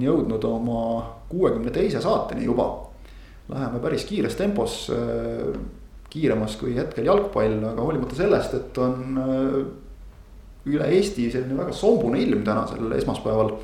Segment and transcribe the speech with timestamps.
[0.00, 0.82] on jõudnud oma
[1.28, 2.70] kuuekümne teise saateni juba.
[3.50, 4.86] Läheme päris kiires tempos,
[6.10, 9.20] kiiremas kui hetkel jalgpall, aga hoolimata sellest, et on
[10.70, 13.54] üle Eesti selline väga sombune ilm tänasel esmaspäeval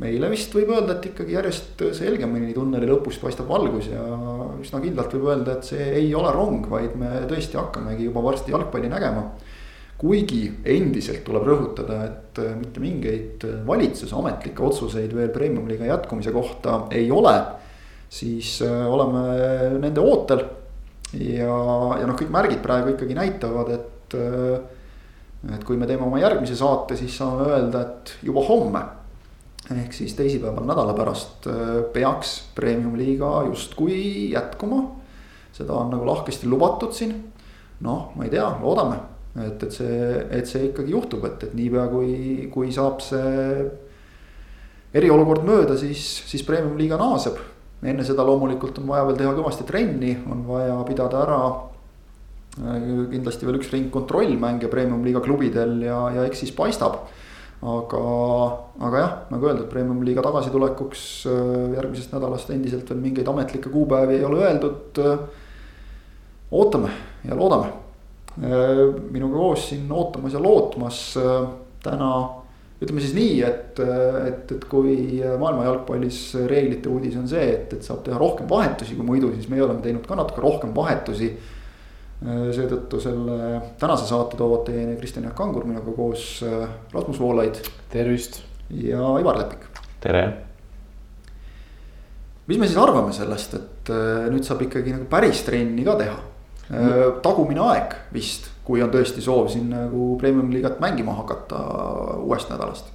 [0.00, 4.02] meile vist võib öelda, et ikkagi järjest selgemini tunneli lõpus paistab valgus ja
[4.60, 8.54] üsna kindlalt võib öelda, et see ei ole rong, vaid me tõesti hakkamegi juba varsti
[8.54, 9.28] jalgpalli nägema.
[9.96, 17.10] Kuigi endiselt tuleb rõhutada, et mitte mingeid valitsuse ametlikke otsuseid veel premium-liiga jätkumise kohta ei
[17.10, 17.36] ole.
[18.08, 20.44] siis äh, oleme nende ootel
[21.18, 21.56] ja,
[21.98, 24.60] ja noh, kõik märgid praegu ikkagi näitavad, et äh,
[25.54, 28.82] et kui me teeme oma järgmise saate, siis saame öelda, et juba homme
[29.74, 34.84] ehk siis teisipäeval nädala pärast äh, peaks premium-liiga justkui jätkuma.
[35.52, 37.32] seda on nagu lahkesti lubatud siin.
[37.80, 38.96] noh, ma ei tea, loodame,
[39.44, 39.98] et, et see,
[40.38, 43.66] et see ikkagi juhtub, et, et niipea kui, kui saab see
[44.96, 47.38] eriolukord mööda, siis, siis premium-liiga naaseb.
[47.86, 53.46] enne seda loomulikult on vaja veel teha kõvasti trenni, on vaja pidada ära äh, kindlasti
[53.46, 57.02] veel üks ring kontrollmänge premium-liiga klubidel ja, ja eks siis paistab
[57.60, 58.02] aga,
[58.88, 64.24] aga jah, nagu öeldud, premium-liiga tagasitulekuks äh, järgmisest nädalast endiselt veel mingeid ametlikke kuupäevi ei
[64.24, 65.02] ole öeldud.
[66.50, 66.90] ootame
[67.28, 67.85] ja loodame.
[68.36, 71.46] Äh, minuga koos siin ootamas ja lootmas äh,
[71.84, 72.10] täna
[72.76, 77.86] ütleme siis nii, et, et, et kui maailma jalgpallis reeglite uudis on see, et, et
[77.86, 81.30] saab teha rohkem vahetusi kui muidu, siis meie oleme teinud ka natuke rohkem vahetusi
[82.24, 86.62] Äh, seetõttu selle tänase saate toovad teieni Kristjan Jaak Kangur, minuga koos äh,
[86.94, 87.58] Rasmus Voolaid.
[87.92, 88.40] tervist.
[88.70, 89.66] ja Ivar Lepik.
[90.00, 90.22] tere.
[92.46, 96.16] mis me siis arvame sellest, et äh, nüüd saab ikkagi nagu päris trenni ka teha?
[97.22, 101.60] Tagumine aeg vist, kui on tõesti soov siin nagu premium-liigat mängima hakata
[102.18, 102.92] uuest nädalast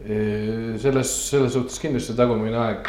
[0.00, 2.86] selles, selles suhtes kindlasti tagumine aeg,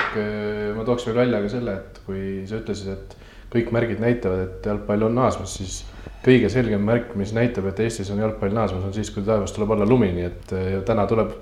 [0.77, 3.15] ma tooks veel välja ka selle, et kui sa ütlesid, et
[3.51, 5.81] kõik märgid näitavad, et jalgpall on naasmas, siis
[6.23, 9.73] kõige selgem märk, mis näitab, et Eestis on jalgpall naasmas, on siis, kui taevast tuleb
[9.75, 10.53] alla lumi, nii et
[10.87, 11.33] täna tuleb,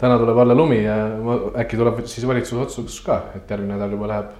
[0.00, 0.96] täna tuleb alla lumi ja
[1.62, 4.34] äkki tuleb siis valitsuse otsus ka, et järgmine nädal juba läheb,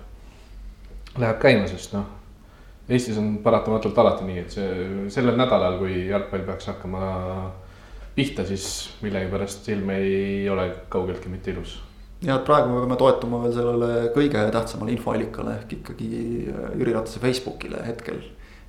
[1.22, 2.10] läheb käima, sest noh.
[2.88, 7.06] Eestis on paratamatult alati nii, et see sellel nädalal, kui jalgpall peaks hakkama
[8.14, 8.66] pihta, siis
[9.02, 11.78] millegipärast ilm ei ole kaugeltki mitte ilus
[12.24, 16.10] ja et praegu me peame toetuma veel sellele kõige tähtsamale infoallikale ehk ikkagi
[16.48, 18.20] äh, Jüri Ratase Facebookile hetkel,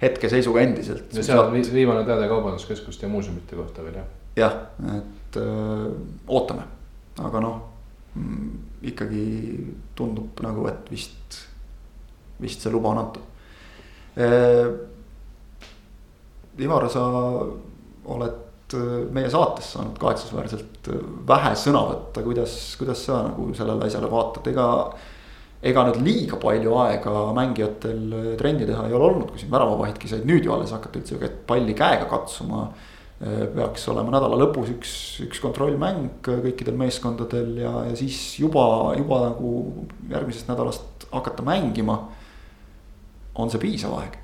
[0.02, 1.14] hetkeseisuga endiselt.
[1.16, 4.09] ja seal on viimane teade kaubanduskeskuste ja muuseumite kohta veel jah.
[4.40, 4.58] jah,
[4.97, 5.94] et öö, äh,
[6.28, 6.68] ootame,
[7.24, 7.62] aga noh
[8.16, 8.50] mm,
[8.92, 9.24] ikkagi
[9.96, 11.40] tundub nagu, et vist,
[12.42, 13.32] vist see luba on antud.
[14.16, 14.68] Äh,
[16.58, 17.03] Ivar, sa
[18.06, 23.86] oled Äh, meie saates saanud kahetsusväärselt äh, vähe sõna võtta, kuidas, kuidas sa nagu sellele
[23.86, 24.70] asjale vaatad, ega.
[25.66, 30.26] ega nüüd liiga palju aega mängijatel trenni teha ei ole olnud, kui siin väravavahidki said
[30.30, 32.68] nüüd ju alles hakata üldse palli käega katsuma.
[33.56, 34.92] peaks olema nädala lõpus üks,
[35.24, 38.66] üks kontrollmäng kõikidel meeskondadel ja, ja siis juba,
[39.00, 39.52] juba nagu
[40.12, 41.96] järgmisest nädalast hakata mängima.
[43.35, 44.18] On see piisav aeg?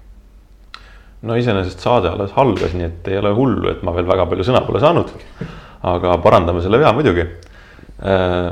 [1.22, 4.48] no iseenesest saade alles algas, nii et ei ole hullu, et ma veel väga palju
[4.48, 5.12] sõna pole saanud.
[5.92, 7.26] aga parandame selle vea muidugi.
[8.02, 8.50] Äh,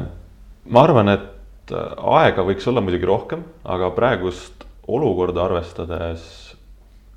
[0.70, 6.24] ma arvan, et aega võiks olla muidugi rohkem, aga praegust olukorda arvestades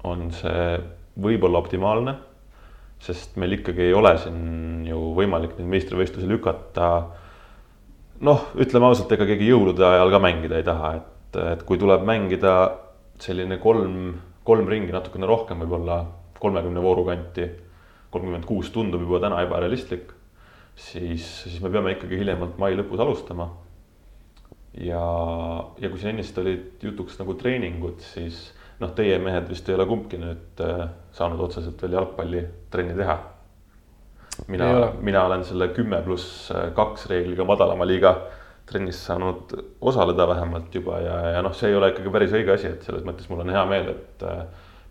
[0.09, 0.77] on see
[1.21, 2.17] võib-olla optimaalne.
[3.03, 6.91] sest meil ikkagi ei ole siin ju võimalik neid meistrivõistlusi lükata.
[8.21, 12.05] noh, ütleme ausalt, ega keegi jõulude ajal ka mängida ei taha, et, et kui tuleb
[12.07, 12.55] mängida
[13.21, 14.15] selline kolm
[14.45, 16.03] kolm ringi, natukene rohkem, võib-olla
[16.43, 17.51] kolmekümne vooru kanti.
[18.13, 20.13] kolmkümmend kuus tundub juba täna ebarealistlik.
[20.77, 23.51] siis, siis me peame ikkagi hiljemalt mai lõpus alustama.
[24.75, 25.05] ja,
[25.79, 29.87] ja kui siin ennist olid jutuks nagu treeningud, siis noh, teie mehed vist ei ole
[29.87, 33.19] kumbki nüüd äh, saanud otseselt veel jalgpallitrenni teha.
[34.49, 38.17] mina, mina olen selle kümme pluss kaks reegliga madalama liiga
[38.73, 39.53] trennis saanud
[39.85, 43.05] osaleda vähemalt juba ja, ja noh, see ei ole ikkagi päris õige asi, et selles
[43.07, 44.43] mõttes mul on hea meel, et äh,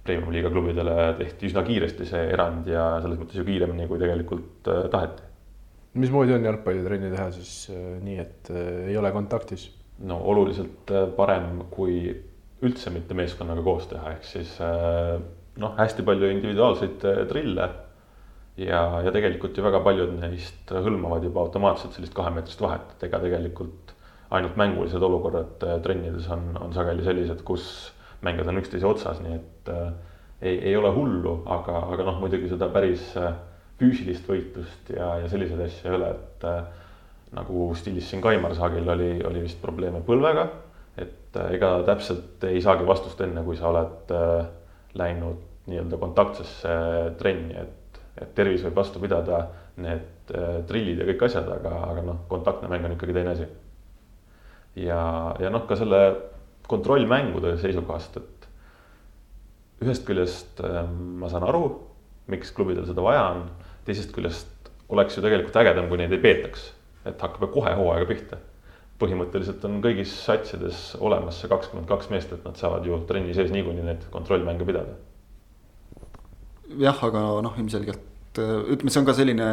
[0.01, 4.87] Premium-liiga klubidele tehti üsna kiiresti see erand ja selles mõttes ju kiiremini, kui tegelikult äh,
[4.93, 5.27] taheti.
[6.01, 8.51] mismoodi on jalgpallitrenni teha siis äh, nii, et
[8.87, 9.69] ei ole kontaktis?
[10.01, 12.07] no oluliselt parem, kui
[12.65, 14.55] üldse mitte meeskonnaga koos teha, ehk siis
[15.61, 17.67] noh, hästi palju individuaalseid trille
[18.61, 23.21] ja, ja tegelikult ju väga paljud neist hõlmavad juba automaatselt sellist kahemeetrist vahet, et ega
[23.23, 23.95] tegelikult
[24.31, 27.65] ainult mängulised olukorrad äh, trennides on, on sageli sellised, kus
[28.25, 29.87] mängijad on üksteise otsas, nii et äh,
[30.41, 33.33] ei, ei ole hullu, aga, aga noh, muidugi seda päris äh,
[33.81, 36.61] füüsilist võitlust ja, ja selliseid asju ei ole, et äh,
[37.37, 40.47] nagu stiilis siin Kaimar Saagil oli, oli vist probleeme põlvega.
[40.97, 44.45] et äh, ega täpselt ei saagi vastust enne, kui sa oled äh,
[44.99, 46.73] läinud nii-öelda kontaktsesse
[47.19, 47.77] trenni, et,
[48.21, 49.43] et tervis võib vastu pidada,
[49.81, 53.47] need äh, trillid ja kõik asjad, aga, aga noh, kontaktne mäng on ikkagi teine asi.
[54.79, 55.01] ja,
[55.41, 56.01] ja noh, ka selle
[56.71, 58.49] kontrollmängude seisukohast, et
[59.81, 61.65] ühest küljest äh, ma saan aru,
[62.31, 63.47] miks klubidel seda vaja on,
[63.87, 66.69] teisest küljest oleks ju tegelikult ägedam, kui neid ei peetaks
[67.05, 68.41] et hakkab kohe hooaega pihta.
[69.01, 73.49] põhimõtteliselt on kõigis satsides olemas see kakskümmend kaks meest, et nad saavad ju trenni sees
[73.49, 74.93] niikuinii neid kontrollmänge pidada.
[76.77, 79.47] jah, aga noh, ilmselgelt ütleme, see on ka selline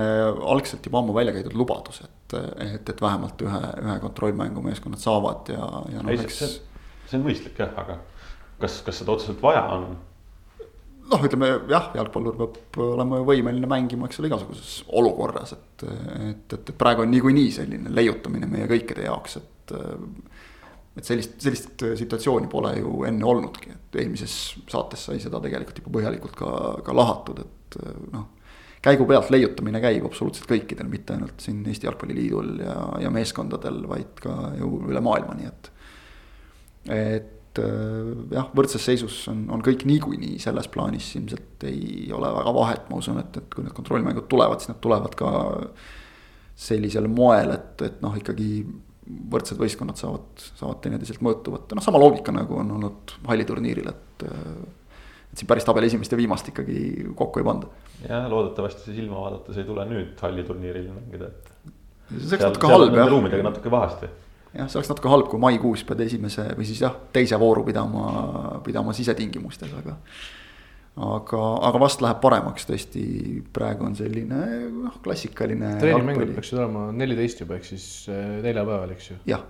[0.55, 5.51] algselt juba ammu välja käidud lubadus, et, et, et vähemalt ühe, ühe kontrollmängu meeskonnad saavad
[5.55, 6.43] ja, ja noh, eks.
[7.09, 7.99] see on mõistlik jah, aga
[8.63, 9.89] kas, kas seda otseselt vaja on?
[11.09, 16.59] noh, ütleme jah, jalgpallur peab olema võimeline mängima, eks ole, igasuguses olukorras, et, et, et,
[16.61, 19.77] et praegu on niikuinii selline leiutamine meie kõikide jaoks, et.
[20.99, 24.33] et sellist, sellist situatsiooni pole ju enne olnudki, et eelmises
[24.69, 26.51] saates sai seda tegelikult juba põhjalikult ka,
[26.85, 27.79] ka lahatud, et
[28.13, 28.35] noh.
[28.85, 34.23] Käigu pealt leiutamine käib absoluutselt kõikidel, mitte ainult siin Eesti Jalgpalliliidul ja, ja meeskondadel, vaid
[34.23, 35.71] ka ju üle maailma, nii et.
[36.95, 42.55] et äh, jah, võrdses seisus on, on kõik niikuinii selles plaanis ilmselt ei ole väga
[42.55, 45.33] vahet, ma usun, et, et kui need kontrollmängud tulevad, siis nad tulevad ka
[46.59, 48.63] sellisel moel, et, et noh, ikkagi
[49.33, 54.27] võrdsed võistkonnad saavad, saavad teineteiselt mõõtu võtta, noh, sama loogika nagu on olnud halliturniiril, et.
[54.29, 56.81] et siin päris tabeli esimest ja viimast ikkagi
[57.15, 57.69] kokku ei panda.
[58.07, 61.53] Jah, loodetavasti see silma vaadates ei tule nüüd halliturniiril mängida, et.
[62.15, 63.11] see oleks natuke halb jah.
[63.11, 64.11] ruumidega natuke pahasti
[64.55, 68.61] jah, see oleks natuke halb, kui maikuus pead esimese või siis jah, teise vooru pidama,
[68.67, 69.97] pidama sisetingimustes, aga.
[71.09, 73.05] aga, aga vast läheb paremaks tõesti,
[73.55, 74.41] praegu on selline
[74.73, 75.77] noh, klassikaline.
[75.83, 79.21] treenimängud peaksid olema neliteist juba, ehk siis eh, neljapäeval, eks ju.
[79.35, 79.45] jah.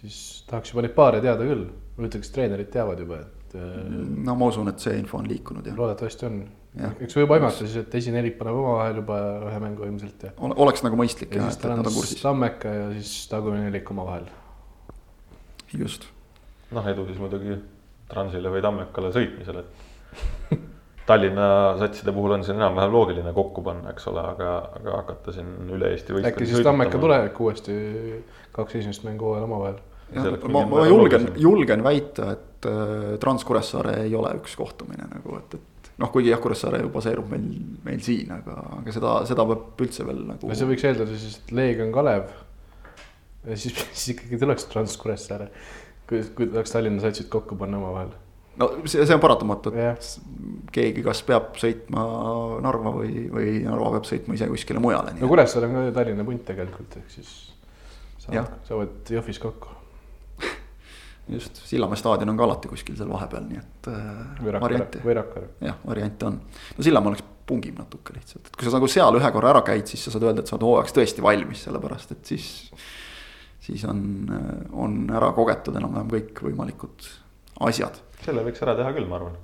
[0.00, 3.35] siis tahaks juba neid paare teada küll, ma ütleks, treenerid teavad juba, et.
[3.56, 3.82] Eh,
[4.26, 5.76] no ma usun, et see info on liikunud jah.
[5.78, 6.40] loodetavasti on
[6.76, 10.32] eks võib aimata siis, et esinerid paneb omavahel juba ühe mängu ilmselt ja.
[10.36, 11.86] oleks nagu mõistlik ja, ja siis tal on
[12.20, 14.26] Tammeka ja siis tagumine nelik omavahel.
[15.72, 16.04] just.
[16.76, 17.56] noh, edu siis muidugi
[18.10, 20.58] Transile või Tammekale sõitmisel, et
[21.08, 21.48] Tallinna
[21.78, 25.92] satside puhul on see enam-vähem loogiline kokku panna, eks ole, aga, aga hakata siin üle
[25.94, 26.34] Eesti võistlusi.
[26.34, 27.78] äkki siis Tammeka tulevik uuesti
[28.56, 29.80] kaks esimest mängu hooajal omavahel.
[30.52, 35.56] ma, ma julgen, julgen väita, et äh, Trans Kuressaare ei ole üks kohtumine nagu, et,
[35.58, 37.46] et noh, kuigi jah, Kuressaare ju baseerub meil,
[37.86, 40.50] meil siin, aga, aga seda, seda peab üldse veel nagu.
[40.50, 42.28] no see võiks eeldada siis, et Leegion Kalev.
[43.54, 45.50] siis, siis ikkagi tuleks Trans Kuressaare,
[46.08, 48.12] kui, kui tahaks Tallinna satsid kokku panna omavahel.
[48.60, 50.12] no see, see on paratamatu, et yeah.
[50.76, 52.04] keegi kas peab sõitma
[52.64, 55.16] Narva või, või Narva peab sõitma ise kuskile mujale.
[55.20, 57.34] no Kuressaare on ka ju Tallinna punt tegelikult, ehk siis
[58.26, 59.75] saavad, saavad Jõhvis kokku
[61.28, 65.00] just, Sillamäe staadion on ka alati kuskil seal vahepeal, nii et äh, variante.
[65.64, 66.38] jah, variante on.
[66.78, 69.86] no Sillamäe oleks pungim natuke lihtsalt, et kui sa nagu seal ühe korra ära käid,
[69.90, 72.48] siis sa saad öelda, et sa oled hooajaks tõesti valmis, sellepärast et siis.
[73.66, 74.02] siis on,
[74.78, 77.08] on ära kogetud enam-vähem kõik võimalikud
[77.66, 77.98] asjad.
[78.22, 79.40] selle võiks ära teha küll, ma arvan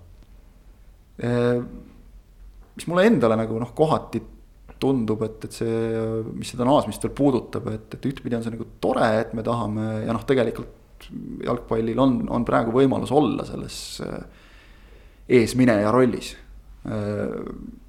[1.19, 1.33] e,.
[2.77, 4.23] mis mulle endale nagu noh, kohati
[4.83, 5.75] tundub, et, et see,
[6.35, 9.89] mis seda naasmist veel puudutab, et, et ühtpidi on see nagu tore, et me tahame
[10.07, 10.82] ja noh, tegelikult
[11.45, 14.23] jalgpallil on, on praegu võimalus olla selles äh,
[15.41, 16.35] eesmineja rollis.
[16.87, 17.37] Äh,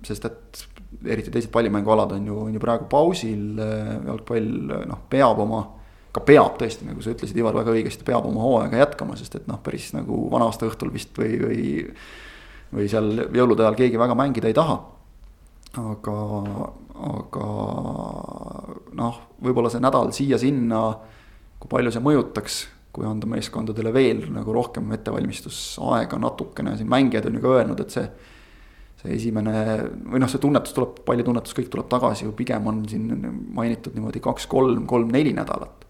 [0.05, 0.65] sest et
[1.09, 4.51] eriti teised pallimängualad on ju, on ju praegu pausil, äh, jalgpall
[4.89, 5.63] noh, peab oma
[6.13, 9.47] ka peab tõesti, nagu sa ütlesid, Ivar, väga õigesti, peab oma hooaega jätkama, sest et
[9.49, 11.63] noh, päris nagu vana-aasta õhtul vist või, või.
[12.73, 14.77] või seal jõulude ajal keegi väga mängida ei taha.
[15.81, 16.17] aga,
[17.09, 17.47] aga
[19.01, 20.83] noh, võib-olla see nädal siia-sinna,
[21.57, 22.59] kui palju see mõjutaks
[22.93, 27.97] kui anda meeskondadele veel nagu rohkem ettevalmistusaega natukene, siin mängijad on ju ka öelnud, et
[27.97, 28.07] see.
[29.03, 29.53] see esimene
[30.13, 33.09] või noh, see tunnetus tuleb, pallitunnetus, kõik tuleb tagasi ju pigem on siin
[33.57, 35.81] mainitud niimoodi kaks-kolm, kolm-neli nädalat.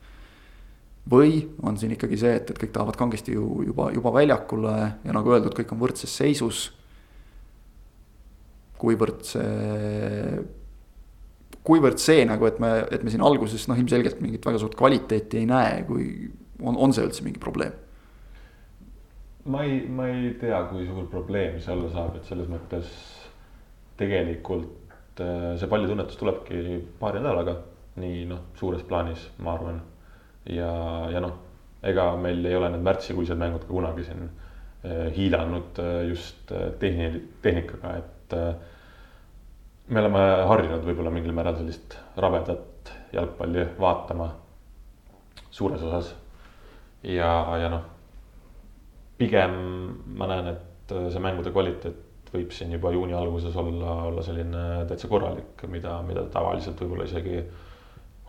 [1.11, 5.13] või on siin ikkagi see, et, et kõik tahavad kangesti ju juba, juba väljakule ja
[5.13, 6.71] nagu öeldud, kõik on võrdses seisus.
[8.79, 10.43] kuivõrd see
[11.63, 15.39] kuivõrd see nagu, et me, et me siin alguses noh, ilmselgelt mingit väga suurt kvaliteeti
[15.39, 16.07] ei näe, kui
[16.63, 17.75] on, on see üldse mingi probleem?
[19.45, 22.91] ma ei, ma ei tea, kui suur probleem see olla saab, et selles mõttes
[23.99, 27.57] tegelikult äh, see pallitunnetus tulebki paari nädalaga,
[27.99, 29.81] nii noh, suures plaanis, ma arvan.
[30.49, 30.71] ja,
[31.11, 31.35] ja noh,
[31.83, 37.25] ega meil ei ole need märtsikuised mängud ka kunagi siin eh, hiilanud äh, just tehni-,
[37.43, 38.37] tehnikaga, et
[39.91, 44.31] me oleme harjunud võib-olla mingil määral sellist rabedat jalgpalli vaatama
[45.53, 46.13] suures osas.
[47.03, 47.85] Ja, ja noh,
[49.17, 49.53] pigem
[50.17, 55.09] ma näen, et see mängude kvaliteet võib siin juba juuni alguses olla, olla selline täitsa
[55.11, 57.43] korralik, mida, mida tavaliselt võib-olla isegi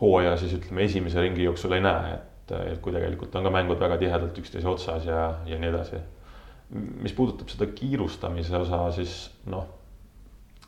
[0.00, 3.80] hooaja siis ütleme, esimese ringi jooksul ei näe, et, et kui tegelikult on ka mängud
[3.80, 6.02] väga tihedalt üksteise otsas ja, ja nii edasi.
[6.74, 9.16] mis puudutab seda kiirustamise osa, siis
[9.48, 9.66] noh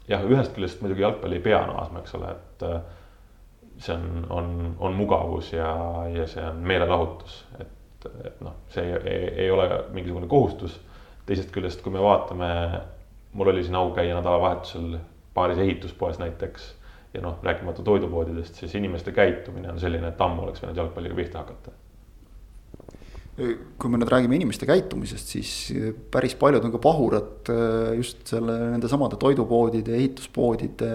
[0.09, 2.77] jah, ühest küljest muidugi jalgpalli ei pea naasma, eks ole, et äh,
[3.83, 5.71] see on, on, on mugavus ja,
[6.13, 7.73] ja see on meelelahutus, et,
[8.25, 10.81] et noh, see ei, ei, ei ole mingisugune kohustus.
[11.27, 12.49] teisest küljest, kui me vaatame,
[13.33, 14.99] mul oli siin au käia nädalavahetusel
[15.35, 16.69] paaris ehituspoes näiteks
[17.15, 21.43] ja noh, rääkimata toidupoodidest, siis inimeste käitumine on selline, et ammu oleks võinud jalgpalliga pihta
[21.43, 21.75] hakata
[23.37, 25.51] kui me nüüd räägime inimeste käitumisest, siis
[26.13, 30.89] päris paljud on ka pahurad äh, just selle nende samade toidupoodide, ehituspoodide,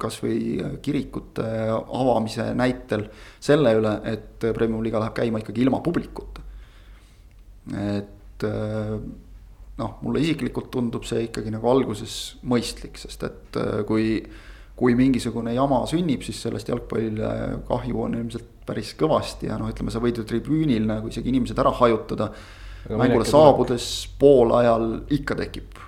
[0.00, 0.38] kasvõi
[0.84, 1.44] kirikute
[1.74, 3.04] avamise näitel
[3.36, 6.40] selle üle, et Premium liiga läheb käima ikkagi ilma publikuta.
[7.80, 14.18] et noh, mulle isiklikult tundub see ikkagi nagu alguses mõistlik, sest et kui
[14.74, 17.28] kui mingisugune jama sünnib, siis sellest jalgpallile
[17.68, 21.58] kahju on ilmselt päris kõvasti ja noh, ütleme, sa võid ju tribüünil nagu isegi inimesed
[21.60, 22.30] ära hajutada.
[22.88, 25.78] mängule saabudes poolajal ikka tekib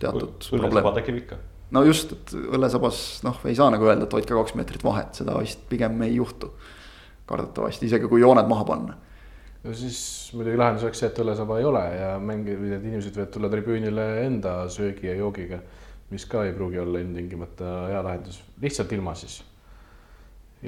[0.00, 0.92] teatud probleem.
[0.94, 1.38] tekib ikka.
[1.70, 5.38] no just, et õllesabas noh, ei saa nagu öelda, et hoidke kaks meetrit vahet, seda
[5.38, 6.52] vist pigem ei juhtu.
[7.26, 8.98] kardetavasti, isegi kui jooned maha panna
[9.64, 13.32] no siis muidugi lahendus oleks see, et õllesaba ei ole ja mängijad, need inimesed võivad
[13.32, 15.62] tulla tribüünile enda söögi ja joogiga
[16.14, 19.40] mis ka ei pruugi olla ilmtingimata hea lahendus, lihtsalt ilma siis.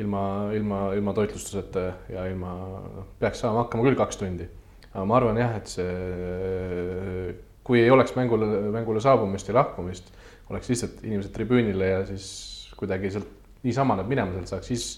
[0.00, 0.22] Ilma,
[0.56, 2.52] ilma, ilma toitlustuseta ja ilma,
[2.96, 4.48] noh, peaks saama hakkama küll kaks tundi.
[4.92, 7.34] aga ma arvan jah, et see,
[7.66, 10.12] kui ei oleks mängule, mängule saabumist ja lahkumist,
[10.50, 12.28] oleks lihtsalt inimesed tribüünile ja siis
[12.78, 14.88] kuidagi sealt niisama nad minema sealt saaks, siis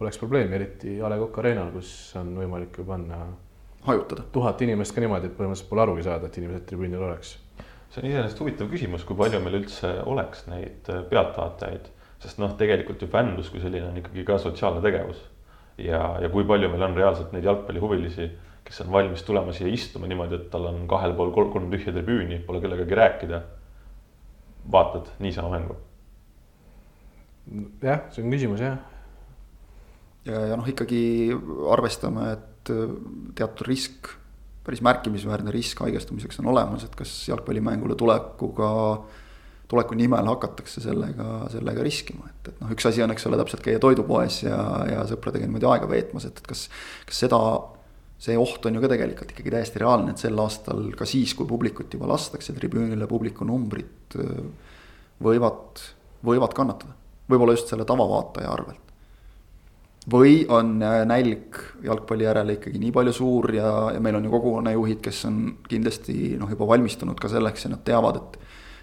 [0.00, 3.24] oleks probleemi, eriti A Le Coq Arena'l, kus on võimalik ju panna
[3.86, 4.24] hajutada.
[4.32, 7.38] tuhat inimest ka niimoodi, et põhimõtteliselt pole arugi saada, et inimesed tribüünil oleks
[7.90, 11.88] see on iseenesest huvitav küsimus, kui palju meil üldse oleks neid äh, pealtvaatajaid,
[12.20, 15.22] sest noh, tegelikult ju fännlus kui selline on ikkagi ka sotsiaalne tegevus.
[15.80, 18.28] ja, ja kui palju meil on reaalselt neid jalgpallihuvilisi,
[18.66, 21.94] kes on valmis tulema siia istuma niimoodi, et tal on kahel pool kolm, kolm tühja
[21.96, 23.42] tribüüni, pole kellegagi rääkida.
[24.72, 25.76] vaatad niisama mängu.
[27.82, 28.78] jah, see on küsimus jah.
[30.24, 31.32] ja, ja noh, ikkagi
[31.72, 32.96] arvestame, et äh,
[33.34, 34.16] teatud risk
[34.64, 38.70] päris märkimisväärne risk haigestumiseks on olemas, et kas jalgpallimängule tulekuga,
[39.70, 43.62] tuleku nimel hakatakse sellega, sellega riskima, et, et noh, üks asi on, eks ole, täpselt
[43.64, 44.58] käia toidupoes ja,
[44.90, 46.66] ja sõpradega niimoodi aega veetmas, et, et kas,
[47.06, 47.40] kas seda
[48.20, 51.48] see oht on ju ka tegelikult ikkagi täiesti reaalne, et sel aastal ka siis, kui
[51.48, 54.18] publikut juba lastakse tribüünile, publiku numbrid
[55.24, 55.80] võivad,
[56.26, 56.96] võivad kannatada.
[57.30, 58.90] võib-olla just selle tavavaataja arvelt
[60.08, 64.32] või on äh, nälg jalgpalli järele ikkagi nii palju suur ja, ja meil on ju
[64.32, 68.38] kogukonnajuhid, kes on kindlasti noh, juba valmistunud ka selleks ja nad teavad, et.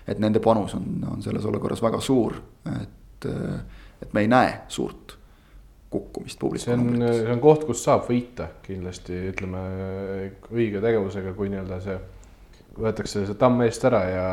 [0.07, 2.37] Et nende panus on, on selles olukorras väga suur,
[2.73, 5.17] et, et me ei näe suurt
[5.89, 9.61] kukkumist publiku see on, see on koht, kus saab võita kindlasti, ütleme
[10.51, 11.97] õige tegevusega, kui nii-öelda see
[12.77, 14.25] võetakse see tamm eest ära ja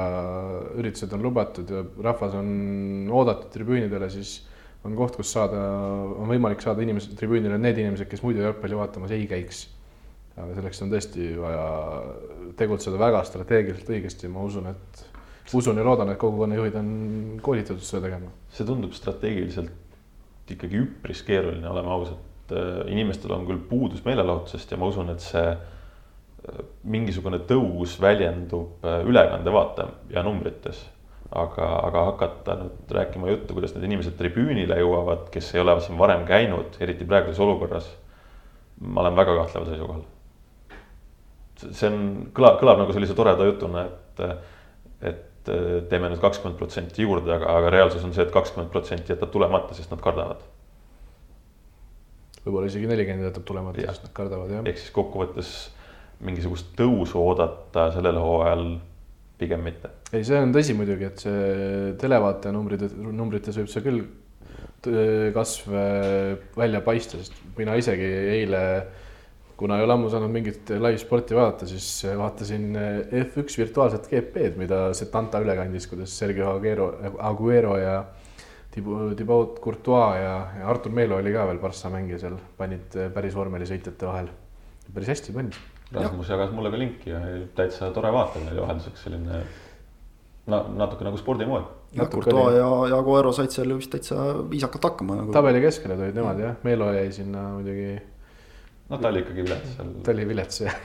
[0.76, 2.50] üritused on lubatud ja rahvas on
[3.12, 4.42] oodatud tribüünidele, siis
[4.84, 5.62] on koht, kus saada,
[6.18, 9.68] on võimalik saada inimesed tribüünile, need inimesed, kes muidu jalgpalli vaatamas ei käiks.
[10.34, 11.66] aga selleks on tõesti vaja
[12.58, 15.04] tegutseda väga strateegiliselt õigesti, ma usun, et
[15.52, 16.88] usun ja loodan, et kogukonnajuhid on
[17.42, 18.30] koolitatud seda tegema.
[18.50, 22.56] see tundub strateegiliselt ikkagi üpris keeruline, oleme ausad.
[22.92, 29.00] inimestel on küll puudus meelelahutusest ja ma usun, et see äh, mingisugune tõus väljendub äh,
[29.08, 30.84] ülekandevaate ja numbrites
[31.34, 35.98] aga, aga hakata nüüd rääkima juttu, kuidas need inimesed tribüünile jõuavad, kes ei ole siin
[35.98, 37.90] varem käinud, eriti praeguses olukorras.
[38.80, 40.02] ma olen väga kahtleval seisukohal.
[41.64, 42.00] see on,
[42.34, 44.24] kõlab, kõlab nagu sellise toreda jutuna, et,
[45.00, 49.12] et teeme nüüd kakskümmend protsenti juurde, aga, aga reaalsus on see et, et kakskümmend protsenti
[49.12, 50.42] jätab tulemata, sest nad kardavad.
[52.44, 54.66] võib-olla isegi nelikümmend jätab tulemata, sest nad kardavad, jah.
[54.70, 55.54] ehk siis kokkuvõttes
[56.24, 58.66] mingisugust tõusu oodata sellel hooajal
[59.38, 59.90] pigem mitte.
[60.12, 64.04] ei, see on tõsi muidugi, et see televaataja numbrid, numbrites võib see küll
[65.34, 65.72] kasv
[66.56, 68.08] välja paista, sest mina isegi
[68.38, 68.60] eile,
[69.56, 72.72] kuna ei ole ammu saanud mingit live-sporti vaadata, siis vaatasin
[73.22, 78.00] F1 virtuaalset GP-d, mida Setanta üle kandis, kuidas Sergio Aguero, Aguero ja
[78.74, 84.10] Thibaut Courtois ja, ja Artur Meelo oli ka veel Barca mängija seal, panid päris vormelisõitjate
[84.10, 84.32] vahel.
[84.94, 85.62] päris hästi panid
[85.94, 87.20] Rasmus jagas mulle ka linki ja
[87.54, 89.42] täitsa tore vaatamine oli vahelduseks selline
[90.50, 91.68] na, natuke nagu spordimood.
[91.94, 94.16] ja Courtois ja, ja Coero said seal vist täitsa
[94.50, 95.32] viisakalt hakkama nagu.
[95.32, 98.00] tabeli keskele tulid nemad jah, Meelo jäi sinna muidugi.
[98.90, 99.96] No ta oli ikkagi vilets seal.
[100.04, 100.78] ta oli vilets jah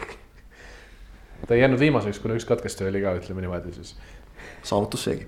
[1.48, 3.94] ta ei jäänud viimaseks, kuna üks katkestaja oli ka, ütleme niimoodi siis.
[4.64, 5.28] saavutus seegi.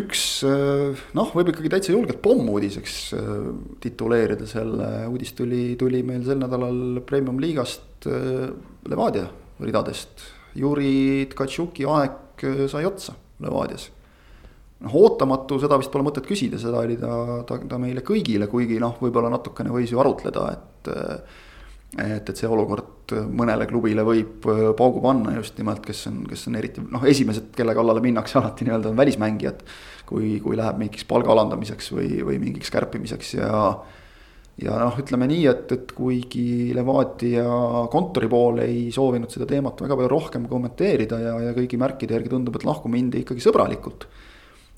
[0.00, 0.24] üks
[1.16, 2.98] noh, võib ikkagi täitsa julgelt pommuudiseks
[3.82, 8.06] tituleerida selle, uudis tuli, tuli meil sel nädalal Premium liigast
[8.88, 9.28] Levadia
[9.60, 10.22] ridadest.
[10.56, 13.90] Juri Tkatšuki aeg sai otsa Levadias
[14.80, 17.12] noh, ootamatu, seda vist pole mõtet küsida, seda oli ta,
[17.48, 20.92] ta, ta meile kõigile, kuigi noh, võib-olla natukene võis ju arutleda, et
[21.98, 26.46] et, et see olukord mõnele klubile võib äh, paugu panna just nimelt, kes on, kes
[26.46, 29.64] on eriti noh, esimesed, kelle kallale minnakse alati nii-öelda on välismängijad.
[30.10, 33.50] kui, kui läheb mingiks palga alandamiseks või, või mingiks kärpimiseks ja.
[34.58, 37.44] ja noh, ütleme nii, et, et kuigi Levadia
[37.92, 42.34] kontori pool ei soovinud seda teemat väga palju rohkem kommenteerida ja, ja kõigi märkide järgi
[42.34, 44.08] tundub, et lahku mindi ikkagi sõbralikult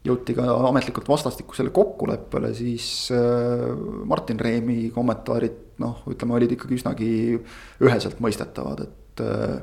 [0.02, 3.68] jõuti ka ametlikult vastastikusele kokkuleppele, siis äh,
[4.08, 7.10] Martin Reemi kommentaarid noh, ütleme, olid ikkagi üsnagi
[7.82, 9.56] üheselt mõistetavad, et äh,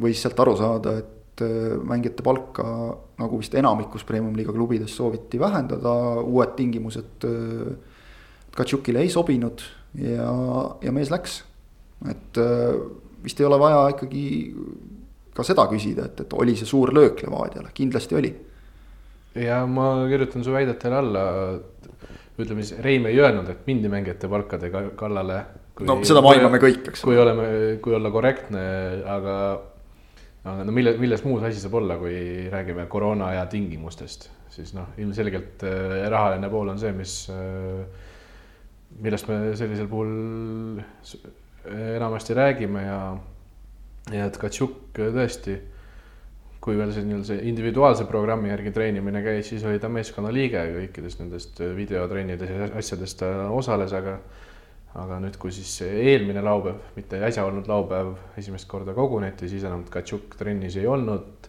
[0.00, 2.66] võis sealt aru saada, et äh, mängijate palka
[3.20, 7.28] nagu vist enamikus premium-liiga klubides sooviti vähendada, uued tingimused
[8.50, 9.60] Katšukile ei sobinud
[10.00, 10.30] ja,
[10.82, 11.44] ja mees läks.
[12.10, 12.38] et
[13.22, 14.22] vist ei ole vaja ikkagi
[15.36, 18.32] ka seda küsida, et, et oli see suur löök Levadiale, kindlasti oli
[19.34, 21.24] ja ma kirjutan su väidetele alla.
[22.40, 25.40] ütleme siis, Reim ei öelnud, et mindi mängijate palkade kallale.
[25.84, 27.02] no seda mainime kõik, eks.
[27.04, 27.48] kui oleme,
[27.84, 28.62] kui olla korrektne,
[29.04, 29.34] aga,
[30.44, 34.88] aga no mille, milles muus asi saab olla, kui räägime koroona aja tingimustest, siis noh,
[35.00, 37.84] ilmselgelt äh, rahaline pool on see, mis, äh,
[39.04, 40.80] millest me sellisel puhul
[41.70, 43.00] enamasti räägime ja,
[44.16, 45.58] ja et Katšuk tõesti
[46.60, 50.60] kui veel see nii-öelda see individuaalse programmi järgi treenimine käis, siis oli ta meeskonna liige
[50.74, 54.18] kõikidest nendest videotrennidest ja asjadest ta osales, aga
[55.00, 59.84] aga nüüd, kui siis eelmine laupäev, mitte äsja olnud laupäev, esimest korda koguneti, siis enam
[59.90, 61.48] Katšuk trennis ei olnud.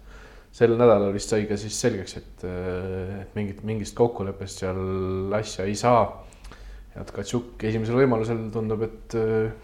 [0.51, 5.75] sel nädalal vist sai ka siis selgeks, et, et mingit, mingist kokkuleppest seal asja ei
[5.75, 6.03] saa.
[6.95, 9.15] ja Tkatšuk esimesel võimalusel tundub, et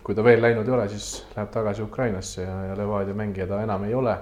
[0.03, 3.61] kui ta veel läinud ei ole, siis läheb tagasi Ukrainasse ja, ja Levadia mängija ta
[3.61, 4.15] enam ei ole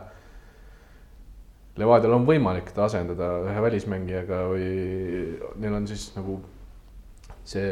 [1.75, 4.67] Levadial on võimalik ta asendada ühe välismängijaga või
[5.59, 6.37] neil on siis nagu
[7.45, 7.65] see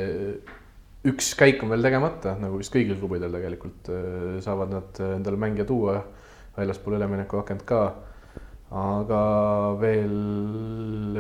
[1.08, 5.68] üks käik on veel tegemata, nagu vist kõigil klubidel tegelikult äh, saavad nad endale mängija
[5.68, 6.02] tuua
[6.58, 7.84] väljaspool üleminekuakent ka.
[8.74, 9.22] aga
[9.78, 10.14] veel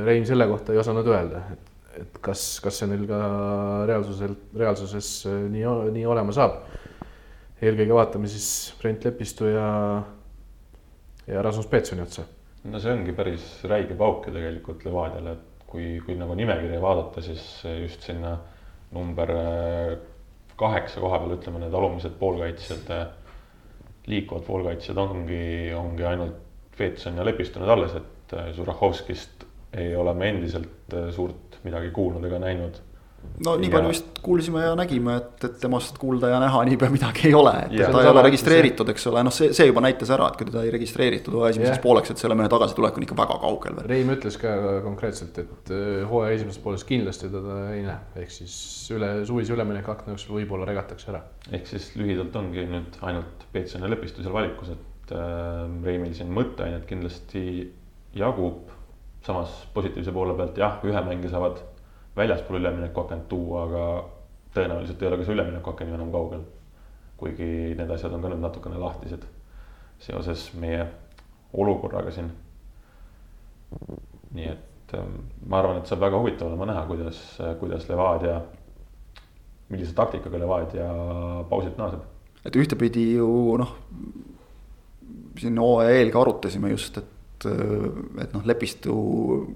[0.06, 3.19] Rein selle kohta ei osanud öelda, et, et kas, kas see neil ka
[3.88, 5.65] reaalsusel, reaalsuses äh, nii,
[6.00, 6.60] nii olema saab.
[7.63, 9.67] eelkõige vaatame siis Brent Lepistu ja,
[11.32, 12.28] ja Rasmus Peetsoni otsa
[12.63, 17.23] no see ongi päris räige pauk ju tegelikult Levadiale, et kui, kui nagu nimekirja vaadata,
[17.26, 17.43] siis
[17.82, 18.38] just sinna
[18.93, 19.97] number äh,
[20.60, 23.08] kaheksa koha peal, ütleme need alumised poolkaitsjad, äh,
[24.08, 25.43] liikuvad poolkaitsjad ongi,
[25.78, 26.39] ongi ainult
[26.78, 32.38] Peetson ja Lepistunud alles, et äh, Zurahovskist ei ole me endiselt suurt midagi kuulnud ega
[32.43, 32.78] näinud
[33.46, 33.74] no nii ja...
[33.76, 37.54] palju vist kuulsime ja nägime, et, et temast kuulda ja näha niipea midagi ei ole,
[37.66, 40.40] et ja, ta ei ole registreeritud, eks ole, noh, see, see juba näitas ära, et
[40.40, 43.78] kui teda ei registreeritud hooaja esimeseks pooleks, et selle mehe tagasitulek on ikka väga kaugel
[43.80, 43.90] veel.
[43.92, 44.54] Reim ütles ka
[44.86, 48.56] konkreetselt, et äh, hooaja esimeses pooles kindlasti teda ei näe, ehk siis
[48.96, 51.24] üle suvise ülemineku akna jooksul võib-olla regatakse ära.
[51.52, 56.32] ehk siis lühidalt ongi nüüd ainult Peetson ja Lepistu seal valikus, et äh, Reimil siin
[56.34, 57.44] mõtteainet kindlasti
[58.16, 58.72] jagub.
[59.24, 61.62] samas positiivse poole pealt jah, ühe mängija saavad
[62.15, 63.86] väljaspool üleminekuakent tuua, aga
[64.54, 66.43] tõenäoliselt ei ole ka see üleminekuaken ju enam kaugel.
[67.17, 67.45] kuigi
[67.78, 69.21] need asjad on ka nüüd natukene lahtised
[70.04, 70.86] seoses meie
[71.54, 72.32] olukorraga siin.
[74.34, 75.15] nii et ähm,
[75.47, 77.21] ma arvan, et saab väga huvitav olema näha, kuidas,
[77.60, 78.41] kuidas Levadia,
[79.69, 80.89] millise taktikaga Levadia
[81.49, 82.04] pausilt naaseb.
[82.45, 83.76] et ühtepidi ju noh,
[85.39, 87.10] siin hooaja eel ka arutasime just, et
[87.49, 88.95] et, et noh, Lepistu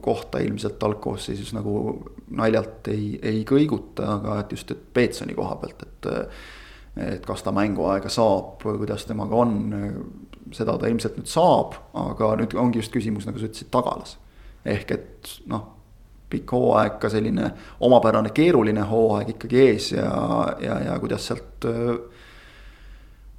[0.04, 1.80] kohta ilmselt algkoosseisus nagu
[2.38, 6.12] naljalt ei, ei kõiguta, aga et just, et Peetsoni koha pealt, et.
[6.98, 9.52] et kas ta mänguaega saab, kuidas temaga on,
[10.56, 14.16] seda ta ilmselt nüüd saab, aga nüüd ongi just küsimus, nagu sa ütlesid, tagalas.
[14.66, 15.68] ehk et noh,
[16.32, 17.52] pikk hooaeg, ka selline
[17.86, 20.10] omapärane keeruline hooaeg ikkagi ees ja,
[20.64, 21.68] ja, ja kuidas sealt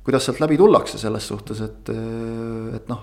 [0.08, 1.90] kuidas sealt läbi tullakse selles suhtes, et,
[2.78, 3.02] et noh,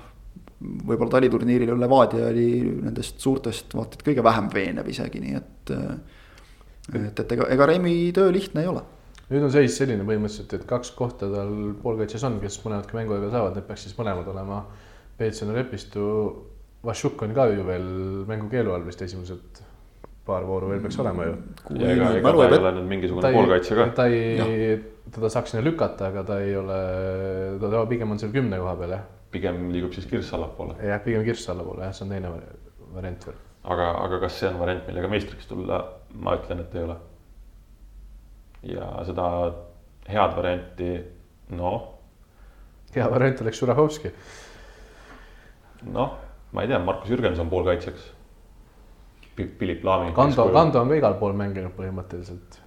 [0.62, 5.74] võib-olla taliturniiril Levadia oli nendest suurtest vaata et kõige vähem veenev isegi, nii et.
[6.96, 8.86] et, et ega, ega Remi töö lihtne ei ole.
[9.30, 13.58] nüüd on seis selline põhimõtteliselt, et kaks kohta tal poolkaitses on, kes mõlemadki mänguaega saavad,
[13.58, 14.64] need peaks siis mõlemad olema
[15.18, 16.10] Peetson ja Lepistu
[16.86, 17.88] Vašuk on ka ju veel
[18.30, 19.64] mängukeelu all vist esimesed
[20.26, 21.36] paar vooru veel peaks olema ju.
[21.80, 23.88] ja ega, ega ta ei ole nüüd mingisugune poolkaitse ka.
[23.98, 24.78] ta ei,
[25.14, 26.80] teda saaks sinna lükata, aga ta ei ole,
[27.62, 29.04] ta pigem on seal kümne koha peal jah.
[29.36, 30.78] Pigem liigub siis kirss allapoole.
[30.84, 32.32] jah, pigem kirss allapoole jah, see on teine
[32.96, 33.38] variant veel.
[33.64, 35.82] aga, aga kas see on variant, millega meistriks tulla,
[36.16, 36.98] ma ütlen, et ei ole.
[38.76, 39.30] ja seda
[40.10, 40.92] head varianti,
[41.60, 41.80] noh.
[42.96, 44.14] hea variant oleks Žuravovski.
[45.96, 46.20] noh,
[46.52, 48.12] ma ei tea, Markus Jürgenson poolkaitsjaks
[49.36, 50.14] Philip Laami.
[50.16, 52.62] Kando, Kando on ka igal pool mänginud põhimõtteliselt.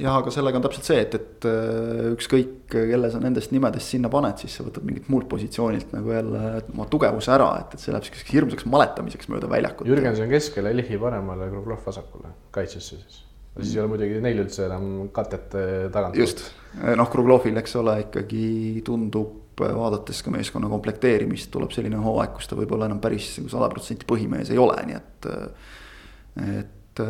[0.00, 4.10] Jah, aga sellega on täpselt see, et, et äh, ükskõik, kelle sa nendest nimedest sinna
[4.12, 7.94] paned, siis sa võtad mingilt muult positsioonilt nagu jälle oma tugevuse ära, et, et see
[7.94, 9.88] läheb siukseks hirmsaks maletamiseks mööda väljakut.
[9.90, 13.26] Jürgenson keskele, Lihi paremale, Kruglov vasakule, kaitsesse siis
[13.58, 15.56] siis ei ole muidugi neil üldse enam katet
[15.92, 16.16] tagant.
[16.16, 16.44] just,
[16.78, 18.44] noh, Kruglovil, eks ole, ikkagi
[18.86, 23.68] tundub, vaadates ka meeskonna komplekteerimist, tuleb selline hooaeg, kus ta võib-olla enam päris nagu sada
[23.72, 25.32] protsenti põhimees ei ole, nii et.
[26.46, 27.02] et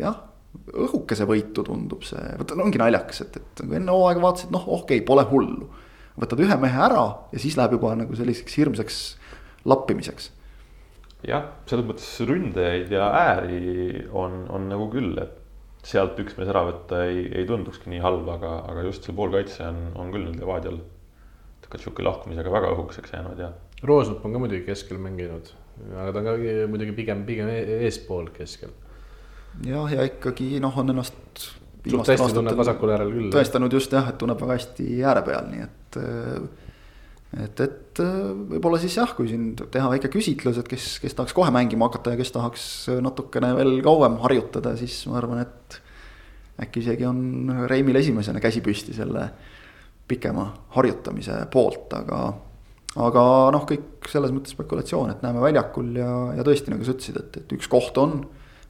[0.00, 0.16] jah,
[0.72, 5.00] õhukese võitu tundub see, vot ongi naljakas, et, et nagu enne hooaega vaatasid, noh, okei
[5.00, 5.68] okay,, pole hullu.
[6.20, 9.02] võtad ühe mehe ära ja siis läheb juba nagu selliseks hirmsaks
[9.68, 10.30] lappimiseks
[11.28, 15.40] jah, selles mõttes ründajaid ja ääri on, on nagu küll, et
[15.84, 19.66] sealt üks mees ära võtta ei, ei tundukski nii halb, aga, aga just see poolkaitse
[19.66, 20.80] on, on küll nüüd Levadial
[21.64, 23.50] Tkatšuki lahkumisega väga õhukeseks jäänud ja.
[23.88, 25.50] Roosnup on ka muidugi keskel mänginud,
[25.92, 26.34] aga ta on ka
[26.72, 28.72] muidugi pigem, pigem e-, eespool keskel.
[29.66, 31.48] Jah, ja ikkagi noh, on ennast.
[33.34, 35.98] tõestanud just jah, et tunneb väga hästi ääre peal, nii et
[37.42, 38.20] et, et äh,
[38.54, 42.14] võib-olla siis jah, kui siin teha väike küsitlus, et kes, kes tahaks kohe mängima hakata
[42.14, 42.66] ja kes tahaks
[43.02, 45.80] natukene veel kauem harjutada, siis ma arvan, et.
[46.62, 49.28] äkki isegi on Reimil esimesena käsi püsti selle
[50.08, 50.44] pikema
[50.76, 52.20] harjutamise poolt, aga.
[53.02, 53.22] aga
[53.54, 57.40] noh, kõik selles mõttes spekulatsioon, et näeme väljakul ja, ja tõesti, nagu sa ütlesid, et,
[57.42, 58.20] et üks koht on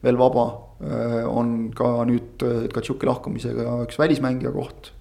[0.03, 0.47] veel vaba.
[0.83, 4.91] Äh, on ka nüüd Tkatšuki lahkumisega üks välismängija koht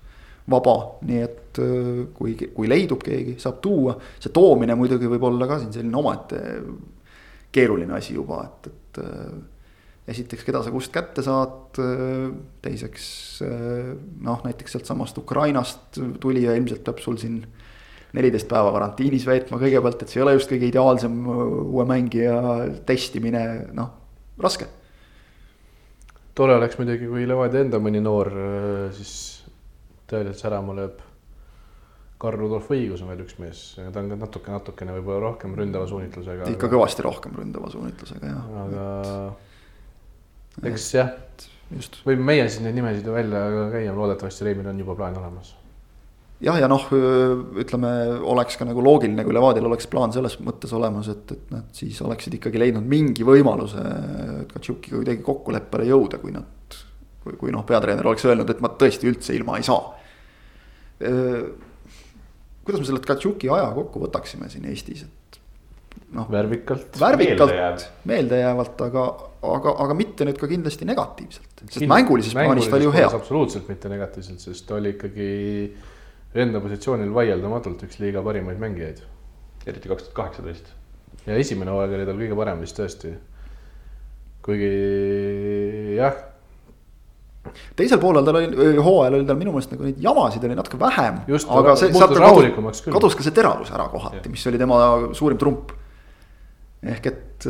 [0.51, 3.97] vaba, nii et äh, kui, kui leidub keegi, saab tuua.
[4.21, 6.41] see toomine muidugi võib olla ka siin selline omaette
[7.55, 9.35] keeruline asi juba, et, et äh,
[10.15, 12.29] esiteks, keda sa kust kätte saad, äh,
[12.65, 13.07] teiseks
[13.45, 17.41] noh, näiteks sealtsamast Ukrainast tulija ilmselt peab sul siin
[18.15, 22.37] neliteist päeva karantiinis veetma kõigepealt, et see ei ole just kõige ideaalsem uue mängija
[22.87, 23.89] testimine, noh,
[24.45, 24.69] raske.
[26.35, 28.31] Tore oleks muidugi, kui Levadia enda mõni noor
[28.97, 29.15] siis
[30.11, 31.03] tõeliselt särama lööb.
[32.25, 35.89] Karl Rudolf Õigus on veel üks mees, ta on ka natuke, natukene võib-olla rohkem ründava
[35.91, 36.47] suunitlusega.
[36.55, 36.77] ikka aga...
[36.77, 38.47] kõvasti rohkem ründava suunitlusega jah.
[38.63, 38.85] aga
[40.71, 41.11] eks jah,
[42.07, 43.45] võime meie siis neid nimesid välja
[43.75, 45.53] käia, loodetavasti Reimil on juba plaan olemas
[46.43, 46.89] jah, ja noh,
[47.63, 47.93] ütleme,
[48.35, 52.01] oleks ka nagu loogiline, kui Levadial oleks plaan selles mõttes olemas, et, et nad siis
[52.05, 53.85] oleksid ikkagi leidnud mingi võimaluse
[54.51, 56.81] Katšukiga kuidagi kokkuleppele jõuda, kui nad
[57.25, 59.83] kui, kui noh, peatreener oleks öelnud, et ma tõesti üldse ilma ei saa.
[62.65, 65.41] kuidas me selle Tkatšuki aja kokku võtaksime siin Eestis, et
[66.17, 66.29] noh.
[66.31, 67.01] värvikalt.
[67.01, 69.07] värvikalt, meeldejäävalt, aga,
[69.55, 73.11] aga, aga mitte nüüd ka kindlasti negatiivselt, sest mängulises plaanis ta oli ju hea.
[73.11, 75.29] absoluutselt mitte negatiivselt, sest ta oli ikkagi
[76.35, 79.03] enda positsioonil vaieldamatult üks liiga parimaid mängijaid.
[79.67, 80.71] eriti kaks tuhat kaheksateist.
[81.27, 83.15] ja esimene hooaeg oli tal kõige parem vist tõesti.
[84.45, 84.71] kuigi
[85.97, 86.23] jah
[87.77, 91.23] teisel poolel tal oli, hooajal oli tal minu meelest nagu neid jamasid oli natuke vähem.
[91.29, 94.79] aga see, sealt kadus, kadus ka see teravus ära kohati, mis oli tema
[95.17, 95.75] suurim trump.
[96.85, 97.49] ehk et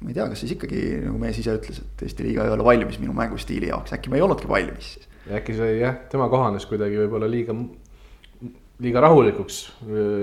[0.00, 2.64] ma ei tea, kas siis ikkagi nagu mees ise ütles, et Eesti liiga ei ole
[2.64, 5.08] valmis minu mängustiili jaoks, äkki me ei olnudki valmis siis.
[5.40, 7.56] äkki see jah, tema kohanes kuidagi võib-olla liiga,
[8.80, 9.58] liiga rahulikuks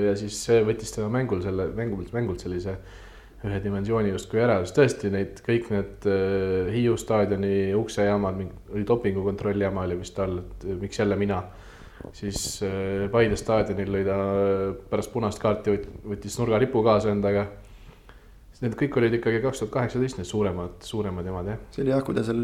[0.06, 2.78] ja siis see võttis tema mängul selle mängult, mängult sellise
[3.46, 8.42] ühe dimensiooni justkui ära, sest tõesti neid kõik need uh, Hiiu staadioni uksejaamad,
[8.74, 11.44] oli dopingukontrolli jama oli vist all, et uh, miks jälle mina.
[12.18, 14.18] siis uh, Paide staadionil lõi ta
[14.90, 17.48] pärast punast kaarti, võttis nurgalipu kaasa endaga.
[18.58, 21.58] Need kõik olid ikkagi kaks tuhat kaheksateist need suuremad, suuremad jamad jah.
[21.70, 22.40] see oli jah, kui ta seal,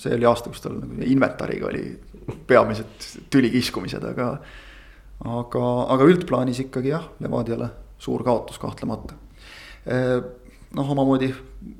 [0.00, 1.82] see oli aasta, kus tal nagu inventariga oli
[2.48, 4.38] peamised tülikiskumised, aga.
[5.24, 7.70] Aga, aga üldplaanis ikkagi jah, Levadiale
[8.04, 9.16] suur kaotus kahtlemata
[10.74, 11.28] noh, omamoodi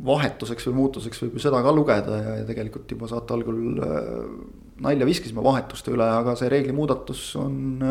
[0.06, 3.80] vahetuseks või muutuseks võib ju seda ka lugeda ja, ja tegelikult juba saate algul
[4.84, 7.82] nalja viskasime vahetuste üle, aga see reeglimuudatus on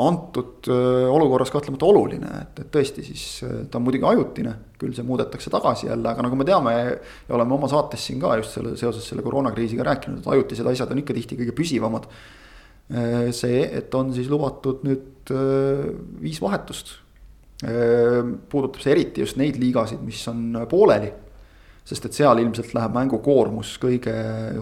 [0.00, 0.68] antud
[1.10, 3.24] olukorras kahtlemata oluline, et, et tõesti siis
[3.70, 7.56] ta on muidugi ajutine, küll see muudetakse tagasi jälle, aga nagu me teame ja oleme
[7.56, 11.16] oma saates siin ka just selle seoses selle koroonakriisiga rääkinud, et ajutised asjad on ikka
[11.16, 12.08] tihti kõige püsivamad.
[13.36, 16.96] See, et on siis lubatud nüüd viis vahetust
[17.60, 21.12] puudutab see eriti just neid liigasid, mis on pooleli.
[21.90, 24.12] sest et seal ilmselt läheb mängukoormus kõige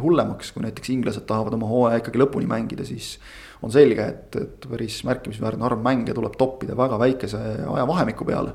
[0.01, 3.19] hullemaks, kui näiteks inglased tahavad oma hooaja ikkagi lõpuni mängida, siis
[3.63, 7.43] on selge, et, et päris märkimisväärne arv mänge tuleb toppida väga väikese
[7.75, 8.55] ajavahemiku peale.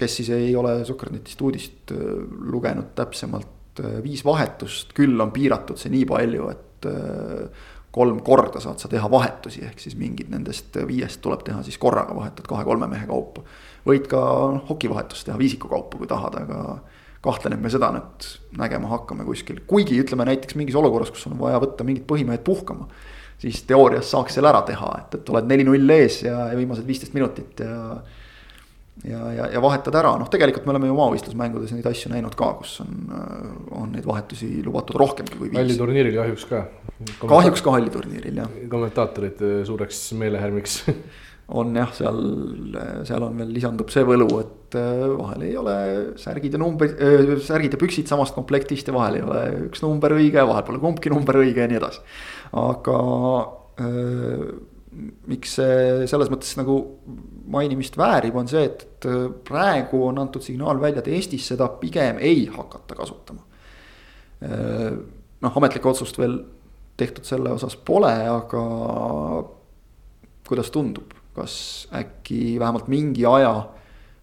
[0.00, 3.50] kes siis ei ole Sukkernetist uudist lugenud täpsemalt,
[4.02, 6.88] viis vahetust küll on piiratud see nii palju, et
[7.90, 12.14] kolm korda saad sa teha vahetusi, ehk siis mingid nendest viiest tuleb teha siis korraga
[12.16, 13.42] vahetad kahe-kolme mehe kaupa.
[13.86, 14.20] võid ka
[14.54, 16.60] noh, hokivahetust teha viisiku kaupa, kui tahad, aga
[17.24, 18.28] kahtlen, et me seda nüüd
[18.60, 22.88] nägema hakkame kuskil, kuigi ütleme näiteks mingis olukorras, kus on vaja võtta mingid põhimehed puhkama.
[23.40, 27.14] siis teoorias saaks selle ära teha, et, et oled neli-null ees ja, ja viimased viisteist
[27.16, 28.00] minutit ja
[29.04, 32.52] ja, ja, ja vahetad ära, noh, tegelikult me oleme ju maavõistlusmängudes neid asju näinud ka,
[32.60, 32.92] kus on,
[33.76, 35.58] on neid vahetusi lubatud rohkemgi kui viis.
[35.60, 36.66] halliturniiril kahjuks ka.
[37.24, 38.54] kahjuks ka halliturniiril jah.
[38.72, 40.82] kommentaatorid suureks meelehärmiks
[41.58, 42.18] on jah, seal,
[43.08, 45.76] seal on veel lisandub see võlu, et äh, vahel ei ole
[46.20, 50.44] särgid ja äh, särgid ja püksid samast komplektist ja vahel ei ole üks number õige,
[50.46, 52.04] vahel pole kumbki number õige ja nii edasi.
[52.60, 52.98] aga
[53.82, 54.44] äh,
[55.30, 56.78] miks see selles mõttes nagu
[57.50, 59.06] mainimist väärib, on see, et
[59.46, 63.42] praegu on antud signaal välja, et Eestis seda pigem ei hakata kasutama.
[64.40, 66.38] noh, ametlikku otsust veel
[66.96, 68.62] tehtud selle osas pole, aga
[70.48, 71.54] kuidas tundub, kas
[71.96, 73.54] äkki vähemalt mingi aja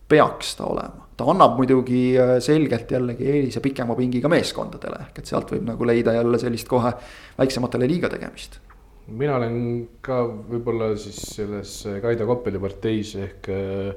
[0.07, 1.07] peaks ta olema.
[1.17, 5.87] ta annab muidugi äh, selgelt jällegi eelise pikema pingiga meeskondadele, ehk et sealt võib nagu
[5.89, 6.91] leida jälle sellist kohe
[7.39, 8.59] väiksematele liiga tegemist.
[9.07, 9.57] Mina olen
[10.03, 13.91] ka võib-olla siis selles Kaido Koppeli parteis ehk äh,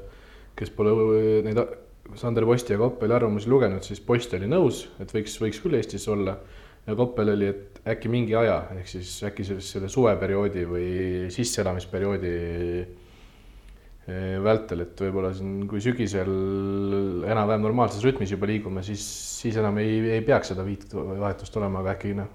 [0.58, 0.94] kes pole
[1.46, 1.60] neid
[2.18, 6.08] Sander Posti ja Koppeli arvamusi lugenud, siis Post oli nõus, et võiks, võiks küll Eestis
[6.10, 6.38] olla.
[6.86, 10.88] ja Koppel oli, et äkki mingi aja, ehk siis äkki selles, selle suveperioodi või
[11.30, 12.34] sisseelamisperioodi
[14.10, 16.30] Eh, vältel, et võib-olla siin, kui sügisel
[17.28, 19.02] enam-vähem normaalses rütmis juba liigume, siis,
[19.42, 22.30] siis enam ei, ei peaks seda viit vahetust olema, aga äkki noh,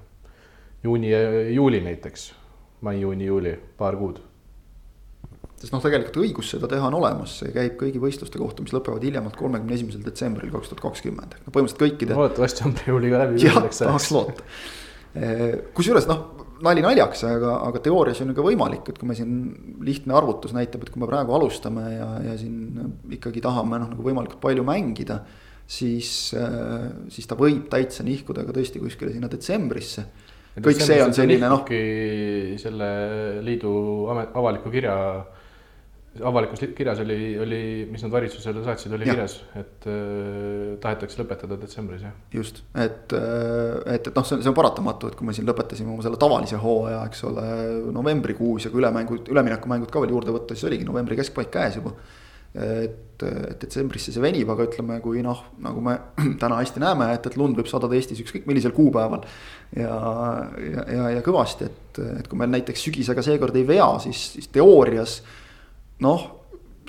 [0.86, 1.10] juuni,
[1.56, 2.28] juuli näiteks,
[2.82, 4.22] mai, juuni, juuli, paar kuud.
[5.56, 9.06] sest noh, tegelikult õigus seda teha on olemas, see käib kõigi võistluste kohta, mis lõpevad
[9.08, 12.18] hiljemalt kolmekümne esimesel detsembril kaks tuhat kakskümmend, no põhimõtteliselt kõikide.
[12.18, 13.46] loodetavasti on ka läbi.
[13.46, 14.50] jah, tahaks loota.
[15.74, 19.34] Kusjuures noh nali naljaks, aga, aga teoorias on ju ka võimalik, et kui me siin
[19.84, 24.06] lihtne arvutus näitab, et kui me praegu alustame ja, ja siin ikkagi tahame noh, nagu
[24.06, 25.24] võimalikult palju mängida.
[25.68, 26.30] siis,
[27.10, 30.06] siis ta võib täitsa nihkuda ka tõesti kuskile sinna detsembrisse.
[30.64, 31.66] Kõik see on selline noh.
[32.62, 32.92] selle
[33.44, 33.74] liidu
[34.12, 34.96] avaliku kirja
[36.24, 39.14] avalikus kirjas oli, oli, mis nad valitsusele saatsid, oli ja.
[39.14, 42.14] kirjas, et äh, tahetakse lõpetada detsembris, jah.
[42.34, 45.48] just, et, äh, et, et noh, see on, see on paratamatu, et kui me siin
[45.50, 47.48] lõpetasime oma selle tavalise hooaja, eks ole,
[47.96, 51.96] novembrikuus ja kui ülemängud, üleminekumängud ka veel juurde võtta, siis oligi novembri keskpaik käes juba.
[52.56, 55.96] Et, et detsembrisse see venib, aga ütleme, kui noh, nagu me
[56.42, 59.26] täna hästi näeme, et, et lund võib sadada Eestis ükskõik millisel kuupäeval.
[59.76, 59.98] ja,
[60.62, 64.52] ja, ja, ja kõvasti, et, et kui meil näiteks sügisega seekord ei vea, siis, siis
[64.54, 65.20] teoorias
[66.04, 66.30] noh,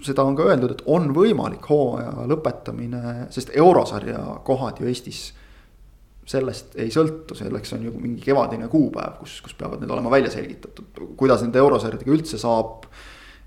[0.04, 5.26] seda on ka öeldud, et on võimalik hooaja lõpetamine, sest eurosarja kohad ju Eestis
[6.26, 10.32] sellest ei sõltu, selleks on ju mingi kevadine kuupäev, kus, kus peavad need olema välja
[10.34, 12.88] selgitatud, kuidas nende eurosarjadega üldse saab.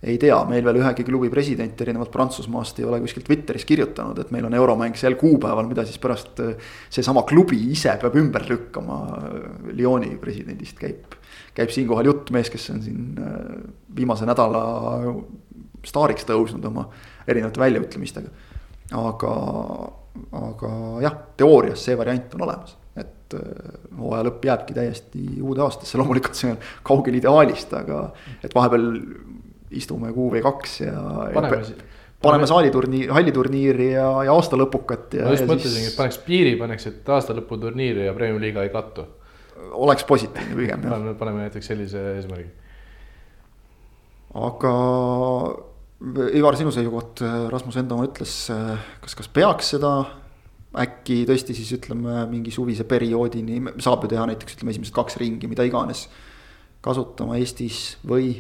[0.03, 4.31] Ei tea, meil veel ühegi klubi president erinevalt Prantsusmaast ei ole kuskil Twitteris kirjutanud, et
[4.31, 8.99] meil on euromäng sel kuupäeval, mida siis pärast äh, seesama klubi ise peab ümber lükkama.
[9.75, 11.17] Lyoni presidendist käib,
[11.57, 13.37] käib siinkohal jutt, mees, kes on siin äh,
[13.95, 14.63] viimase nädala
[15.85, 16.87] staariks tõusnud oma
[17.27, 18.31] erinevate väljaütlemistega.
[18.95, 19.33] aga,
[20.33, 20.69] aga
[21.03, 26.39] jah, teoorias see variant on olemas, et äh, hooaja lõpp jääbki täiesti uude aastasse, loomulikult
[26.39, 28.07] see on kaugel ideaalist, aga
[28.43, 28.87] et vahepeal
[29.71, 30.95] istume kuu või kaks ja.
[31.33, 31.61] paneme,
[32.21, 35.17] paneme saaliturniiri, halliturniiri ja, ja aastalõpukat.
[35.21, 39.05] ma just mõtlesingi siis..., et paneks piiri, paneks, et aastalõputurniir ja Premiumi liiga ei kattu.
[39.71, 41.09] oleks positiivne pigem jah.
[41.19, 42.49] paneme näiteks sellise eesmärgi.
[44.33, 44.73] aga
[46.31, 47.19] Ivar, sinu seisukoht,
[47.51, 48.33] Rasmus Endamaa ütles,
[49.03, 49.97] kas, kas peaks seda
[50.79, 55.49] äkki tõesti siis ütleme mingi suvise perioodini, saab ju teha näiteks ütleme esimesed kaks ringi,
[55.51, 56.07] mida iganes.
[56.79, 58.37] kasutama Eestis või?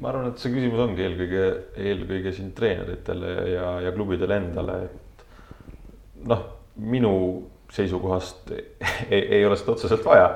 [0.00, 1.44] Ma arvan, et see küsimus ongi eelkõige,
[1.76, 5.24] eelkõige siin treeneritele ja, ja klubidele endale, et
[6.30, 6.46] noh,
[6.80, 7.12] minu
[7.70, 8.50] seisukohast
[9.14, 10.32] ei, ei ole seda otseselt vaja.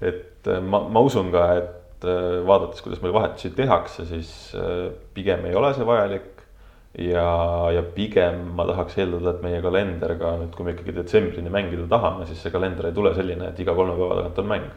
[0.00, 4.90] et ma, ma usun ka, et et äh, vaadates, kuidas meil vahetusi tehakse, siis äh,
[5.14, 6.34] pigem ei ole see vajalik.
[6.98, 11.50] ja, ja pigem ma tahaks eeldada, et meie kalender ka nüüd, kui me ikkagi detsembrini
[11.52, 14.70] mängida tahame, siis see kalender ei tule selline, et iga kolme päeva tagant on mäng.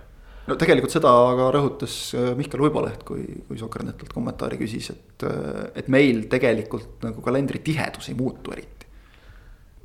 [0.50, 5.64] No tegelikult seda ka rõhutas äh, Mihkel Uiboleht, kui, kui Sokkernetilt kommentaari küsis, et, äh,
[5.84, 8.90] et meil tegelikult nagu kalendri tihedus ei muutu eriti.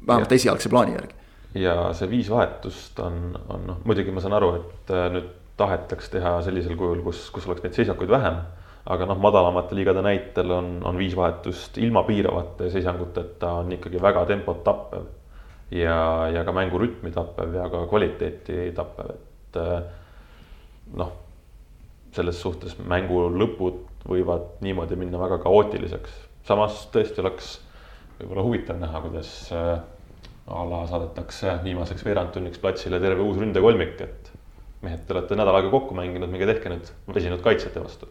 [0.06, 1.14] vähemalt esialgse plaani järgi.
[1.62, 6.10] ja see viis vahetust on, on noh, muidugi ma saan aru, et äh, nüüd tahetaks
[6.12, 8.40] teha sellisel kujul, kus, kus oleks neid seisakuid vähem.
[8.86, 14.24] aga noh, madalamate liigade näitel on, on viis vahetust ilma piiravate seisanguteta on ikkagi väga
[14.26, 15.04] tempot tappev.
[15.70, 19.62] ja, ja ka mängurütmi tappev ja ka kvaliteeti tappev, et
[20.94, 21.12] noh,
[22.16, 26.10] selles suhtes mängu lõpud võivad niimoodi minna väga kaootiliseks.
[26.46, 27.56] samas tõesti oleks
[28.20, 29.80] võib-olla huvitav näha, kuidas äh,
[30.46, 34.30] a la saadetakse viimaseks veerandtunniks platsile terve uus ründekolmik, et
[34.84, 38.08] mehed, te olete nädal aega kokku mänginud, minge tehke nüüd väsinud kaitsjate vastu.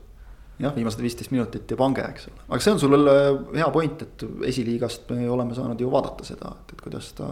[0.59, 3.09] jah, viimased viisteist minutit ja pange, eks ole, aga see on sul
[3.55, 7.29] hea point, et esiliigast me oleme saanud ju vaadata seda, et, et kuidas ta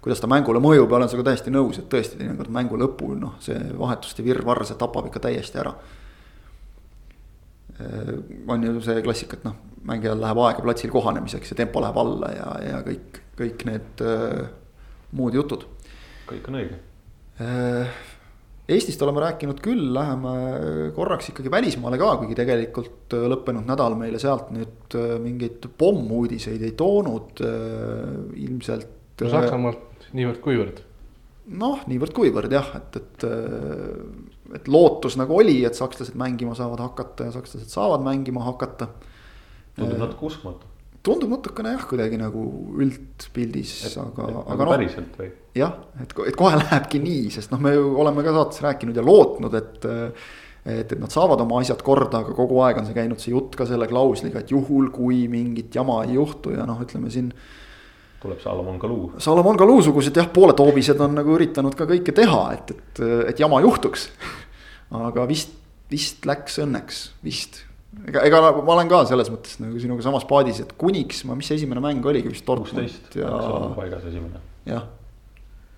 [0.00, 3.36] kuidas ta mängule mõjub ja olen sinuga täiesti nõus, et tõesti teinekord mängu lõpul noh,
[3.44, 5.74] see vahetuste virvarr, see tapab ikka täiesti ära.
[7.80, 8.14] Äh,
[8.48, 9.58] on ju see klassika, et noh,
[9.88, 14.46] mängijal läheb aega platsil kohanemiseks ja tempo läheb alla ja, ja kõik, kõik need äh,
[15.16, 15.68] muud jutud.
[16.30, 16.80] kõik on õige
[17.40, 18.00] äh,.
[18.70, 20.32] Eestist oleme rääkinud küll, läheme
[20.94, 27.42] korraks ikkagi välismaale ka, kuigi tegelikult lõppenud nädal meile sealt nüüd mingeid pommuudiseid ei toonud
[27.42, 28.12] äh,
[29.20, 29.36] ilmselt.
[29.36, 30.86] no Saksamaalt niivõrd-kuivõrd?
[31.60, 37.30] noh, niivõrd-kuivõrd jah, et, et, äh, et lootus nagu oli, et sakslased mängima saavad hakata
[37.30, 38.90] ja sakslased saavad mängima hakata.
[39.76, 40.68] tundub äh, natuke uskumatu.
[41.02, 42.44] tundub natukene jah, kuidagi nagu
[42.78, 44.74] üldpildis, aga, aga nagu noh.
[44.74, 45.32] päriselt või?
[45.58, 49.06] jah, et, et kohe lähebki nii, sest noh, me ju oleme ka saates rääkinud ja
[49.06, 49.90] lootnud, et
[50.60, 53.54] et, et nad saavad oma asjad korda, aga kogu aeg on see käinud see jutt
[53.56, 57.30] ka selle klausliga, et juhul kui mingit jama ei juhtu ja noh, ütleme siin
[58.20, 59.12] tuleb Salomon Kaluu.
[59.22, 63.02] Salomon Kaluu sugused jah, pooletoobised on nagu üritanud ka kõike teha, et, et,
[63.32, 64.10] et jama juhtuks.
[65.00, 65.56] aga vist,
[65.90, 67.62] vist läks õnneks, vist.
[68.04, 71.50] ega, ega ma olen ka selles mõttes nagu sinuga samas paadis, et kuniks ma, mis
[71.50, 73.34] see esimene mäng oligi vist Dortmund ja.
[73.76, 74.42] paigas esimene.
[74.68, 74.88] jah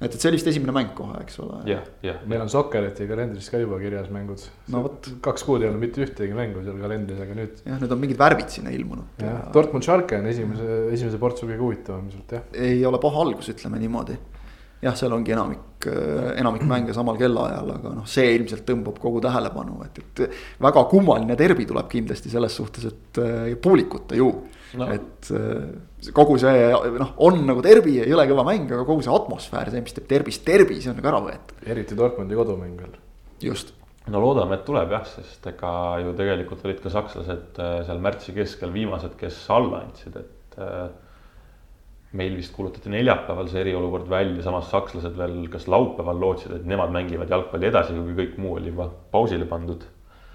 [0.02, 1.60] et, et see oli vist esimene mäng kohe, eks ole.
[1.70, 2.18] jah, jah.
[2.28, 4.42] meil on Soccereti kalendris ka juba kirjas mängud.
[4.74, 5.08] no vot.
[5.24, 7.62] kaks kuud ei olnud mitte ühtegi mängu seal kalendris, aga nüüd.
[7.66, 9.22] jah, nüüd on mingid värvid sinna ilmunud.
[9.22, 12.46] jah ja..., Dortmund Schalke on esimese, esimese portsu kõige huvitavam ilmselt jah.
[12.68, 14.16] ei ole paha algus, ütleme niimoodi.
[14.82, 15.86] jah, seal ongi enamik,
[16.40, 21.38] enamik mänge samal kellaajal, aga noh, see ilmselt tõmbab kogu tähelepanu, et, et väga kummaline
[21.38, 23.22] derbi tuleb kindlasti selles suhtes, et
[23.62, 24.32] publikute ju
[24.78, 24.88] no..
[24.92, 29.12] et äh, kogu see noh, on nagu derbi, ei ole kõva mäng, aga kogu see
[29.14, 31.62] atmosfäär, see, mis teeb derbist derbi, see on nagu ära võetud.
[31.74, 32.98] eriti Dortmundi kodumäng veel.
[33.42, 33.74] just.
[34.12, 38.36] no loodame, et tuleb jah, sest ega ju tegelikult olid ka sakslased äh, seal märtsi
[38.36, 40.84] keskel viimased, kes alla andsid, et äh,
[42.18, 46.92] meil vist kuulutati neljapäeval see eriolukord välja, samas sakslased veel kas laupäeval lootsid, et nemad
[46.92, 49.86] mängivad jalgpalli edasi, kuigi kõik muu oli juba pausile pandud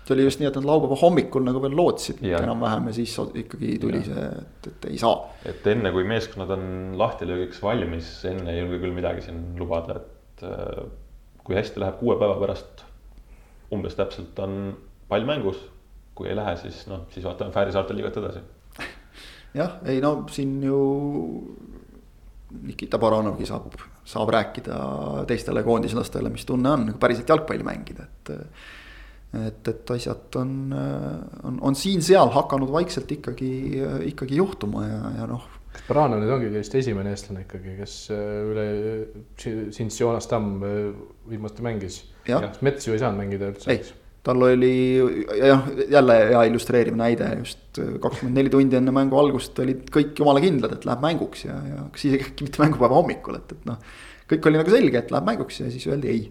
[0.08, 3.74] see oli just nii, et nad laupäeva hommikul nagu veel lootsid enam-vähem ja siis ikkagi
[3.82, 4.06] tuli ja.
[4.08, 5.18] see, et, et ei saa.
[5.48, 6.68] et enne kui meeskonnad on
[7.00, 10.86] lahtilöögiks valmis, enne ei julge küll midagi siin lubada, et äh,
[11.44, 12.86] kui hästi läheb kuue päeva pärast,
[13.76, 14.62] umbes täpselt on
[15.12, 15.60] pall mängus.
[16.18, 18.40] kui ei lähe, siis noh, siis vaatame Fääri saarte liigat edasi.
[19.60, 20.80] jah, ei no siin ju
[22.64, 23.76] Nikita Baranovgi saab,
[24.08, 24.80] saab rääkida
[25.28, 28.36] teistele koondislastele, mis tunne on nagu päriselt jalgpalli mängida, et
[29.36, 30.56] et, et asjad on,
[31.44, 33.52] on, on siin-seal hakanud vaikselt ikkagi,
[34.14, 35.46] ikkagi juhtuma ja, ja noh.
[35.88, 38.66] Branov nüüd ongi vist esimene eestlane ikkagi, kes üle
[39.76, 40.64] Sints Joonas Tamm
[41.30, 42.02] viimati mängis.
[42.66, 43.72] Mets ju ei saanud mängida üldse.
[44.28, 44.72] tal oli
[45.40, 50.42] jah, jälle hea illustreeriv näide just kakskümmend neli tundi enne mängu algust olid kõik jumala
[50.44, 53.80] kindlad, et läheb mänguks ja, ja kas isegi mitte mängupäeva hommikul, et, et noh.
[54.28, 56.26] kõik oli nagu selge, et läheb mänguks ja siis öeldi ei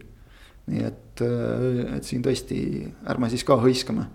[0.67, 2.61] nii et, äh, et siin tõesti
[3.09, 4.07] ärme siis ka hõiskame.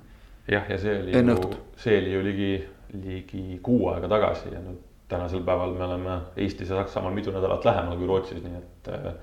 [0.52, 2.54] jah, ja see oli ju, see oli ju ligi,
[2.94, 7.66] ligi kuu aega tagasi ja nüüd tänasel päeval me oleme Eestis ja Saksamaal mitu nädalat
[7.66, 9.14] lähemal kui Rootsis, nii et äh,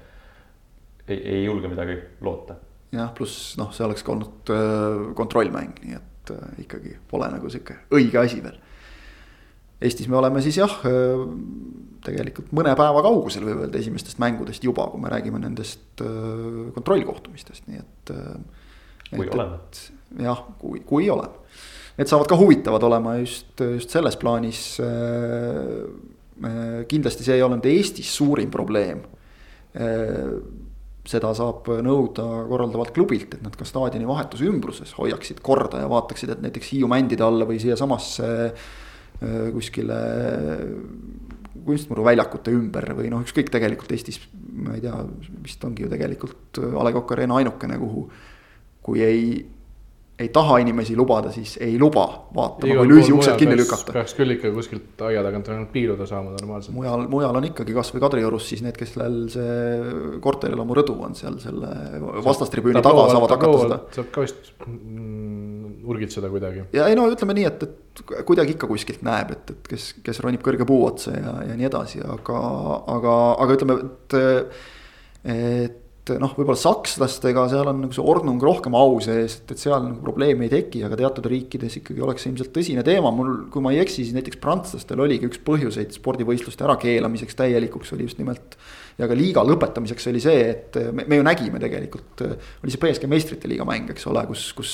[1.09, 2.59] ei, ei julge midagi loota.
[2.93, 7.53] jah, pluss noh, see oleks ka olnud äh, kontrollmäng, nii et äh, ikkagi pole nagu
[7.53, 8.59] sihuke õige asi veel.
[9.79, 10.73] Eestis me oleme siis jah
[12.05, 16.03] tegelikult mõne päeva kaugusel võib öelda esimestest mängudest juba, kui me räägime nendest
[16.77, 18.15] kontrollkohtumistest, nii et.
[19.09, 19.59] Kui et, oleme.
[20.25, 21.43] jah, kui, kui oleme.
[21.99, 24.63] Need saavad ka huvitavad olema just, just selles plaanis.
[26.89, 29.03] Kindlasti see ei olnud Eestis suurim probleem.
[31.09, 36.35] seda saab nõuda korraldavalt klubilt, et nad ka staadioni vahetuse ümbruses hoiaksid korda ja vaataksid,
[36.35, 38.29] et näiteks Hiiu mändide alla või siiasamasse
[39.53, 39.99] kuskile
[41.69, 44.95] kunstmuru väljakute ümber või noh, ükskõik tegelikult Eestis, ma ei tea,
[45.45, 48.09] vist ongi ju tegelikult A Le Coq Arena ainukene, kuhu.
[48.89, 49.25] kui ei
[50.19, 52.05] ei taha inimesi lubada, siis ei luba
[52.35, 53.95] vaatama või lüüsi uksed kinni lükata.
[53.95, 56.75] peaks küll ikka kuskilt aia tagant ainult piiluda saama normaalselt.
[56.75, 61.71] mujal, mujal on ikkagi kasvõi Kadriorus siis need, kellel see korterielamu rõdu on seal selle
[62.27, 63.81] vastastribüüni taga saavad hakata seda.
[63.95, 66.67] saab ka vist mm, urgitseda kuidagi.
[66.75, 70.23] ja ei no ütleme nii, et, et kuidagi ikka kuskilt näeb, et, et kes, kes
[70.25, 72.41] ronib kõrge puu otsa ja, ja nii edasi, aga,
[72.95, 74.19] aga, aga ütleme, et,
[75.35, 75.85] et
[76.17, 79.99] noh, võib-olla sakslastega seal on nagu see ordnung rohkem au sees, et, et seal nagu
[80.05, 83.75] probleemi ei teki, aga teatud riikides ikkagi oleks see ilmselt tõsine teema, mul, kui ma
[83.75, 88.57] ei eksi, siis näiteks prantslastel oligi üks põhjuseid spordivõistluste ärakeelamiseks täielikuks oli just nimelt.
[88.99, 92.25] ja ka liiga lõpetamiseks oli see, et me, me ju nägime tegelikult,
[92.65, 94.73] oli see BSG meistrite liiga mäng, eks ole, kus, kus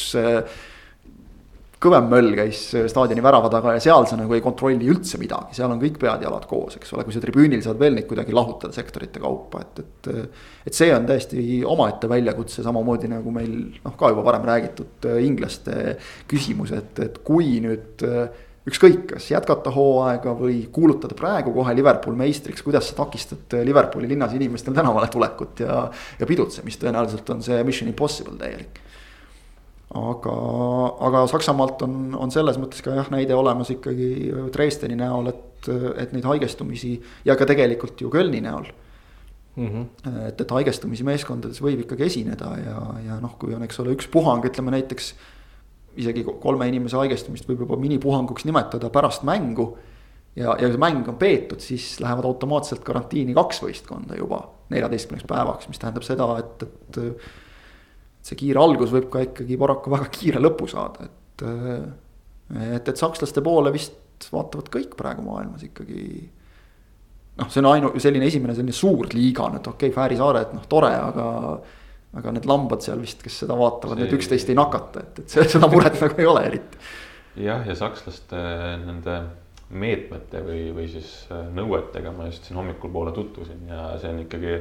[1.85, 2.61] kõvem möll käis
[2.91, 6.47] staadioni värava taga ja seal sa nagu ei kontrolli üldse midagi, seal on kõik pead-jalad
[6.51, 10.41] koos, eks ole, kui sa tribüünil saad veel neid kuidagi lahutada sektorite kaupa, et, et.
[10.71, 13.53] et see on täiesti omaette väljakutse, samamoodi nagu meil
[13.85, 15.99] noh, ka juba varem räägitud äh, inglaste
[16.31, 22.17] küsimus, et, et kui nüüd äh, ükskõik, kas jätkata hooaega või kuulutada praegu kohe Liverpool
[22.17, 25.85] meistriks, kuidas sa takistad äh, Liverpooli linnas inimestel tänavale tulekut ja,
[26.21, 28.84] ja pidutsemist, tõenäoliselt on see mission impossible täielik
[29.95, 30.37] aga,
[31.09, 35.69] aga Saksamaalt on, on selles mõttes ka jah, näide olemas ikkagi Dresdeni näol, et,
[36.03, 38.67] et neid haigestumisi ja ka tegelikult ju Kölni näol
[39.57, 39.69] mm.
[39.69, 40.19] -hmm.
[40.29, 44.11] et, et haigestumisi meeskondades võib ikkagi esineda ja, ja noh, kui on, eks ole, üks
[44.11, 45.15] puhang, ütleme näiteks.
[45.97, 49.77] isegi kolme inimese haigestumist võib juba minipuhanguks nimetada pärast mängu.
[50.37, 55.27] ja, ja kui see mäng on peetud, siis lähevad automaatselt karantiini kaks võistkonda juba neljateistkümneks
[55.29, 56.99] päevaks, mis tähendab seda, et, et
[58.25, 61.45] see kiire algus võib ka ikkagi paraku väga kiire lõpu saada, et.
[61.45, 66.03] et, et sakslaste poole vist vaatavad kõik praegu maailmas ikkagi.
[67.41, 70.53] noh, see on ainu-, selline esimene selline suur liiga nüüd, okei okay,, Fääri saare, et
[70.57, 71.31] noh, tore, aga.
[72.15, 75.67] aga need lambad seal vist, kes seda vaatavad, need üksteist ei nakata, et, et seda
[75.67, 76.79] muret nagu ei ole eriti.
[77.43, 78.39] jah, ja sakslaste
[78.85, 79.19] nende
[79.75, 81.11] meetmete või, või siis
[81.57, 84.57] nõuetega ma just siin hommikul poole tutvusin ja see on ikkagi.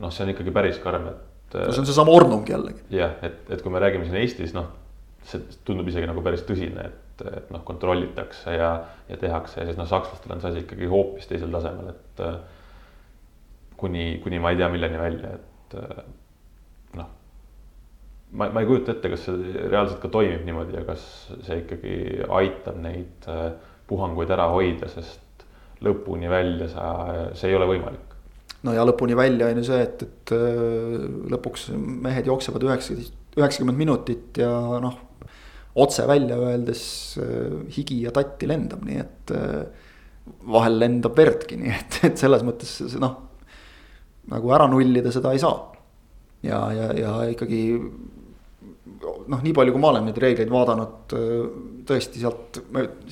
[0.00, 1.66] noh, see on ikkagi päris karm, et et.
[1.66, 2.84] no see on seesama Ornung jällegi.
[2.94, 4.70] jah, et, et kui me räägime siin Eestis, noh,
[5.28, 8.70] see tundub isegi nagu päris tõsine, et, et noh, kontrollitakse ja,
[9.08, 12.24] ja tehakse ja siis noh, sakslastel on see asi ikkagi hoopis teisel tasemel, et.
[13.80, 15.76] kuni, kuni ma ei tea, milleni välja, et
[17.00, 17.10] noh.
[18.32, 21.04] ma, ma ei kujuta ette, kas see reaalselt ka toimib niimoodi ja kas
[21.46, 21.98] see ikkagi
[22.40, 23.30] aitab neid
[23.88, 25.20] puhanguid ära hoida, sest
[25.84, 26.90] lõpuni välja sa,
[27.36, 28.13] see ei ole võimalik
[28.64, 33.80] no ja lõpuni välja on ju see, et, et äh, lõpuks mehed jooksevad üheksateist, üheksakümmend
[33.80, 34.50] minutit ja
[34.82, 34.96] noh.
[35.80, 36.84] otse välja öeldes
[37.20, 39.60] äh, higi ja tatti lendab, nii et äh,
[40.48, 43.20] vahel lendab verdki, nii et, et selles mõttes noh.
[44.32, 45.58] nagu ära nullida seda ei saa.
[46.44, 47.60] ja, ja, ja ikkagi
[49.28, 51.12] noh, nii palju, kui ma olen neid reegleid vaadanud,
[51.84, 52.62] tõesti sealt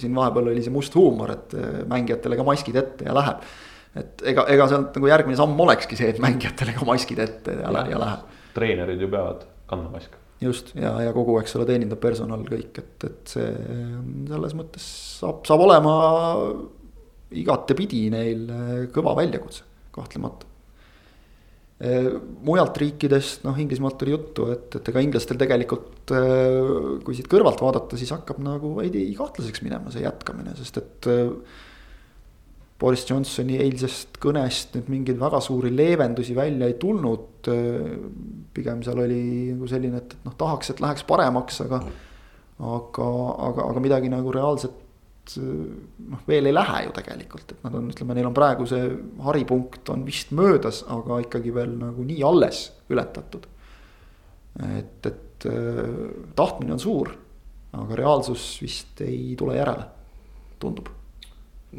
[0.01, 1.53] siin vahepeal oli see must huumor, et
[1.89, 3.45] mängijatele ka maskid ette ja läheb
[3.99, 7.71] et ega, ega sealt nagu järgmine samm olekski see, et mängijatele ka maskid ette ja,
[7.71, 8.29] ja, ja läheb.
[8.57, 10.21] treenerid ju peavad kandma maske.
[10.43, 13.51] just ja, ja kogu, eks ole, teenindav personal kõik, et, et see
[14.31, 14.87] selles mõttes
[15.19, 15.97] saab, saab olema
[17.43, 18.49] igatepidi neil
[18.93, 20.49] kõva väljakutse, kahtlemata
[22.47, 26.13] mujalt riikidest, noh Inglismaalt oli juttu, et, et ega inglastel tegelikult.
[27.03, 31.09] kui siit kõrvalt vaadata, siis hakkab nagu veidi kahtlaseks minema see jätkamine, sest et
[32.83, 37.29] Boris Johnsoni eilsest kõnest nüüd mingeid väga suuri leevendusi välja ei tulnud.
[38.55, 39.23] pigem seal oli
[39.53, 41.83] nagu selline, et, et noh, tahaks, et läheks paremaks, aga.
[42.59, 43.09] aga,
[43.49, 48.17] aga, aga midagi nagu reaalset noh, veel ei lähe ju tegelikult, et nad on, ütleme,
[48.19, 48.89] neil on praegu see
[49.27, 53.47] haripunkt on vist möödas, aga ikkagi veel nagu nii alles ületatud.
[54.79, 55.47] et, et
[56.39, 57.15] tahtmine on suur,
[57.79, 59.87] aga reaalsus vist ei tule järele,
[60.63, 60.91] tundub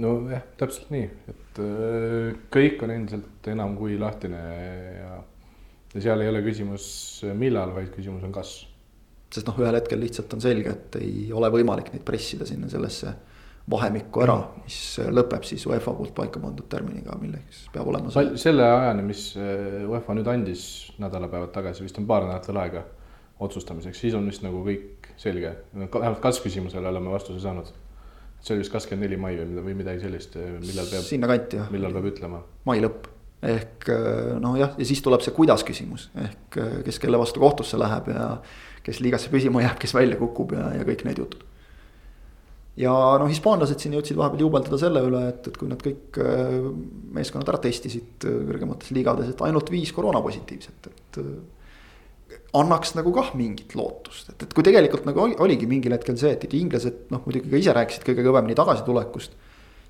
[0.01, 4.39] nojah, täpselt nii, et äh, kõik on endiselt enam kui lahtine
[4.97, 5.17] ja,
[5.93, 6.85] ja seal ei ole küsimus
[7.37, 8.55] millal, vaid küsimus on kas.
[9.33, 13.13] sest noh, ühel hetkel lihtsalt on selge, et ei ole võimalik neid pressida sinna sellesse
[13.69, 14.35] vahemikku ära,
[14.65, 14.79] mis
[15.13, 18.11] lõpeb siis UEFA poolt paika pandud tärminiga, milleks peab olema.
[18.39, 20.65] selle ajani, mis äh, UEFA nüüd andis
[20.99, 22.83] nädalapäevad tagasi, vist on paar nädalat veel aega
[23.43, 27.69] otsustamiseks, siis on vist nagu kõik selge, vähemalt kas-küsimusele oleme vastuse saanud
[28.43, 31.05] see oli vist kakskümmend neli mai või, või midagi sellist, millal peab.
[31.07, 31.71] sinnakanti jah.
[31.73, 32.43] millal peab ütlema?
[32.67, 33.07] mai lõpp
[33.43, 33.87] ehk
[34.43, 38.27] noh, jah, ja siis tuleb see kuidas küsimus ehk kes kelle vastu kohtusse läheb ja
[38.83, 41.43] kes liigasse püsima jääb, kes välja kukub ja, ja kõik need jutud.
[42.79, 46.19] ja noh, hispaanlased siin jõudsid vahepeal juubeldada selle üle, et, et kui nad kõik
[47.15, 51.21] meeskonnad ära testisid kõrgemates liigades, et ainult viis koroonapositiivset, et
[52.57, 56.35] annaks nagu kah mingit lootust, et, et kui tegelikult nagu oli, oligi mingil hetkel see,
[56.35, 59.35] et inglased noh, muidugi ka ise rääkisid kõige kõvemini tagasitulekust.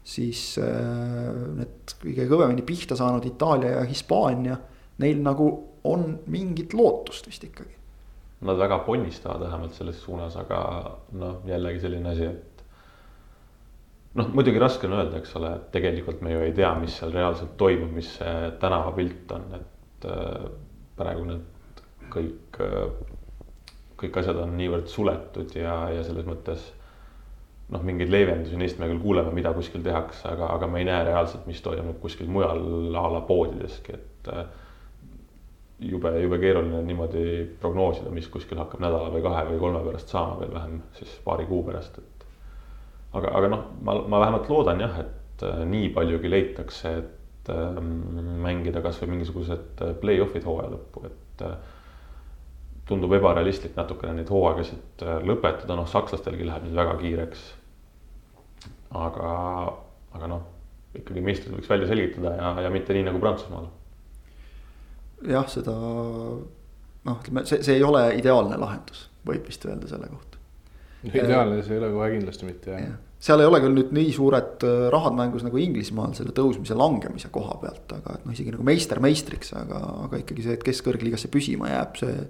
[0.04, 1.30] siis äh,
[1.60, 4.58] need kõige kõvemini pihta saanud Itaalia ja Hispaania,
[5.00, 5.48] neil nagu
[5.84, 7.76] on mingit lootust vist ikkagi.
[8.44, 10.60] Nad väga ponnistavad vähemalt selles suunas, aga
[11.20, 12.64] noh, jällegi selline asi, et.
[14.20, 17.16] noh, muidugi raske on öelda, eks ole, et tegelikult me ju ei tea, mis seal
[17.16, 20.52] reaalselt toimub, mis see tänavapilt on, et äh,
[21.00, 21.50] praegu need
[22.12, 22.60] kõik,
[24.00, 26.72] kõik asjad on niivõrd suletud ja, ja selles mõttes
[27.74, 31.06] noh, mingeid leevendusi neist me küll kuuleme, mida kuskil tehakse, aga, aga me ei näe
[31.08, 32.62] reaalselt, mis toimub kuskil mujal
[33.00, 34.44] a la poodideski, et äh,
[35.90, 37.26] jube, jube keeruline niimoodi
[37.62, 41.48] prognoosida, mis kuskil hakkab nädala või kahe või kolme pärast saama, veel vähem siis paari
[41.50, 42.26] kuu pärast, et.
[43.14, 47.80] aga, aga noh, ma, ma vähemalt loodan jah, et äh, nii paljugi leitakse, et äh,
[48.48, 51.58] mängida kasvõi mingisugused play-off'id hooaja lõppu, et äh,
[52.88, 57.46] tundub ebarealistlik natukene neid hooaegasid äh, lõpetada, noh, sakslastelgi läheb nüüd väga kiireks.
[59.04, 59.30] aga,
[60.14, 60.44] aga noh,
[60.98, 63.70] ikkagi meistrid võiks välja selgitada ja, ja mitte nii nagu Prantsusmaal.
[65.30, 70.42] jah, seda noh, ütleme see, see ei ole ideaalne lahendus, võib vist öelda selle kohta.
[71.08, 72.98] ideaalne see ei ole kohe kindlasti mitte jah ja.
[73.24, 77.32] seal ei ole küll nüüd nii suured äh, rahad mängus nagu Inglismaal selle tõusmise, langemise
[77.34, 79.80] koha pealt, aga et noh, isegi nagu meister meistriks, aga,
[80.10, 82.28] aga ikkagi see, et kes kõrgliigasse püsima jääb, see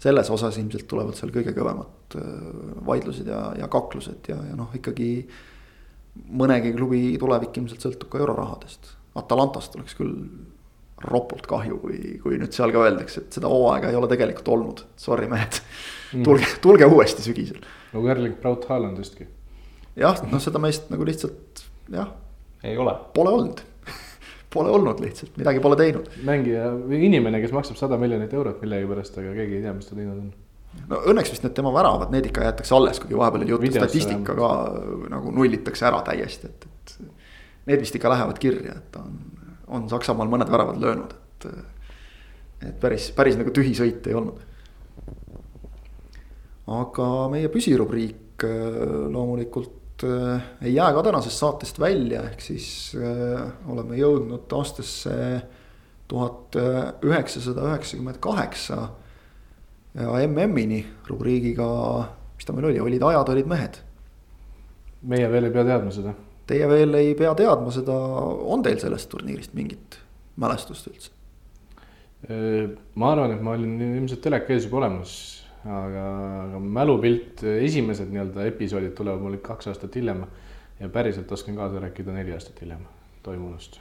[0.00, 2.28] selles osas ilmselt tulevad seal kõige kõvemad äh,
[2.86, 5.10] vaidlused ja, ja kaklused ja, ja noh, ikkagi.
[6.40, 10.14] mõnegi klubi tulevik ilmselt sõltub ka eurorahadest, Atalantast oleks küll
[11.00, 14.82] ropult kahju, kui, kui nüüd seal ka öeldakse, et seda hooaega ei ole tegelikult olnud,
[15.00, 16.24] sorry mehed mm..
[16.26, 17.62] tulge, tulge uuesti sügisel.
[17.94, 19.26] nagu Erling Braut Haalandistki.
[20.00, 22.12] jah, noh, seda meest nagu lihtsalt jah.
[22.64, 22.96] ei ole.
[23.14, 23.64] Pole olnud
[24.50, 26.08] Pole olnud lihtsalt, midagi pole teinud.
[26.26, 29.94] mängija või inimene, kes maksab sada miljonit eurot millegipärast, aga keegi ei tea, mis ta
[29.94, 30.32] teinud on.
[30.90, 34.34] no õnneks vist need tema väravad, need ikka jäetakse alles, kuigi vahepeal oli juttu, statistika
[34.40, 34.50] ka
[35.12, 36.96] nagu nullitakse ära täiesti, et, et.
[37.70, 39.18] Need vist ikka lähevad kirja, et on,
[39.68, 41.50] on Saksamaal mõned väravad löönud, et.
[42.66, 44.40] et päris, päris nagu tühi sõit ei olnud.
[46.80, 53.98] aga meie püsirubriik loomulikult äh, ei jää ka tänasest saatest välja, ehk siis äh, oleme
[53.98, 55.16] jõudnud aastasse
[56.10, 56.56] tuhat
[57.06, 58.88] üheksasada üheksakümmend kaheksa.
[59.94, 61.66] ja MM-ini rubriigiga,
[62.36, 63.78] mis ta meil oli, olid ajad, olid mehed.
[65.02, 66.14] meie veel ei pea teadma seda.
[66.46, 67.94] Teie veel ei pea teadma seda,
[68.42, 70.00] on teil sellest turniirist mingit
[70.36, 71.12] mälestust üldse?
[72.28, 76.06] Äh, ma arvan, et ma olin ilmselt teleka ees juba olemas aga,
[76.46, 80.24] aga mälupilt, esimesed nii-öelda episoodid tulevad mul kaks aastat hiljem.
[80.80, 82.86] ja päriselt oskan kaasa rääkida neli aastat hiljem
[83.22, 83.80] toimunust.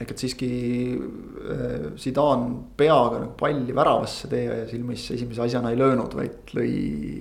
[0.00, 0.50] ehk et siiski
[0.96, 6.70] äh, Zidane peaga nagu palli väravasse teie silmis esimese asjana ei löönud, vaid lõi.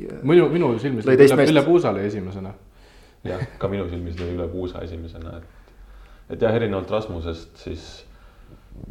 [0.08, 2.54] Äh, minu, minu silmis lõi üle, üle puusa lõi esimesena.
[3.28, 5.76] jah, ka minu silmis lõi üle puusa esimesena, et,
[6.34, 7.92] et jah, erinevalt Rasmusest siis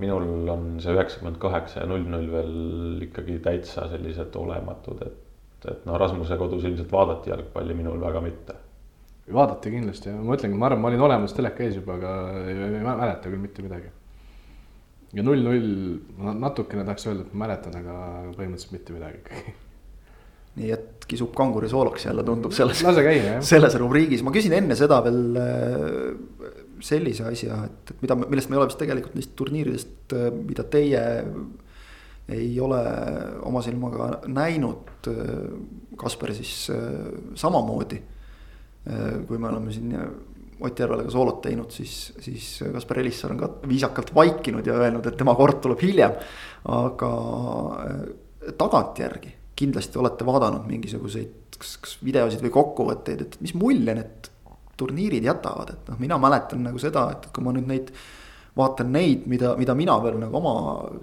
[0.00, 5.86] minul on see üheksakümmend kaheksa ja null null veel ikkagi täitsa sellised olematud, et, et
[5.88, 8.58] noh, Rasmuse kodus ilmselt vaadati jalgpalli, minul väga mitte.
[9.30, 12.14] vaadati kindlasti ja ma ütlengi, ma arvan, ma olin olemas teleka ees juba, aga
[12.50, 13.90] ei, mäleta küll mitte midagi.
[15.14, 15.72] ja null null,
[16.18, 17.96] ma natukene tahaks öelda, et ma mäletan, aga
[18.36, 19.58] põhimõtteliselt mitte midagi ikkagi
[20.58, 24.98] nii et kisub kanguri sooloks jälle tundub selles, käia, selles rubriigis, ma küsin enne seda
[25.04, 25.20] veel
[26.84, 30.14] sellise asja, et, et mida, millest me ei ole vist tegelikult neist turniiridest,
[30.46, 31.02] mida teie
[32.30, 32.80] ei ole
[33.48, 35.08] oma silmaga näinud.
[35.98, 36.70] Kasper siis
[37.34, 37.98] samamoodi.
[39.28, 39.96] kui me oleme siin
[40.60, 45.06] Ott Järvele ka soolot teinud, siis, siis Kaspar Elissaar on ka viisakalt vaikinud ja öelnud,
[45.08, 46.12] et tema kord tuleb hiljem.
[46.68, 47.12] aga
[48.60, 54.29] tagantjärgi kindlasti olete vaadanud mingisuguseid kas, kas videosid või kokkuvõtteid, et mis mulje need
[54.80, 57.94] turniirid jätavad, et noh, mina mäletan nagu seda, et kui ma nüüd neid.
[58.56, 60.52] vaatan neid, mida, mida mina veel nagu oma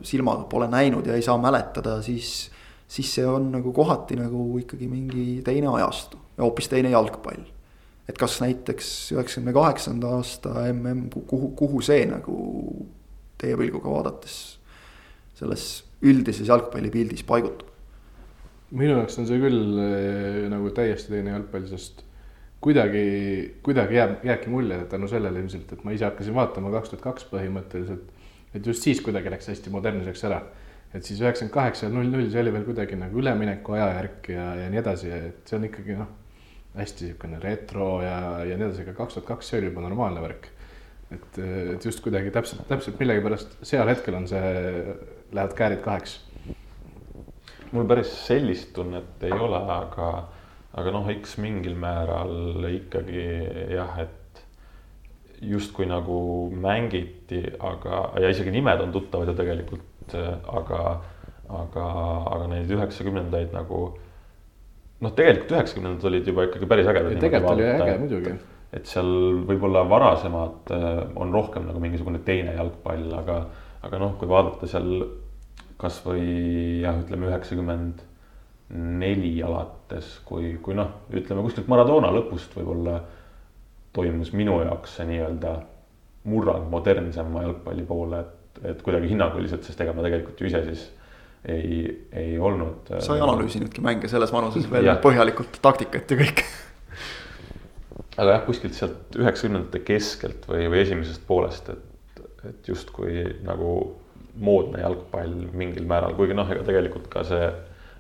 [0.05, 2.51] silmaga pole näinud ja ei saa mäletada, siis.
[2.87, 7.43] siis see on nagu kohati nagu ikkagi mingi teine ajastu ja hoopis teine jalgpall.
[8.07, 12.37] et kas näiteks üheksakümne kaheksanda aasta mm, kuhu, kuhu see nagu
[13.37, 14.57] teie pilguga vaadates
[15.35, 15.65] selles
[16.01, 17.67] üldises jalgpallipildis paigutub?
[18.71, 22.03] minu jaoks on see küll eh, nagu täiesti teine jalgpall, sest
[22.61, 27.03] kuidagi, kuidagi jääb, jääbki mulje tänu sellele ilmselt, et ma ise hakkasin vaatama kaks tuhat
[27.05, 28.13] kaks põhimõtteliselt.
[28.55, 30.41] et just siis kuidagi läks hästi modernseks ära.
[30.93, 34.45] et siis üheksakümmend kaheksa ja null null, see oli veel kuidagi nagu ülemineku ajajärk ja,
[34.63, 36.13] ja nii edasi, et see on ikkagi noh.
[36.77, 40.23] hästi niisugune retro ja, ja nii edasi, aga kaks tuhat kaks, see oli juba normaalne
[40.23, 40.49] värk.
[41.11, 41.39] et,
[41.75, 44.95] et just kuidagi täpselt, täpselt millegipärast seal hetkel on see,
[45.31, 46.23] lähevad käärid kaheks.
[47.71, 50.09] mul päris sellist tunnet ei ole, aga,
[50.77, 53.25] aga noh, eks mingil määral ikkagi
[53.73, 54.41] jah, et
[55.41, 56.17] justkui nagu
[56.53, 60.15] mängiti, aga, ja isegi nimed on tuttavad ju tegelikult,
[60.49, 60.81] aga,
[61.61, 61.87] aga,
[62.33, 63.81] aga neid üheksakümnendaid nagu
[65.03, 67.19] noh, tegelikult üheksakümnendad olid juba ikkagi päris ägedad.
[67.21, 68.33] tegelikult oli äge muidugi.
[68.77, 69.11] et seal
[69.47, 73.39] võib-olla varasemad äh, on rohkem nagu mingisugune teine jalgpall, aga,
[73.85, 74.91] aga noh, kui vaadata seal
[75.77, 78.01] kasvõi jah, ütleme üheksakümmend
[78.73, 79.37] neli
[79.87, 82.99] alates, kui, kui noh, ütleme kuskilt Maradona lõpust võib-olla
[83.95, 85.55] toimus minu jaoks see nii-öelda
[86.27, 90.85] murrang modernsema jalgpalli poole, et, et kuidagi hinnanguliselt, sest ega ma tegelikult ju ise siis
[91.47, 92.91] ei, ei olnud.
[92.99, 96.47] sa ei analüüsinudki mänge selles vanuses veel põhjalikult, taktikat ja kõike.
[98.17, 103.71] aga jah, kuskilt sealt üheksakümnendate keskelt või, või esimesest poolest, et, et justkui nagu
[104.37, 107.47] moodne jalgpall mingil määral, kuigi noh, ega tegelikult ka see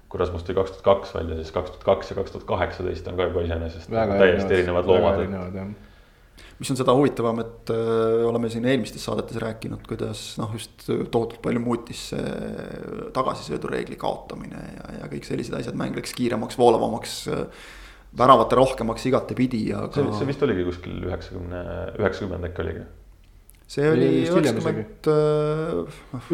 [0.07, 3.09] kui Rasmus tuli kaks tuhat kaks välja, siis kaks tuhat kaks ja kaks tuhat kaheksateist
[3.11, 5.75] on ka juba iseenesest täiesti erinevad loomad.
[6.57, 7.81] Mis on seda huvitavam, et öö,
[8.21, 12.31] äh, oleme siin eelmistes saadetes rääkinud, kuidas noh, just tohutult palju muutis see
[13.13, 17.19] tagasisöödureegli kaotamine ja, ja kõik sellised asjad, mäng läks kiiremaks, voolavamaks
[18.17, 19.91] väravate rohkemaks igatepidi, aga.
[19.93, 21.63] see, see vist oligi kuskil üheksakümne,
[21.99, 22.85] üheksakümmend äkki oligi.
[23.67, 25.09] See oli üheksakümmend,
[26.13, 26.27] noh,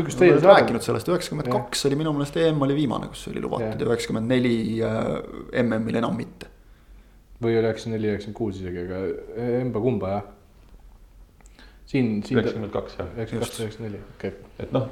[0.46, 4.30] rääkinud sellest, üheksakümmend kaks oli minu meelest EM oli viimane, kus oli lubatud ja üheksakümmend
[4.30, 4.56] neli
[5.64, 6.52] MM-il enam mitte.
[7.42, 10.28] Või oli üheksakümmend neli, üheksakümmend kuus isegi, aga emba-kumba jah.
[11.90, 12.38] siin, siin.
[12.38, 13.10] üheksakümmend kaks jah.
[13.18, 14.36] üheksakümmend kaks, üheksakümmend neli, okei.
[14.36, 14.68] Okay..
[14.68, 14.86] et noh,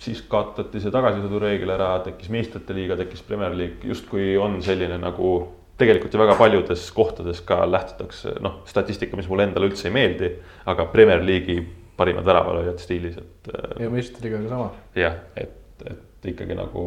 [0.00, 5.34] siis kaotati see tagasisõidureegel ära, tekkis meistrite liiga, tekkis Premier League, justkui on selline nagu
[5.80, 10.32] tegelikult ju väga paljudes kohtades ka lähtutakse, noh, statistika, mis mulle endale üldse ei meeldi,
[10.70, 11.64] aga Premier League'i
[12.00, 13.50] parimad väravalööjad stiilis, et.
[13.80, 14.68] ja meistrite liiga ka sama.
[14.98, 16.84] jah, et, et ikkagi nagu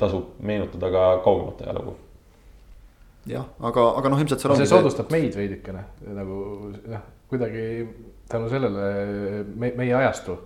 [0.00, 1.96] tasub meenutada ka kaugemat ajalugu
[3.30, 4.60] jah, aga, aga noh, ilmselt seal on.
[4.60, 5.84] see soodustab meid veidikene
[6.16, 6.40] nagu
[6.88, 7.64] jah, kuidagi
[8.30, 8.90] tänu sellele
[9.54, 10.38] me, meie ajastu.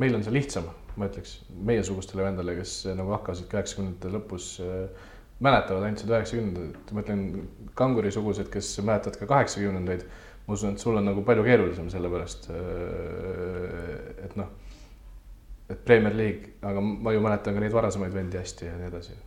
[0.00, 1.34] meil on see lihtsam, ma ütleks,
[1.68, 4.54] meiesugustele vendale, kes nagu hakkasid kaheksakümnendate lõpus
[5.42, 7.24] mäletavad ainult seda üheksakümnendat, ma ütlen
[7.78, 10.06] kangurisugused, kes mäletavad ka kaheksakümnendaid.
[10.46, 14.48] Ma usun, et sul on nagu palju keerulisem, sellepärast et noh,
[15.72, 19.18] et Premier League, aga ma ju mäletan ka neid varasemaid vendi hästi ja nii edasi.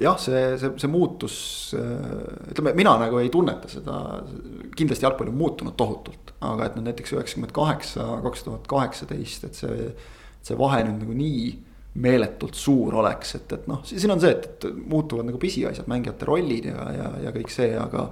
[0.00, 1.34] Jah, see, see, see muutus,
[1.76, 3.96] äh, ütleme, mina nagu ei tunneta seda,
[4.76, 9.60] kindlasti jalgpall on muutunud tohutult, aga et noh, näiteks üheksakümmend kaheksa, kaks tuhat kaheksateist, et
[9.60, 9.90] see,
[10.48, 11.44] see vahe nüüd nagu nii
[12.02, 16.28] meeletult suur oleks, et, et noh, siin on see, et, et muutuvad nagu pisiasjad, mängijate
[16.28, 18.08] rollid ja, ja, ja kõik see, aga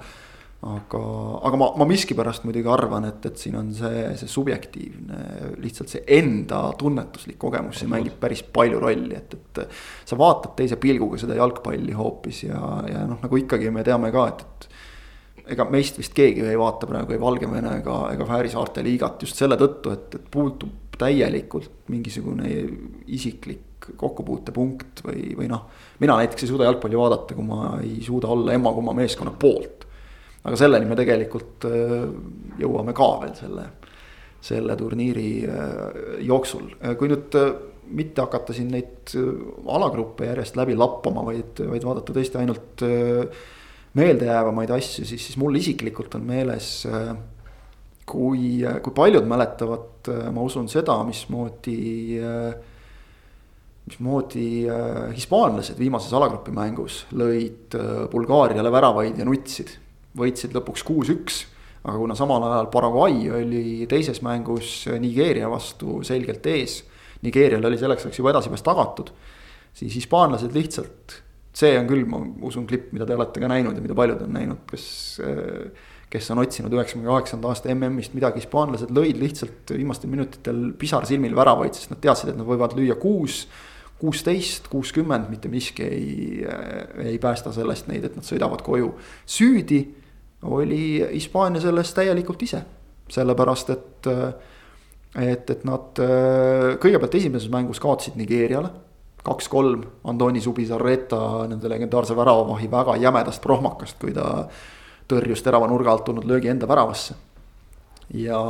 [0.61, 1.01] aga,
[1.49, 5.21] aga ma, ma miskipärast muidugi arvan, et, et siin on see, see subjektiivne,
[5.63, 9.81] lihtsalt see enda tunnetuslik kogemus, see mängib päris palju rolli, et, et.
[10.05, 14.27] sa vaatad teise pilguga seda jalgpalli hoopis ja, ja noh, nagu ikkagi me teame ka,
[14.35, 14.71] et, et
[15.57, 19.41] ega meist vist keegi ei vaata praegu ei Valgevene ega, ega Fääri saarte liigat just
[19.41, 22.53] selle tõttu, et, et puutub täielikult mingisugune
[23.09, 25.65] isiklik kokkupuutepunkt või, või noh.
[26.05, 29.89] mina näiteks ei suuda jalgpalli vaadata, kui ma ei suuda olla emma-kumma meeskonna poolt
[30.45, 31.97] aga selleni me tegelikult äh,
[32.61, 33.67] jõuame ka veel selle,
[34.45, 35.73] selle turniiri äh,
[36.27, 37.37] jooksul, äh, kui nüüd
[37.91, 39.13] mitte hakata siin neid
[39.67, 42.85] alagruppe järjest läbi lappama, vaid, vaid vaadata tõesti ainult
[43.99, 46.69] meeldejäävamaid asju, siis, siis mul isiklikult on meeles.
[48.07, 52.23] kui, kui paljud mäletavad, ma usun seda, mismoodi,
[53.91, 54.47] mismoodi
[55.19, 57.75] hispaanlased viimases alagrupi mängus lõid
[58.15, 59.75] Bulgaariale väravaid ja nutsid
[60.19, 61.45] võitsid lõpuks kuus-üks.
[61.85, 66.83] aga kuna samal ajal Paraguay oli teises mängus Nigeeria vastu selgelt ees.
[67.23, 69.11] Nigeerial oli selleks ajaks juba edasipääs tagatud.
[69.75, 71.21] siis hispaanlased lihtsalt,
[71.55, 74.33] see on küll, ma usun, klipp, mida te olete ka näinud ja mida paljud on
[74.35, 74.89] näinud, kes
[76.11, 81.77] kes on otsinud üheksakümne kaheksanda aasta MM-ist midagi, hispaanlased lõid lihtsalt viimastel minutitel pisarsilmil väravaid,
[81.77, 83.45] sest nad teadsid, et nad võivad lüüa kuus
[84.01, 86.45] kuusteist, kuuskümmend, mitte miski ei,
[87.05, 88.95] ei päästa sellest neid, et nad sõidavad koju.
[89.29, 89.83] süüdi
[90.43, 92.63] oli Hispaania selles täielikult ise,
[93.11, 94.07] sellepärast et,
[95.21, 96.01] et, et nad
[96.81, 98.71] kõigepealt esimeses mängus kaotasid Nigeeriale.
[99.25, 104.47] kaks-kolm, Antoni Subizarreta nende legendaarse väravavahi väga jämedast prohmakast, kui ta
[105.09, 107.15] tõrjus terava nurga alt tulnud löögi enda väravasse.
[108.15, 108.41] ja,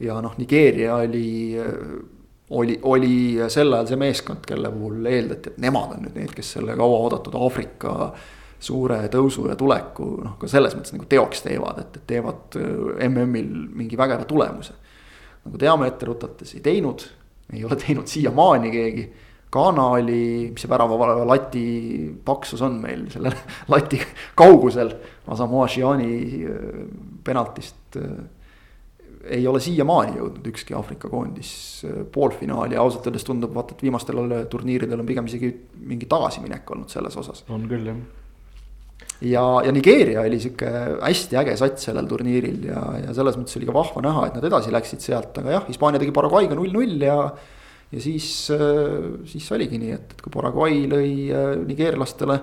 [0.00, 1.56] ja noh, Nigeeria oli
[2.50, 6.54] oli, oli sel ajal see meeskond, kelle puhul eeldati, et nemad on nüüd need, kes
[6.58, 8.12] selle kauaoodatud Aafrika
[8.64, 12.58] suure tõusu ja tuleku noh, ka selles mõttes nagu teoks teevad, et, et teevad
[13.08, 14.76] MM-il mingi vägeva tulemuse.
[15.44, 17.04] nagu teame ette rutates, ei teinud,
[17.52, 19.06] ei ole teinud siiamaani keegi.
[19.54, 21.66] Ghana oli, mis see värava lati
[22.26, 23.30] paksus on meil selle
[23.74, 24.00] lati
[24.34, 24.90] kaugusel,
[25.30, 26.16] Asamoah Gyan'i
[27.24, 27.94] penaltist
[29.24, 31.52] ei ole siiamaani jõudnud ükski Aafrika koondis
[31.86, 35.50] äh, poolfinaali ja ausalt öeldes tundub vaata, et viimastel turniiridel on pigem isegi
[35.80, 37.44] mingi tagasiminek olnud selles osas.
[37.48, 38.02] on küll jah.
[39.22, 40.70] Ja, ja Nigeeria oli sihuke
[41.02, 44.48] hästi äge sats sellel turniiril ja, ja selles mõttes oli ka vahva näha, et nad
[44.50, 47.18] edasi läksid sealt, aga jah, Hispaania tegi Paraguay'ga null-null ja.
[47.94, 52.38] ja siis, äh, siis oligi nii, et, et kui Paraguay lõi äh, nigeerlastele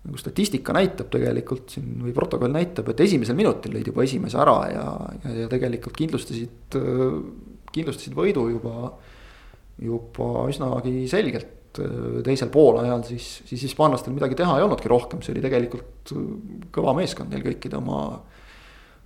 [0.00, 4.58] nagu statistika näitab tegelikult siin või protokoll näitab, et esimesel minutil lõid juba esimese ära
[4.72, 4.84] ja,
[5.24, 6.76] ja, ja tegelikult kindlustasid,
[7.74, 8.94] kindlustasid võidu juba,
[9.84, 11.59] juba üsnagi selgelt.
[12.26, 16.14] Teisel poolajal siis, siis hispaanlastel midagi teha ei olnudki rohkem, see oli tegelikult
[16.74, 18.00] kõva meeskond neil kõikide oma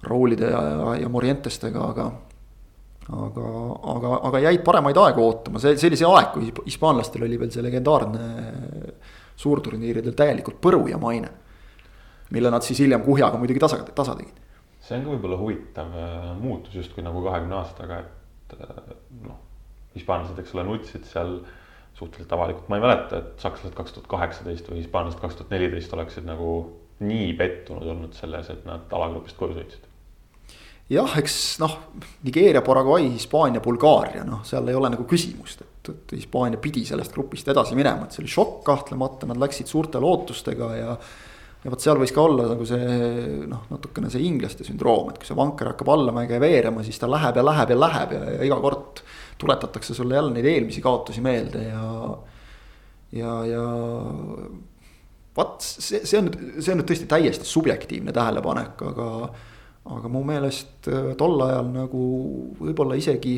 [0.05, 2.09] Raulide ja, ja, ja Morientestega, aga
[3.13, 3.49] aga,
[3.95, 7.53] aga, aga jäid paremaid aegu ootama, see, see oli see aeg, kui hispaanlastel oli veel
[7.53, 8.29] see legendaarne
[9.41, 11.31] suurturniiridel täielikult põru ja maine.
[12.35, 14.39] mille nad siis hiljem kuhjaga muidugi tasa, tasa tegid.
[14.81, 18.95] see on ka võib-olla huvitav äh, muutus justkui nagu kahekümne aastaga, et äh,
[19.27, 19.39] noh,
[19.95, 21.39] hispaanlased, eks ole, nutsid seal
[21.95, 25.93] suhteliselt avalikult, ma ei mäleta, et sakslased kaks tuhat kaheksateist või hispaanlased kaks tuhat neliteist
[25.95, 26.55] oleksid nagu
[27.05, 29.91] nii pettunud olnud selles, et nad alagrupist koju sõitsid
[30.93, 31.77] jah, eks noh,
[32.27, 37.15] Nigeeria, Paraguay, Hispaania, Bulgaaria, noh, seal ei ole nagu küsimust, et, et Hispaania pidi sellest
[37.15, 40.97] grupist edasi minema, et see oli šokk kahtlemata, nad läksid suurte lootustega ja.
[41.65, 42.99] ja vot seal võis ka olla nagu see
[43.49, 47.41] noh, natukene see inglaste sündroom, et kui see vanker hakkab allamäge veerema, siis ta läheb
[47.41, 49.01] ja läheb ja läheb ja, ja iga kord
[49.39, 51.89] tuletatakse sulle jälle neid eelmisi kaotusi meelde ja.
[53.13, 53.65] ja, ja
[55.37, 59.09] vot see, see on see on nüüd tõesti täiesti subjektiivne tähelepanek, aga
[59.85, 62.05] aga mu meelest äh, tol ajal nagu
[62.61, 63.37] võib-olla isegi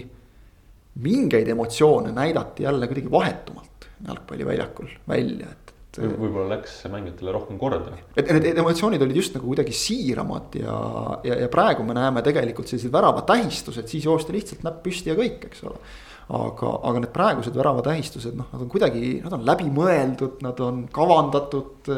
[1.02, 5.65] mingeid emotsioone näidati jälle kuidagi vahetumalt jalgpalliväljakul välja, et,
[5.98, 6.16] et.
[6.20, 7.98] võib-olla läks mängijatele rohkem korda.
[8.16, 10.78] et need emotsioonid olid just nagu kuidagi siiramad ja,
[11.26, 15.48] ja, ja praegu me näeme tegelikult selliseid väravatähistused, siis joosti lihtsalt näpp püsti ja kõik,
[15.50, 15.76] eks ole.
[16.36, 21.92] aga, aga need praegused väravatähistused, noh, nad on kuidagi, nad on läbimõeldud, nad on kavandatud.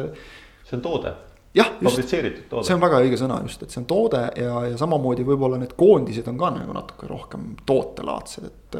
[0.69, 1.15] see on toode
[1.57, 5.25] jah, just, see on väga õige sõna just, et see on toode ja, ja samamoodi
[5.27, 8.79] võib-olla need koondised on ka nagu natuke rohkem tootelaadsed, et.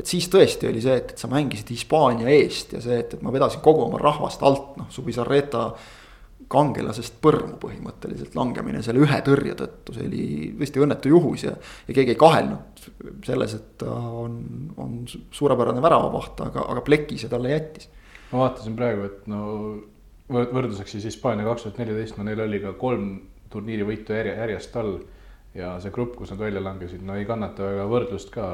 [0.00, 3.24] Et siis tõesti oli see, et, et sa mängisid Hispaania eest ja see, et, et
[3.24, 5.70] ma vedasin kogu oma rahvast alt, noh, Subisarreta
[6.52, 10.26] kangelasest põrmu põhimõtteliselt langemine selle ühe tõrje tõttu, see oli
[10.58, 11.54] tõesti õnnetu juhus ja.
[11.88, 12.84] ja keegi ei kahelnud
[13.24, 14.36] selles, et ta on,
[14.80, 17.88] on suurepärane väravavaht, aga, aga pleki see talle jättis.
[18.32, 19.42] ma vaatasin praegu, et no
[20.32, 23.14] võrdluseks siis Hispaania kaks tuhat neliteist, no neil oli ka kolm
[23.52, 24.98] turniirivõitu järje, järjest all.
[25.54, 28.46] ja see grupp, kus nad välja langesid, no ei kannata väga võrdlust ka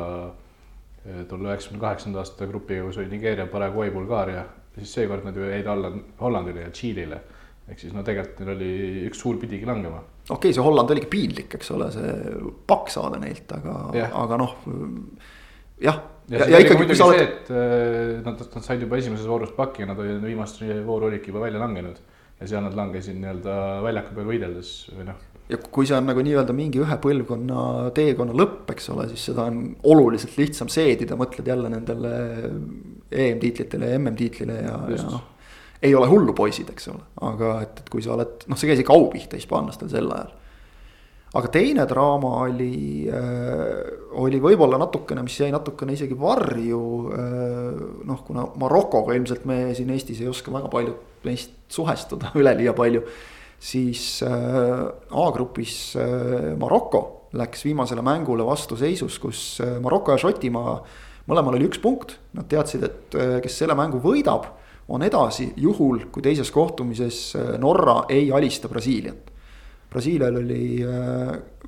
[1.06, 4.44] eh, tolle üheksakümne kaheksanda aasta grupiga, kus oli Nigeeria, Paraguay, Bulgaaria.
[4.78, 5.90] siis seekord nad ju jäid alla
[6.20, 7.20] Hollandile ja Tšiilile.
[7.68, 8.70] ehk siis no tegelikult neil oli
[9.08, 9.98] üks suur pidigi langema.
[10.28, 12.14] okei okay,, see Holland oligi piinlik, eks ole, see
[12.66, 14.54] pakk saada neilt, aga, aga noh
[15.80, 16.00] jah.
[16.28, 17.18] ja, ja, ja ikkagi muidugi oled...
[17.18, 21.08] see, et äh, nad, nad said juba esimeses voorus pakki ja nad olid viimast vooru
[21.10, 22.00] olidki juba välja langenud.
[22.38, 26.22] Ja seal nad langesid nii-öelda väljaku peal võideldes või noh ja kui see on nagu
[26.24, 27.62] nii-öelda mingi ühe põlvkonna
[27.96, 32.12] teekonna lõpp, eks ole, siis seda on oluliselt lihtsam seedida, mõtled jälle nendele
[33.08, 35.22] EM-tiitlitele ja MM-tiitlile ja, ja noh.
[35.80, 38.84] ei ole hullu poisid, eks ole, aga et, et kui sa oled, noh, see käis
[38.84, 40.36] ikka au pihta hispaanlastel sel ajal
[41.36, 46.82] aga teine draama oli äh,, oli võib-olla natukene, mis jäi natukene isegi varju
[47.12, 47.82] äh,.
[48.08, 53.02] noh, kuna Marokoga ilmselt me siin Eestis ei oska väga paljud meist suhestuda üleliia palju.
[53.58, 54.30] siis äh,
[55.10, 60.76] A-grupis äh, Maroko läks viimasele mängule vastuseisus, kus äh, Maroko ja Šotimaa
[61.28, 62.14] mõlemal oli üks punkt.
[62.32, 64.46] Nad teadsid, et kes selle mängu võidab,
[64.88, 69.34] on edasi juhul, kui teises kohtumises Norra ei alista Brasiiliat
[69.88, 70.84] Brasiilial oli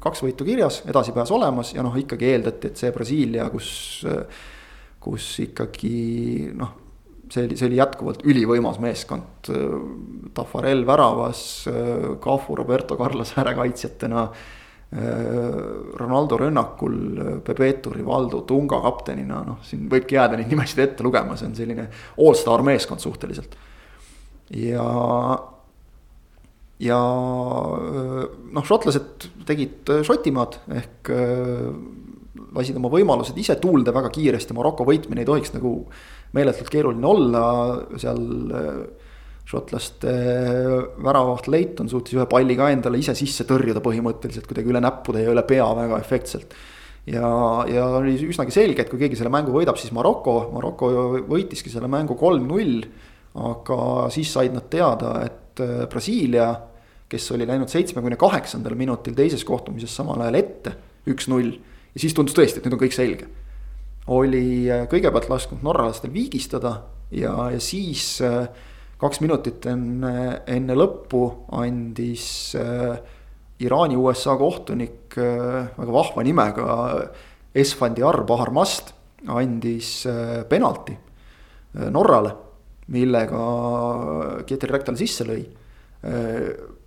[0.01, 3.71] kaks võitu kirjas, edasipääs olemas ja noh, ikkagi eeldati, et see Brasiilia, kus,
[5.01, 6.80] kus ikkagi noh,
[7.31, 9.51] see oli, see oli jätkuvalt ülivõimas meeskond.
[10.35, 11.43] Tafarel väravas,
[12.23, 14.25] Cafu, Roberto Carlos äärekaitsjatena.
[14.91, 16.97] Ronaldo rünnakul,
[17.47, 21.85] Bebeto, Rivaldo, Tunga kaptenina, noh, siin võibki jääda neid nimesid ette lugema, see on selline
[22.19, 23.55] allstar meeskond suhteliselt.
[24.51, 24.89] ja
[26.81, 31.13] ja noh, šotlased tegid Šotimaad ehk
[32.57, 35.75] lasid oma võimalused ise tuulde väga kiiresti, Maroko võitmine ei tohiks nagu
[36.37, 37.45] meeletult keeruline olla
[37.99, 38.27] seal
[39.51, 40.13] šotlaste
[41.03, 45.33] väravavaht Leighton suutis ühe palli ka endale ise sisse tõrjuda põhimõtteliselt kuidagi üle näppude ja
[45.33, 46.55] üle pea väga efektselt.
[47.11, 47.27] ja,
[47.71, 50.91] ja oli üsnagi selge, et kui keegi selle mängu võidab, siis Maroko, Maroko
[51.31, 52.85] võitiski selle mängu kolm-null.
[53.41, 56.49] aga siis said nad teada, et äh, Brasiilia,
[57.11, 60.75] kes oli läinud seitsmekümne kaheksandal minutil teises kohtumises samal ajal ette,
[61.11, 61.53] üks-null.
[61.95, 63.31] ja siis tundus tõesti, et nüüd on kõik selge.
[64.11, 66.75] Oli äh, kõigepealt lasknud norralastel viigistada
[67.15, 68.49] ja, ja siis äh,
[69.01, 71.25] kaks minutit enne, enne lõppu
[71.57, 72.27] andis
[72.59, 72.99] äh,
[73.61, 76.67] Iraani USA kohtunik väga vahva nimega
[77.53, 78.95] Esfandiar Baharmast
[79.29, 80.07] andis
[80.49, 80.95] penalti
[81.93, 82.31] Norrale,
[82.97, 83.43] millega
[84.49, 85.43] Kieter Rektal sisse lõi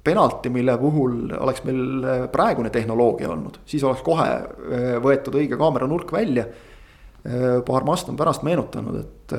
[0.01, 6.47] penalti, mille puhul oleks meil praegune tehnoloogia olnud, siis oleks kohe võetud õige kaameranurk välja.
[7.23, 9.35] Baharmast on pärast meenutanud, et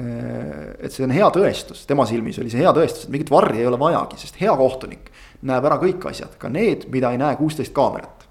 [0.00, 3.62] Äh, et see on hea tõestus, tema silmis oli see hea tõestus, et mingit varri
[3.62, 5.08] ei ole vajagi, sest hea kohtunik
[5.48, 8.26] näeb ära kõik asjad, ka need, mida ei näe kuusteist kaamerat.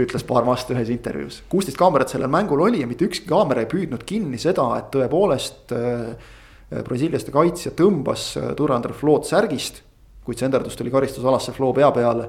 [0.00, 3.70] ütles paar vastu ühes intervjuus, kuusteist kaamerat sellel mängul oli ja mitte ükski kaamera ei
[3.70, 9.82] püüdnud kinni seda, et tõepoolest äh, brasiiliaste kaitsja tõmbas äh, Durandre Flood särgist.
[10.24, 12.28] kuid senderdus tuli karistusalasse Flo pea peale.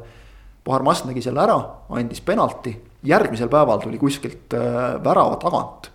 [0.65, 1.57] Bahar Mast nägi selle ära,
[1.89, 5.91] andis penalti, järgmisel päeval tuli kuskilt äh, värava tagant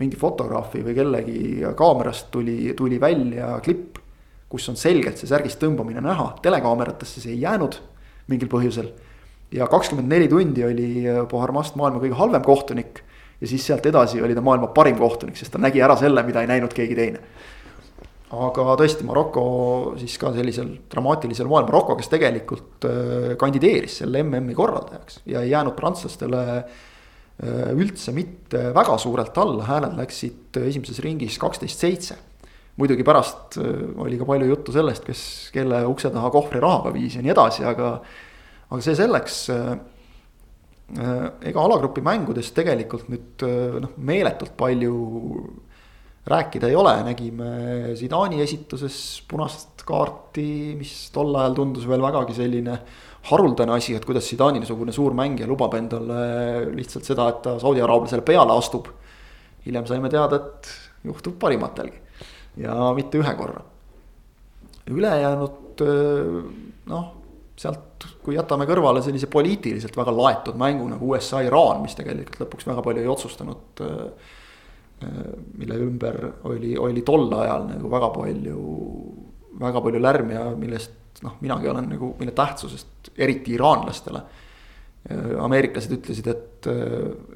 [0.00, 1.40] mingi fotograafi või kellegi
[1.76, 3.98] kaamerast tuli, tuli välja klipp.
[4.50, 7.76] kus on selgelt see särgist tõmbamine näha, telekaameratesse see ei jäänud
[8.26, 8.88] mingil põhjusel.
[9.52, 13.02] ja kakskümmend neli tundi oli Pohar Mast maailma kõige halvem kohtunik.
[13.40, 16.40] ja siis sealt edasi oli ta maailma parim kohtunik, sest ta nägi ära selle, mida
[16.40, 17.20] ei näinud keegi teine
[18.30, 19.42] aga tõesti, Maroko
[19.98, 25.50] siis ka sellisel dramaatilisel moel, Maroko, kes tegelikult äh, kandideeris selle MM-i korraldajaks ja ei
[25.50, 32.18] jäänud prantslastele äh, üldse mitte väga suurelt alla, hääled läksid esimeses ringis kaksteist seitse.
[32.78, 35.22] muidugi pärast äh, oli ka palju juttu sellest, kes
[35.54, 37.96] kelle ukse taha kohvrirahaga viis ja nii edasi, aga.
[38.70, 39.48] aga see selleks.
[40.90, 43.42] Ega alagrupi mängudest tegelikult nüüd
[43.82, 44.94] noh, meeletult palju
[46.26, 47.50] rääkida ei ole, nägime
[47.96, 48.96] Zidani esituses
[49.28, 52.76] punast kaarti, mis tol ajal tundus veel vägagi selline
[53.30, 56.20] haruldane asi, et kuidas Zidani niisugune suur mängija lubab endale
[56.76, 58.88] lihtsalt seda, et ta Saudi araablasele peale astub.
[59.64, 60.68] hiljem saime teada, et
[61.04, 61.98] juhtub parimatelgi
[62.60, 63.62] ja mitte ühe korra.
[64.90, 65.82] ülejäänud
[66.90, 67.04] noh,
[67.56, 72.84] sealt kui jätame kõrvale sellise poliitiliselt väga laetud mängu nagu USA-Iraan, mis tegelikult lõpuks väga
[72.84, 73.82] palju ei otsustanud.
[75.00, 76.16] Mille ümber
[76.48, 78.64] oli, oli tol ajal nagu väga palju,
[79.60, 84.22] väga palju lärmi ja millest noh, minagi olen nagu, mille tähtsusest eriti iraanlastele.
[85.40, 86.66] ameeriklased ütlesid, et,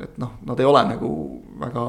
[0.05, 1.11] et noh, nad ei ole nagu
[1.61, 1.85] väga,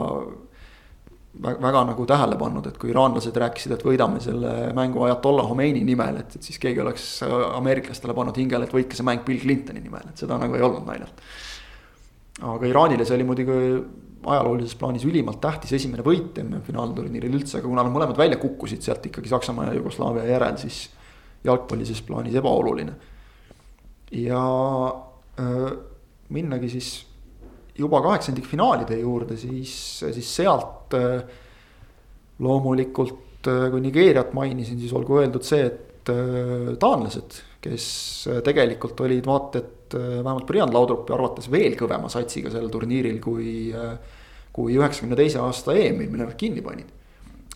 [1.43, 5.83] väga, väga nagu tähele pannud, et kui iraanlased rääkisid, et võidame selle mängu Ayatollah Khomeini
[5.83, 9.83] nimel, et, et siis keegi oleks ameeriklastele pannud hingele, et võitke see mäng Bill Clintoni
[9.83, 11.21] nimel, et seda nagu ei olnud naljalt.
[12.55, 13.59] aga Iraanile see oli muidugi
[14.25, 19.05] ajaloolises plaanis ülimalt tähtis esimene võit MM-finaalturniiril üldse, aga kuna nad mõlemad välja kukkusid sealt
[19.09, 20.85] ikkagi Saksamaa ja Jugoslaavia järel, siis
[21.45, 22.93] jalgpallises plaanis ebaoluline.
[24.11, 24.41] ja
[25.39, 25.71] öö,
[26.29, 26.89] minnagi siis
[27.77, 31.19] juba kaheksandikfinaalide juurde, siis, siis sealt öö,
[32.39, 36.09] loomulikult, kui Nigeeriat mainisin, siis olgu öeldud see, et
[36.81, 37.87] taanlased, kes
[38.45, 43.73] tegelikult olid vaata et vähemalt Brian Laudrupi arvates veel kõvema satsiga sellel turniiril kui,
[44.55, 46.89] kui üheksakümne teise aasta EM-il, mille nad kinni panid.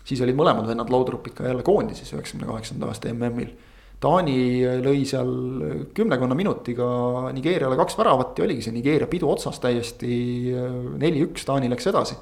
[0.03, 3.53] siis olid mõlemad vennad Laudrupid ka jälle koondises üheksakümne kaheksanda aasta MM-il
[3.99, 5.29] Taani lõi seal
[5.95, 6.87] kümnekonna minutiga
[7.35, 10.53] Nigeeriale kaks väravat ja oligi see Nigeeria pidu otsas täiesti.
[11.01, 12.15] neli-üks, Taani läks edasi.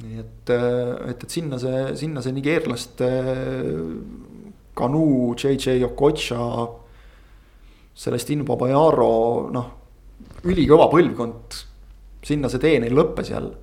[0.00, 3.08] nii et, et, et sinna see, sinna see nigeerlaste
[4.74, 6.46] Kanu, JJ Okocha.
[8.00, 9.66] Celestin Babayaro, noh,
[10.48, 11.56] ülikõva põlvkond,
[12.24, 13.58] sinna see tee neil lõppes jälle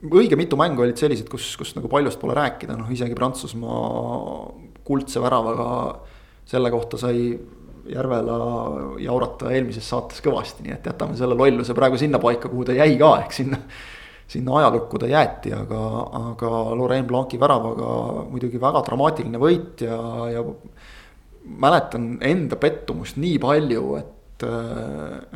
[0.00, 4.52] õige mitu mängu olid sellised, kus, kus nagu paljust pole rääkida, noh isegi Prantsusmaa
[4.86, 6.00] kuldse väravaga.
[6.50, 7.38] selle kohta sai
[7.90, 8.36] Järvela
[9.02, 13.10] jaurata eelmises saates kõvasti, nii et jätame selle lolluse praegu sinnapaika, kuhu ta jäi ka,
[13.24, 13.58] ehk sinna.
[14.30, 15.80] Sinna ajalukku ta jäeti, aga,
[16.20, 17.90] aga Laurent Blanci väravaga
[18.30, 19.98] muidugi väga dramaatiline võit ja,
[20.30, 20.44] ja.
[21.66, 24.46] mäletan enda pettumust nii palju, et,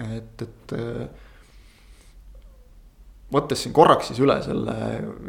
[0.05, 0.77] et, et
[3.35, 4.75] võttes siin korraks siis üle selle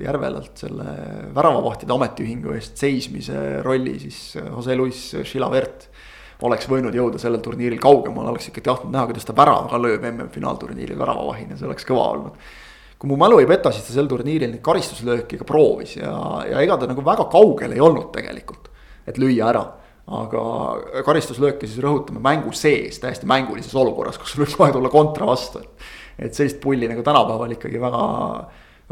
[0.03, 0.97] Järvelalt selle
[1.35, 5.87] väravavahtide ametiühingu eest seismise rolli, siis Jose Luis Chilavert
[6.45, 10.99] oleks võinud jõuda sellel turniiril kaugemale, oleks ikka tahtnud näha, kuidas ta väravaga lööb MM-finaalturniiril
[10.99, 12.39] väravavahina, see oleks kõva olnud.
[12.99, 16.13] Kui mu mälu ei peta, siis ta sel turniiril neid karistuslööki ka proovis ja,
[16.49, 18.69] ja ega ta nagu väga kaugel ei olnud tegelikult,
[19.05, 19.65] et lüüa ära
[20.05, 20.41] aga
[21.05, 25.87] karistuslööki siis rõhutame mängu sees, täiesti mängulises olukorras, kus võib kohe tulla kontra vastu, et.
[26.27, 28.03] et sellist pulli nagu tänapäeval ikkagi väga,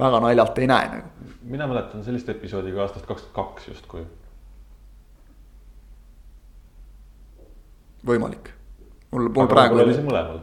[0.02, 1.30] väga naljalt ei näe nagu.
[1.54, 4.08] mina mäletan sellist episoodi ka aastast kaks tuhat kaks justkui.
[8.04, 8.50] võimalik,
[9.12, 9.78] mul, mul praegu.
[9.86, 10.42] oli see mõlemal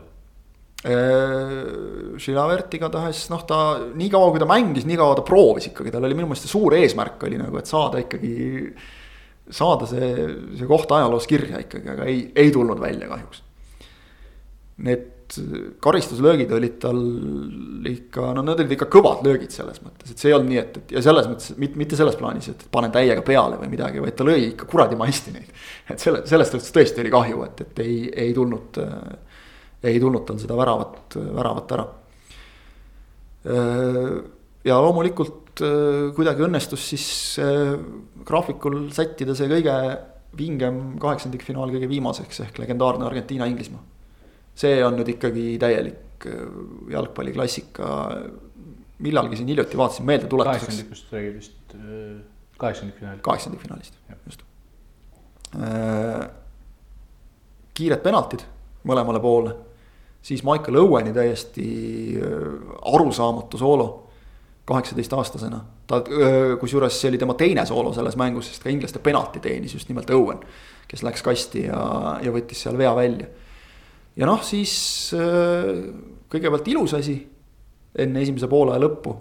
[0.81, 3.59] Šilavert igatahes noh, ta
[4.01, 7.37] niikaua kui ta mängis, niikaua ta proovis ikkagi, tal oli minu meelest suur eesmärk oli
[7.41, 8.33] nagu, et saada ikkagi
[9.51, 10.11] saada see,
[10.57, 13.43] see koht ajaloos kirja ikkagi, aga ei, ei tulnud välja kahjuks.
[14.87, 15.09] Need
[15.83, 16.99] karistuslöögid olid tal
[17.87, 20.78] ikka, no need olid ikka kõvad löögid selles mõttes, et see ei olnud nii, et,
[20.81, 24.16] et ja selles mõttes, mitte, mitte selles plaanis, et panen täiega peale või midagi, vaid
[24.18, 25.53] ta lõi ikka kuradi maisti neid.
[25.93, 28.81] et selle, sellest tõesti oli kahju, et, et ei, ei tulnud,
[29.83, 31.87] ei tulnud tal seda väravat, väravat ära.
[34.64, 37.07] ja loomulikult Äh, kuidagi õnnestus siis
[37.43, 37.74] äh,
[38.26, 39.74] graafikul sättida see kõige
[40.39, 43.83] vingem kaheksandikfinaal kõige viimaseks ehk legendaarne Argentiina-Inglismaa.
[44.55, 46.45] see on nüüd ikkagi täielik äh,
[46.95, 47.89] jalgpalliklassika.
[49.01, 50.66] millalgi siin hiljuti vaatasin meeldetuletuseks.
[50.66, 51.74] kaheksandikust räägid vist,
[52.59, 53.24] kaheksandikfinaalist.
[53.24, 53.95] kaheksandikfinaalist,
[54.26, 54.45] just.
[57.74, 58.45] kiired penaltid
[58.87, 59.57] mõlemale poole,
[60.23, 61.66] siis Michael Owen'i täiesti
[62.93, 63.89] arusaamatu soolo
[64.71, 65.61] kaheksateistaastasena.
[65.87, 66.03] ta,
[66.61, 70.11] kusjuures see oli tema teine soolo selles mängus, sest ka inglaste penalti teenis just nimelt
[70.14, 70.39] Owen.
[70.89, 71.81] kes läks kasti ja,
[72.23, 73.27] ja võttis seal vea välja.
[74.16, 74.75] ja noh, siis
[76.31, 77.16] kõigepealt ilus asi
[77.99, 79.16] enne esimese poolaja lõppu.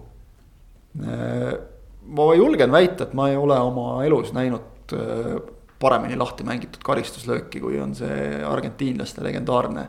[2.09, 4.93] ma julgen väita, et ma ei ole oma elus näinud
[5.79, 9.87] paremini lahti mängitud karistuslööki, kui on see argentiinlaste legendaarne.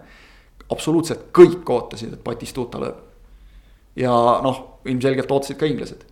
[0.71, 3.11] Absoluutselt kõik ootasid, et Batistuta lööb
[3.97, 4.13] ja
[4.45, 6.05] noh, ilmselgelt ootasid ka inglased.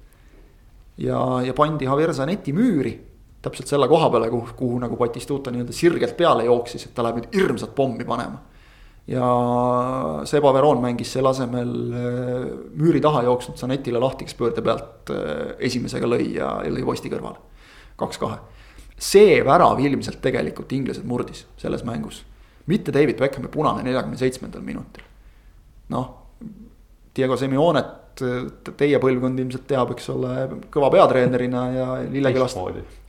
[0.99, 2.97] ja, ja pandi Javier Zanetti müüri
[3.43, 7.21] täpselt selle koha peale, kuhu, kuhu nagu Batistuta nii-öelda sirgelt peale jooksis, et ta läheb
[7.21, 8.43] nüüd hirmsat pommi panema.
[9.07, 9.29] ja
[10.29, 16.35] Seba Veron mängis selle asemel äh, müüri taha jooksnud Zanetile lahtikspöörde pealt äh, esimesega lõi
[16.35, 17.39] ja, ja lõi posti kõrvale.
[17.97, 18.41] kaks-kahe.
[18.99, 22.25] see värav ilmselt tegelikult inglased murdis selles mängus.
[22.69, 25.05] Mitte David Beckhami punane neljakümne seitsmendal minutil.
[25.95, 26.11] noh,
[27.17, 30.35] Diego Semionet teie põlvkond ilmselt teab, eks ole,
[30.75, 32.59] kõva peatreenerina ja Lillekülast,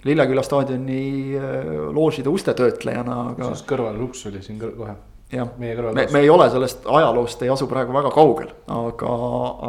[0.07, 1.03] Lilleküla staadioni
[1.37, 3.53] äh, loožide uste töötlejana, aga.
[3.69, 4.93] kõrval Luks oli siin kohe.
[5.33, 9.15] jah, me, me, me ei ole sellest ajaloost, ei asu praegu väga kaugel, aga,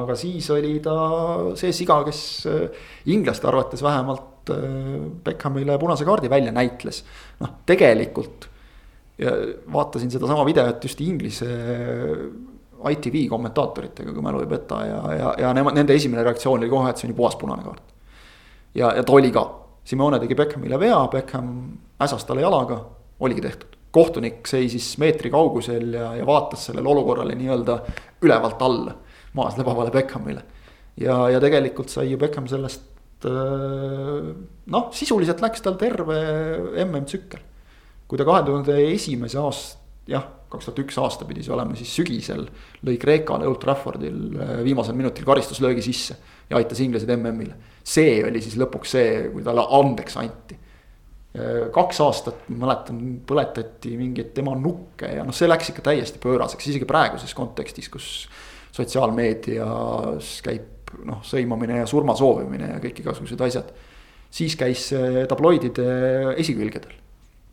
[0.02, 0.98] aga siis oli ta
[1.60, 4.62] see siga, kes äh, inglaste arvates vähemalt äh,
[5.24, 7.04] Beckhamile punase kaardi välja näitles.
[7.40, 8.49] noh, tegelikult
[9.20, 9.32] ja
[9.72, 11.46] vaatasin sedasama videot just Inglise
[12.90, 16.90] ITV kommentaatoritega, kui mälu ei peta ja, ja, ja nemad, nende esimene reaktsioon oli kohe,
[16.90, 17.82] et see on ju puhas punane kaart.
[18.74, 19.44] ja, ja ta oli ka,
[19.84, 21.50] Simone tegi Beckhamile vea, Beckham
[22.00, 22.80] äsas talle jalaga,
[23.20, 23.76] oligi tehtud.
[23.90, 27.80] kohtunik seisis meetri kaugusel ja, ja vaatas sellele olukorrale nii-öelda
[28.22, 28.94] ülevalt alla,
[29.34, 30.42] maas lebavale Beckhamile.
[30.96, 34.32] ja, ja tegelikult sai ju Beckham sellest äh,
[34.66, 36.20] noh, sisuliselt läks tal terve
[36.86, 37.49] MM-tsükkel.
[38.10, 39.78] Kui ta kahe tuhande esimese aasta,
[40.10, 42.42] jah kaks tuhat üks aasta pidi see olema, siis sügisel
[42.86, 46.16] lõi Kreekale Old Traffordil äh, viimasel minutil karistuslöögi sisse
[46.50, 47.54] ja aitas inglased MM-ile.
[47.86, 50.58] see oli siis lõpuks see, kui talle andeks anti.
[51.38, 56.22] Äh, kaks aastat, ma mäletan, põletati mingeid tema nukke ja noh, see läks ikka täiesti
[56.22, 58.08] pööraseks, isegi praeguses kontekstis, kus
[58.74, 63.70] sotsiaalmeedias käib noh, sõimamine ja surma soovimine ja kõik igasugused asjad.
[64.34, 64.88] siis käis
[65.30, 65.86] tabloidide
[66.38, 66.98] esikülgedel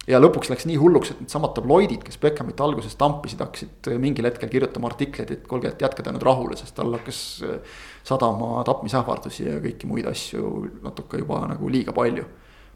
[0.08, 4.52] ja lõpuks läks nii hulluks, et needsamad tabloidid, kes Beckhamit alguses tampisid, hakkasid mingil hetkel
[4.52, 9.50] kirjutama artikleid, et kuulge, et jätke ta nüüd rahule, sest tal hakkas äh, sadama tapmisähvardusi
[9.50, 10.54] ja kõiki muid asju
[10.86, 12.26] natuke juba nagu liiga palju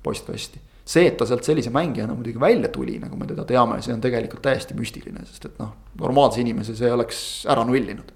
[0.04, 0.60] postkasti.
[0.92, 4.02] see, et ta sealt sellise mängijana muidugi välja tuli, nagu me teda teame, see on
[4.02, 8.12] tegelikult täiesti müstiline, sest et noh, normaalse inimese see oleks ära nullinud.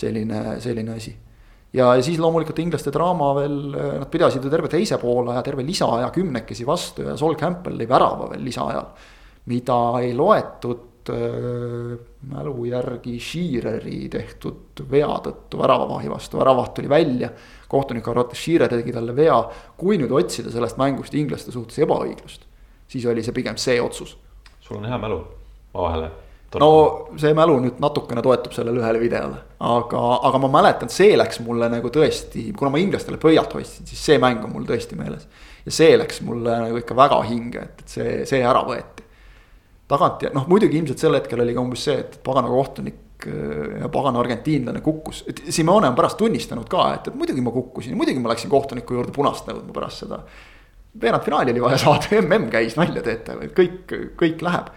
[0.00, 1.12] selline, selline asi
[1.72, 6.10] ja, ja siis loomulikult inglaste draama veel, nad pidasid ju terve teise poolaja, terve lisaaja
[6.14, 8.92] kümnekesi vastu ja Sol Campbell lõi värava veel lisaajal.
[9.50, 11.98] mida ei loetud äh,
[12.30, 17.30] mälu järgi Sheareri tehtud vea tõttu väravavahi vastu, väravaht tuli välja.
[17.68, 19.42] kohtunik arvates Shearer tegi talle vea,
[19.76, 22.46] kui nüüd otsida sellest mängust inglaste suhtes ebaõiglust,
[22.88, 24.16] siis oli see pigem see otsus.
[24.60, 25.24] sul on hea mälu,
[25.74, 26.10] ma vahele
[26.58, 26.70] no
[27.20, 31.68] see mälu nüüd natukene toetub sellele ühele videole, aga, aga ma mäletan, see läks mulle
[31.70, 35.28] nagu tõesti, kuna ma inglastele pöialt hoidsin, siis see mäng on mul tõesti meeles.
[35.66, 39.06] ja see läks mulle nagu ikka väga hinge, et, et see, see ära võeti.
[39.90, 43.06] tagant ja noh, muidugi ilmselt sel hetkel oli ka umbes see, et pagana kohtunik
[43.80, 47.96] ja pagan argentiinlane kukkus, et Simone on pärast tunnistanud ka, et, et muidugi ma kukkusin,
[47.98, 50.22] muidugi ma läksin kohtuniku juurde punast nõudma pärast seda.
[51.00, 54.72] veerandfinaali oli vaja saada, mm käis, nalja teete, kõik, kõik läheb.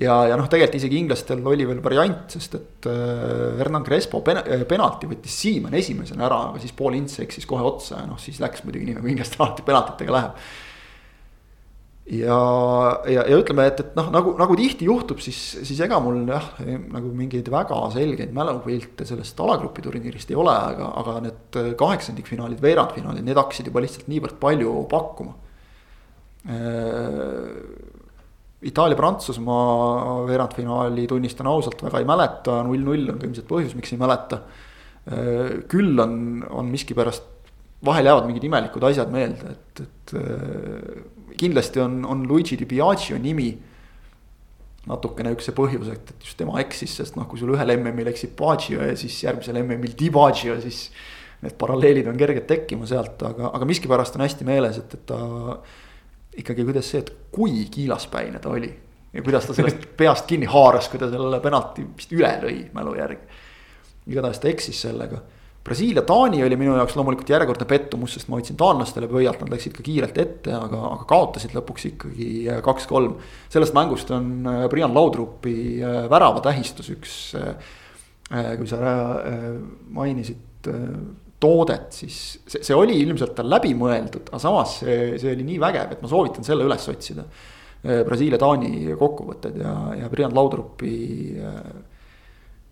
[0.00, 4.42] Ja, ja noh, tegelikult isegi inglastel oli veel variant, sest et äh, Hernan Crespo pen,
[4.70, 8.40] penalti võttis Siimann esimesena ära, aga siis Paul Ints eksis kohe otsa ja noh, siis
[8.42, 10.42] läks muidugi nii nagu inglastel alati penaltitega läheb
[12.10, 12.38] ja,
[13.06, 16.48] ja, ja ütleme, et, et noh, nagu, nagu tihti juhtub, siis, siis ega mul jah,
[16.90, 23.26] nagu mingeid väga selgeid mälupilte sellest alagrupi turniirist ei ole, aga, aga need kaheksandikfinaalid, veerandfinaalid,
[23.26, 25.36] need hakkasid juba lihtsalt niivõrd palju pakkuma.
[28.68, 34.42] Itaalia-Prantsusmaa veerandfinaali tunnistan ausalt väga ei mäleta, null-null on ka ilmselt põhjus, miks ei mäleta.
[35.72, 36.18] Küll on,
[36.52, 37.24] on miskipärast,
[37.86, 41.00] vahel jäävad mingid imelikud asjad meelde, et, et äh,
[41.40, 43.48] kindlasti on, on Luigi Di Biagio nimi
[44.88, 48.10] natukene üks see põhjus, et, et just tema eksis, sest noh, kui sul ühel MM-il
[48.12, 50.88] eksib Baggio ja siis järgmisel MM-il Di Baggio, siis.
[51.40, 55.16] Need paralleelid on kerged tekkima sealt, aga, aga miskipärast on hästi meeles, et, et ta
[56.36, 58.70] ikkagi, kuidas see, et kui kiilaspäine ta oli.
[59.12, 62.94] ja kuidas ta sellest peast kinni haaras, kui ta sellele penalti vist üle lõi mälu
[62.98, 63.42] järgi.
[64.06, 65.22] igatahes ta eksis sellega
[65.64, 69.74] Brasiilia, Taani oli minu jaoks loomulikult järjekordne pettumus, sest ma hoidsin taanlastele pöialt, nad läksid
[69.76, 73.18] ka kiirelt ette, aga, aga kaotasid lõpuks ikkagi äh, kaks-kolm.
[73.52, 75.52] sellest mängust on äh, Brian Laudrupi
[75.84, 77.18] äh, värava tähistus üks,
[78.30, 78.78] kui sa
[79.90, 80.68] mainisid
[81.40, 85.94] toodet, siis see, see oli ilmselt tal läbimõeldud, aga samas see, see oli nii vägev,
[85.94, 87.24] et ma soovitan selle üles otsida.
[87.80, 90.96] Brasiilia-Taani kokkuvõtted ja, ja Brian Laudrupi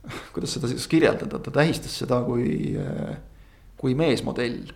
[0.34, 2.76] kuidas seda siis kirjeldada, ta tähistas seda kui,
[3.80, 4.68] kui meesmodell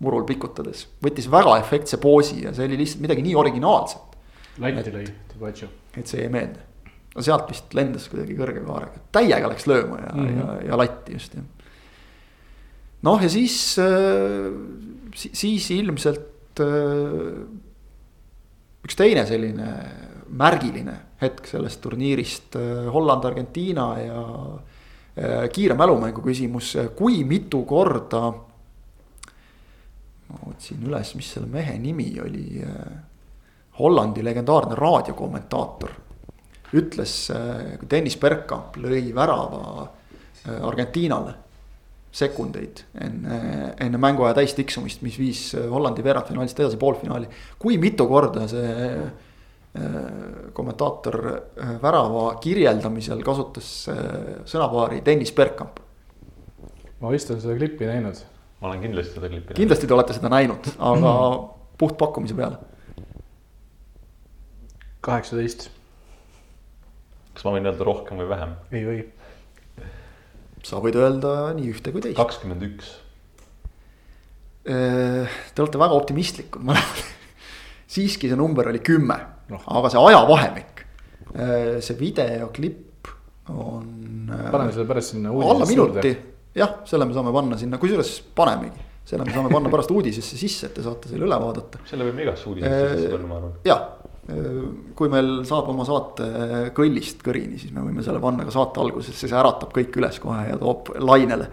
[0.00, 0.86] murul pikutades.
[1.04, 4.18] võttis väga efektse poosi ja see oli lihtsalt midagi nii originaalset.
[4.60, 5.70] latti lõi, Tibacho.
[5.96, 6.66] et see jäi meelde.
[7.14, 10.38] no sealt vist lendas kuidagi kõrge kaarega, täiega läks lööma ja mm, -hmm.
[10.40, 11.44] ja, ja latti just jah.
[13.06, 13.56] Noh, ja siis,
[15.14, 16.60] siis ilmselt
[18.84, 19.70] üks teine selline
[20.30, 24.22] märgiline hetk sellest turniirist, äh, Holland, Argentiina ja
[25.16, 28.32] äh, kiire mälumängu küsimus, kui mitu korda.
[30.30, 32.62] ma otsin üles, mis selle mehe nimi oli.
[32.62, 32.98] Äh,
[33.80, 35.92] Hollandi legendaarne raadiokommentaator
[36.76, 37.12] ütles,
[37.80, 39.86] kui Dennis Bergkamp lõi värava
[40.68, 41.32] Argentiinale
[42.12, 43.40] sekundeid enne,
[43.80, 47.28] enne mänguaja täistiksumist, mis viis Hollandi veerandfinaalist edasi poolfinaali.
[47.58, 49.10] kui mitu korda see
[49.70, 54.00] Äh, kommentaator äh, värava kirjeldamisel kasutas äh,
[54.42, 55.78] sõnapaari Dennis Bergkamp.
[56.98, 58.18] ma vist olen seda klippi näinud.
[58.58, 59.60] ma olen kindlasti seda klippi näinud.
[59.60, 61.12] kindlasti te olete seda näinud, aga
[61.78, 62.58] puht pakkumise peale.
[65.06, 65.68] kaheksateist.
[67.30, 68.58] kas ma võin öelda rohkem või vähem?
[68.74, 69.04] ei või.
[70.66, 72.18] Sa võid öelda nii ühte kui teist.
[72.18, 72.92] kakskümmend üks.
[74.60, 77.00] Te olete väga optimistlikud mõlemad
[77.90, 79.16] siiski see number oli kümme
[79.50, 80.84] no., aga see ajavahemik,
[81.34, 83.10] äh, see videoklipp
[83.50, 84.28] on.
[84.30, 86.12] Äh, paneme selle pärast sinna alla minuti,
[86.56, 88.86] jah, selle me saame panna sinna, kusjuures panemegi.
[89.10, 91.82] selle me saame panna pärast uudisesse sisse, et te saate selle üle vaadata.
[91.90, 93.56] selle võime igasse uudisesse sisse panna, ma arvan.
[93.66, 93.82] jah,
[94.94, 99.26] kui meil saab oma saate kõllist kõrini, siis me võime selle panna ka saate algusesse,
[99.26, 101.50] see äratab kõik üles kohe ja toob lainele.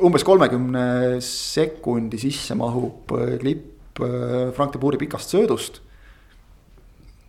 [0.00, 3.12] umbes kolmekümne sekundi sisse mahub
[3.42, 5.80] klipp Äh, Frank de Boeri pikast söödust.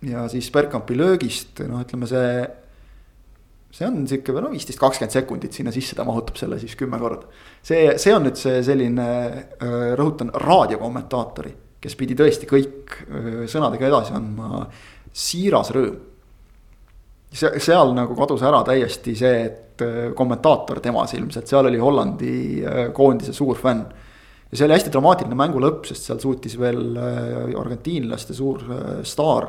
[0.02, 2.48] ja siis Bergkampi löögist, noh, ütleme see.
[3.72, 7.28] see on sihuke no viisteist, kakskümmend sekundit sinna sisse, ta mahutab selle siis kümme korda.
[7.64, 9.06] see, see on nüüd see selline,
[9.62, 12.96] äh, rõhutan, raadiokommentaatori, kes pidi tõesti kõik
[13.50, 14.66] sõnadega edasi andma,
[15.12, 15.98] siiras rõõm.
[17.34, 19.84] seal nagu kadus ära täiesti see, et
[20.16, 22.36] kommentaator temas ilmselt, seal oli Hollandi
[22.94, 23.86] koondise suur fänn
[24.52, 26.98] ja see oli hästi dramaatiline mängu lõpp, sest seal suutis veel
[27.58, 28.64] argentiinlaste suur
[29.08, 29.48] staar.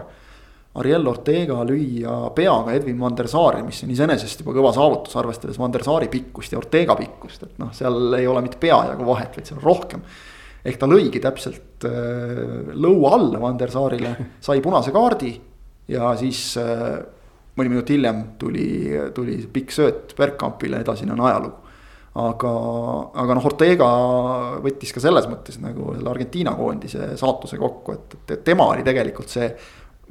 [0.80, 5.58] Ariel Ortega lüüa peaga Edwin van der Saari, mis on iseenesest juba kõva saavutus, arvestades
[5.60, 9.36] van der Saari pikkust ja Ortega pikkust, et noh, seal ei ole mitte peajagu vahet,
[9.36, 10.06] vaid seal on rohkem.
[10.64, 15.32] Ehk ta lõigi täpselt äh, lõua alla van der Saarile, sai punase kaardi
[15.92, 17.00] ja siis äh,
[17.58, 18.68] mõni minut hiljem tuli,
[19.14, 21.62] tuli pikk sööt Bergkampile, edasine on ajalugu
[22.20, 22.52] aga,
[23.22, 23.88] aga noh, Ortega
[24.64, 29.32] võttis ka selles mõttes nagu selle Argentiina koondise saatuse kokku, et, et tema oli tegelikult
[29.32, 29.48] see.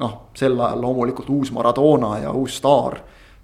[0.01, 2.95] noh, sel ajal loomulikult uus Maradona ja uus staar,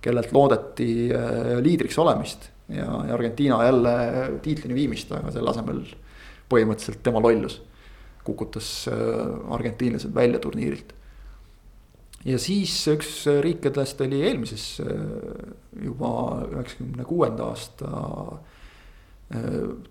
[0.01, 2.49] kellelt loodeti äh, liidriks olemist.
[2.69, 3.95] ja, ja Argentiina jälle
[4.41, 5.83] tiitlini viimist, aga selle asemel
[6.51, 7.61] põhimõtteliselt tema lollus.
[8.27, 10.93] kukutas äh, argentiinlased välja turniirilt.
[12.25, 14.81] ja siis üks riikidest oli eelmises
[15.83, 16.11] juba
[16.51, 17.91] üheksakümne kuuenda aasta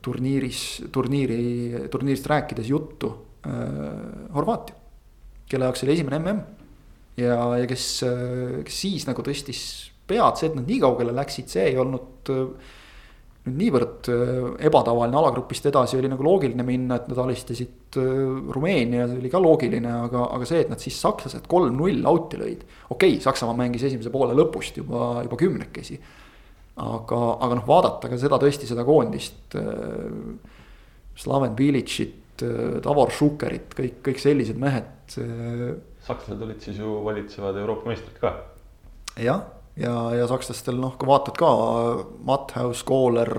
[0.02, 0.60] turniiris,
[0.92, 3.10] turniiri, turniirist rääkides juttu
[4.34, 4.74] Horvaatia,
[5.48, 6.40] kelle jaoks oli esimene mm.
[7.20, 7.84] ja, ja kes,
[8.64, 9.60] kes siis nagu tõstis
[10.08, 12.30] pead, see, et nad nii kaugele läksid, see ei olnud
[13.46, 18.10] nüüd niivõrd äh, ebatavaline alagrupist edasi oli nagu loogiline minna, et nad alistasid äh,
[18.54, 22.66] Rumeenia, see oli ka loogiline, aga, aga see, et nad siis sakslased kolm-null out'i lõid.
[22.90, 25.98] okei okay,, Saksamaa mängis esimese poole lõpust juba, juba kümnekesi.
[26.82, 29.56] aga, aga noh, vaadata ka seda tõesti seda koondist.
[29.56, 30.54] Äh,
[31.16, 32.42] Slaven Bilicit,
[32.84, 34.90] Davor Šukerit, kõik, kõik sellised mehed.
[35.08, 38.34] sakslased olid siis ju valitsevad Euroopa meistrid ka.
[39.16, 41.50] jah ja, ja sakslastel noh, kui vaatad ka
[42.26, 43.32] Matthaus, Kohler,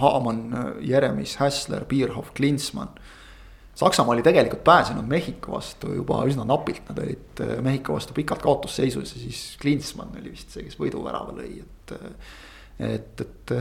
[0.00, 2.94] Haamann, Jeremis, Hässler, Bierhoff, Klinsmann.
[3.76, 8.40] Saksamaa oli tegelikult pääsenud Mehhiko vastu juba üsna napilt, nad olid eh, Mehhiko vastu pikalt
[8.44, 11.92] kaotusseisus ja siis Klinsmann oli vist see, kes võiduvärava lõi, et.
[12.80, 13.54] et, et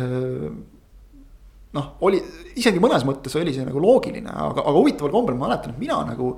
[1.75, 2.21] noh, oli
[2.55, 5.99] isegi mõnes mõttes oli see nagu loogiline, aga, aga huvitaval kombel ma mäletan, et mina
[6.07, 6.35] nagu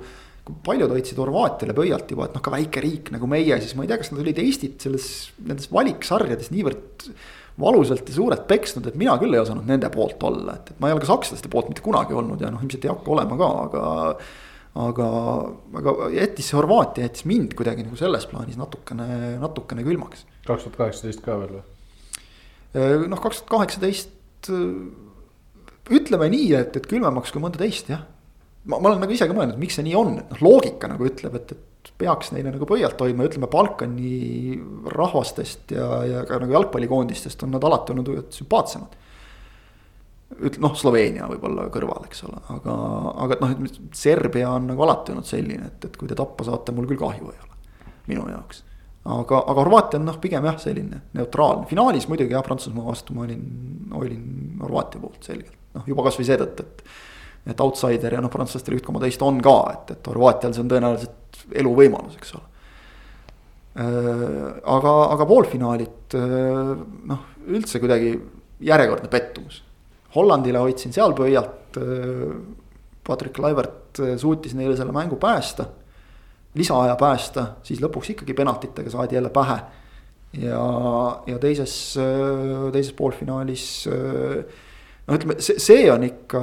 [0.64, 3.90] paljud hoidsid Horvaatiale pöialt juba, et noh, ka väike riik nagu meie, siis ma ei
[3.90, 5.08] tea, kas nad olid Eestit selles,
[5.44, 7.06] nendes valiksarjades niivõrd
[7.58, 10.90] valusalt ja suurelt peksnud, et mina küll ei osanud nende poolt olla, et, et ma
[10.90, 13.48] ei ole ka sakslaste poolt mitte kunagi olnud ja noh, ilmselt ei hakka olema ka,
[13.68, 13.86] aga.
[14.78, 15.06] aga,
[15.80, 20.22] aga jättis see Horvaatia jättis mind kuidagi nagu selles plaanis natukene, natukene külmaks.
[20.46, 21.64] kaks tuhat kaheksateist ka veel või?
[23.10, 24.52] noh, kaks tuhat kaheksateist
[25.98, 28.04] ütleme nii, et, et külmemaks kui mõnda teist jah
[28.68, 31.08] ma, ma olen nagu ise ka mõelnud, miks see nii on, et noh, loogika nagu
[31.08, 34.58] ütleb, et, et peaks neile nagu pöialt hoidma, ütleme Balkani
[34.92, 38.96] rahvastest ja, ja ka nagu jalgpallikoondistest on nad alati olnud sümpaatsemad.
[40.44, 42.76] ütle noh, Sloveenia võib-olla kõrval, eks ole, aga,
[43.24, 46.74] aga noh, et Serbia on nagu alati olnud selline, et, et kui te tappa saate,
[46.76, 47.60] mul küll kahju ei ole,
[48.10, 48.64] minu jaoks.
[49.08, 53.24] Aga, aga Horvaatia on noh, pigem jah, selline neutraalne, finaalis muidugi jah, Prantsusmaa vastu ma
[53.24, 53.44] olin,
[53.96, 56.82] olin Horvaatia poolt selgelt, noh juba kasvõi seetõttu, et
[57.48, 60.72] et outsider ja noh, prantslastel üht koma teist on ka, et, et Horvaatial see on
[60.72, 62.48] tõenäoliselt eluvõimalus, eks ole.
[63.78, 66.70] Äh, aga, aga poolfinaalid äh,
[67.12, 68.12] noh, üldse kuidagi
[68.66, 69.62] järjekordne pettumus.
[70.16, 71.78] Hollandile hoidsin seal pöialt.
[71.78, 72.38] Äh,
[73.08, 75.64] Patrick Laivert suutis neile selle mängu päästa,
[76.60, 79.56] lisaaja päästa, siis lõpuks ikkagi penaltitega saadi jälle pähe.
[80.42, 80.64] ja,
[81.26, 81.96] ja teises,
[82.74, 83.64] teises poolfinaalis
[85.08, 86.42] no ütleme, see, see on ikka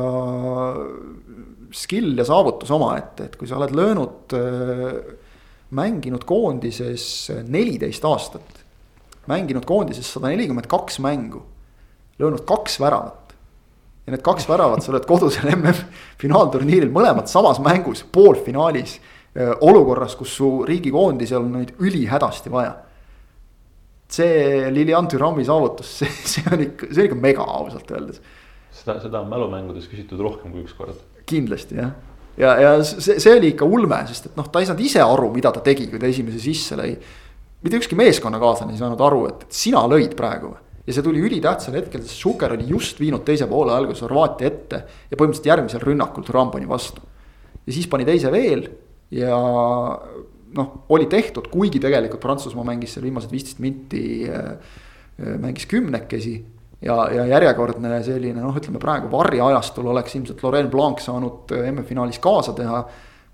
[1.76, 4.36] skill ja saavutus omaette, et kui sa oled löönud,
[5.76, 7.06] mänginud koondises
[7.46, 8.64] neliteist aastat.
[9.26, 11.42] mänginud koondises sada nelikümmend kaks mängu,
[12.22, 13.36] löönud kaks väravat.
[14.06, 19.00] ja need kaks väravat sa oled kodusel MM-finaalturniiril mõlemad samas mängus, poolfinaalis.
[19.62, 22.78] olukorras, kus su riigikoondisel on neid ülihädasti vaja
[24.08, 28.22] see Lilian Türami saavutus, see, see on ikka, see on ikka mega ausalt öeldes
[28.86, 31.02] seda, seda on mälumängudes küsitud rohkem kui üks kord.
[31.26, 31.94] kindlasti jah,
[32.38, 35.32] ja, ja see, see oli ikka ulme, sest et noh, ta ei saanud ise aru,
[35.34, 36.94] mida ta tegi, kui ta esimese sisse lõi.
[37.66, 40.54] mitte ükski meeskonnakaaslane ei saanud aru, et, sina lõid praegu
[40.86, 44.82] ja see tuli ülitähtsal hetkel, sest Šuker oli just viinud teise poole alguses Horvaatia ette
[45.10, 47.02] ja põhimõtteliselt järgmisel rünnakul Turan pani vastu.
[47.66, 48.68] ja siis pani teise veel
[49.14, 49.34] ja
[50.56, 54.52] noh, oli tehtud, kuigi tegelikult Prantsusmaa mängis seal viimased viisteist minti äh,
[55.18, 55.38] äh,.
[55.42, 56.38] mängis kümnekesi
[56.82, 62.20] ja, ja järjekordne selline noh, ütleme praegu varjeajastul oleks ilmselt Laurent Blanc saanud äh, MM-finaalis
[62.24, 62.86] kaasa teha.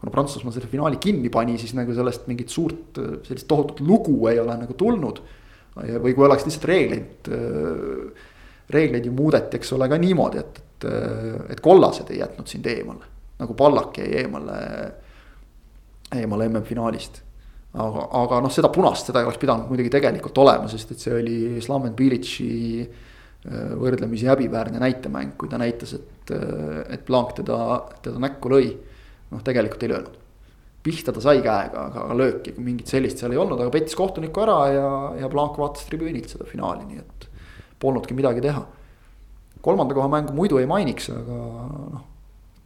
[0.02, 4.28] kuna Prantsusmaa selle finaali kinni pani, siis nagu sellest mingit suurt äh, sellist tohutut lugu
[4.28, 5.22] ei ole nagu tulnud.
[5.72, 8.28] või kui oleks lihtsalt reegleid, äh,
[8.70, 10.88] reegleid ju muudeti, eks ole, ka niimoodi, et, et,
[11.50, 13.08] et kollased ei jätnud sind eemale.
[13.40, 14.58] nagu Pallak jäi eemale,
[16.16, 17.22] eemale MM-finaalist
[17.72, 21.14] aga, aga noh, seda punast, seda ei oleks pidanud muidugi tegelikult olema, sest et see
[21.16, 22.52] oli Slaven Bilici
[22.82, 23.11] Äh,
[23.50, 27.58] võrdlemisi häbiväärne näitemäng, kui ta näitas, et, äh, et Blanc teda,
[28.02, 28.76] teda näkku lõi.
[29.32, 30.18] noh, tegelikult ei löönud.
[30.84, 34.68] pihta ta sai käega, aga lööki mingit sellist seal ei olnud, aga pettis kohtuniku ära
[34.74, 34.90] ja,
[35.22, 37.28] ja Blanc vaatas tribüünilt seda finaali, nii et
[37.80, 38.66] polnudki midagi teha.
[39.62, 41.38] kolmanda koha mängu muidu ei mainiks, aga
[41.94, 42.02] noh,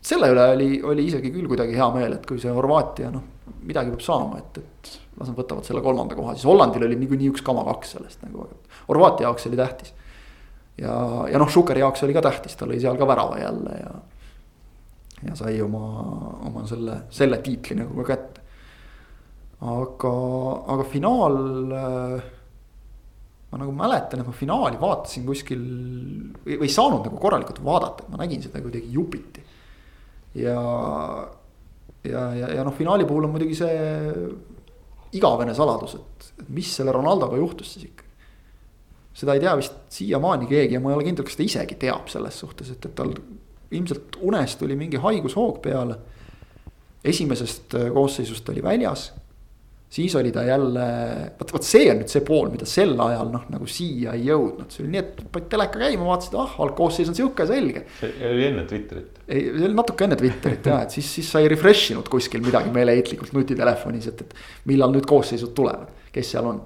[0.01, 3.23] selle üle oli, oli isegi küll kuidagi hea meel, et kui see Horvaatia noh,
[3.63, 7.31] midagi peab saama, et, et las nad võtavad selle kolmanda koha, siis Hollandil oli niikuinii
[7.31, 8.47] üks kama kaks sellest nagu,
[8.87, 9.93] Horvaatia jaoks oli tähtis
[10.81, 10.95] ja,
[11.31, 13.91] ja noh, Šukeri jaoks oli ka tähtis, ta lõi seal ka värava jälle ja.
[15.29, 15.83] ja sai oma,
[16.49, 18.41] oma selle, selle tiitli nagu ka kätte.
[19.61, 20.15] aga,
[20.75, 21.37] aga finaal.
[23.45, 25.61] Ma nagu mäletan, et ma finaali vaatasin kuskil
[26.43, 29.43] või, või ei saanud nagu korralikult vaadata, et ma nägin seda kuidagi jupiti.
[30.41, 30.57] ja,
[32.03, 33.77] ja, ja, ja noh, finaali puhul on muidugi see
[35.15, 38.04] igavene saladus, et, mis selle Ronaldoga juhtus siis ikkagi.
[39.15, 42.09] Seda ei tea vist siiamaani keegi ja ma ei ole kindel, kas ta isegi teab
[42.11, 43.13] selles suhtes, et, et tal
[43.75, 45.97] ilmselt unes tuli mingi haigushoog peale.
[47.05, 49.11] esimesest koosseisust oli väljas
[49.95, 50.85] siis oli ta jälle,
[51.39, 54.67] vot, vot see on nüüd see pool, mida sel ajal noh, nagu siia ei jõudnud,
[54.73, 57.85] see oli nii, et panid teleka käima, vaatasid, ah, algkoosseis on sihuke, selge.
[58.01, 59.21] see oli enne Twitterit.
[59.27, 62.73] ei, see oli natuke enne Twitterit ja, et siis, siis sai refresh inud kuskil midagi
[62.75, 66.63] meeleheitlikult nutitelefonis, et, et millal nüüd koosseisud tulevad, kes seal on.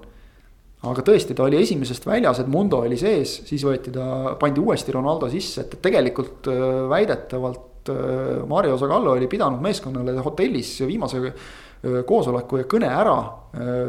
[0.88, 4.94] Aga tõesti, ta oli esimesest väljas, et Mundo oli sees, siis võeti ta, pandi uuesti
[4.96, 11.32] Ronaldo sisse, et tegelikult äh, väidetavalt äh, Mario Zagallo oli pidanud meeskonnale hotellis viimase
[11.80, 13.14] koosoleku ja kõne ära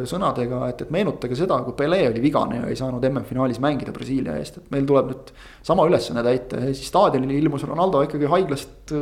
[0.07, 4.37] sõnadega, et, et meenutage seda, kui Pele oli vigane ja ei saanud MM-finaalis mängida Brasiilia
[4.39, 5.33] eest, et meil tuleb nüüd
[5.67, 8.95] sama ülesanne täita ja siis staadionil ilmus Ronaldo ikkagi haiglast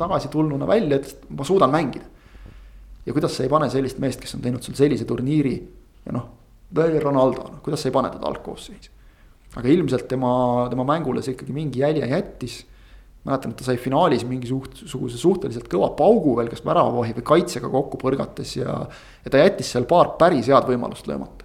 [0.00, 2.08] tagasi tulnuna välja, ütles, et ma suudan mängida.
[3.04, 5.54] ja kuidas sa ei pane sellist meest, kes on teinud sul sellise turniiri
[6.06, 6.39] ja noh,
[6.74, 8.90] Ronaldo, noh kuidas sa ei pane teda algkoosseisu.
[9.56, 10.32] aga ilmselt tema,
[10.70, 12.60] tema mängule see ikkagi mingi jälje jättis
[13.26, 18.00] mäletan, et ta sai finaalis mingisuguse suhteliselt kõva paugu veel, kas väravavahi või kaitsega kokku
[18.00, 18.78] põrgates ja.
[19.24, 21.44] ja ta jättis seal paar päris head võimalust löömata.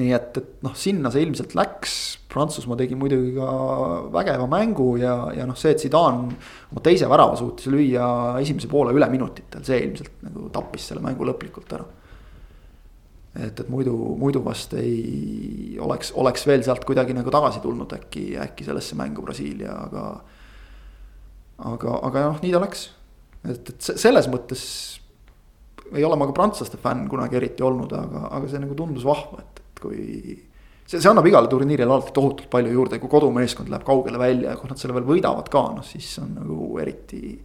[0.00, 1.94] nii et, et noh, sinna see ilmselt läks,
[2.30, 3.46] Prantsusmaa tegi muidugi ka
[4.14, 6.28] vägeva mängu ja, ja noh, see, et Zidane
[6.70, 8.10] oma teise värava suutis lüüa
[8.42, 11.86] esimese poole üle minutitel, see ilmselt nagu tappis selle mängu lõplikult ära
[13.34, 18.24] et, et muidu, muidu vast ei oleks, oleks veel sealt kuidagi nagu tagasi tulnud äkki,
[18.42, 20.06] äkki sellesse mängu Brasiilia, aga.
[21.70, 22.88] aga, aga noh, nii ta läks.
[23.46, 24.64] et, et selles mõttes
[25.94, 29.42] ei ole ma ka prantslaste fänn kunagi eriti olnud, aga, aga see nagu tundus vahva,
[29.42, 30.02] et, et kui.
[30.86, 34.58] see, see annab igale turniirile alati tohutult palju juurde, kui kodumeeskond läheb kaugele välja ja
[34.58, 37.38] kui nad selle veel võidavad ka, noh siis on nagu eriti,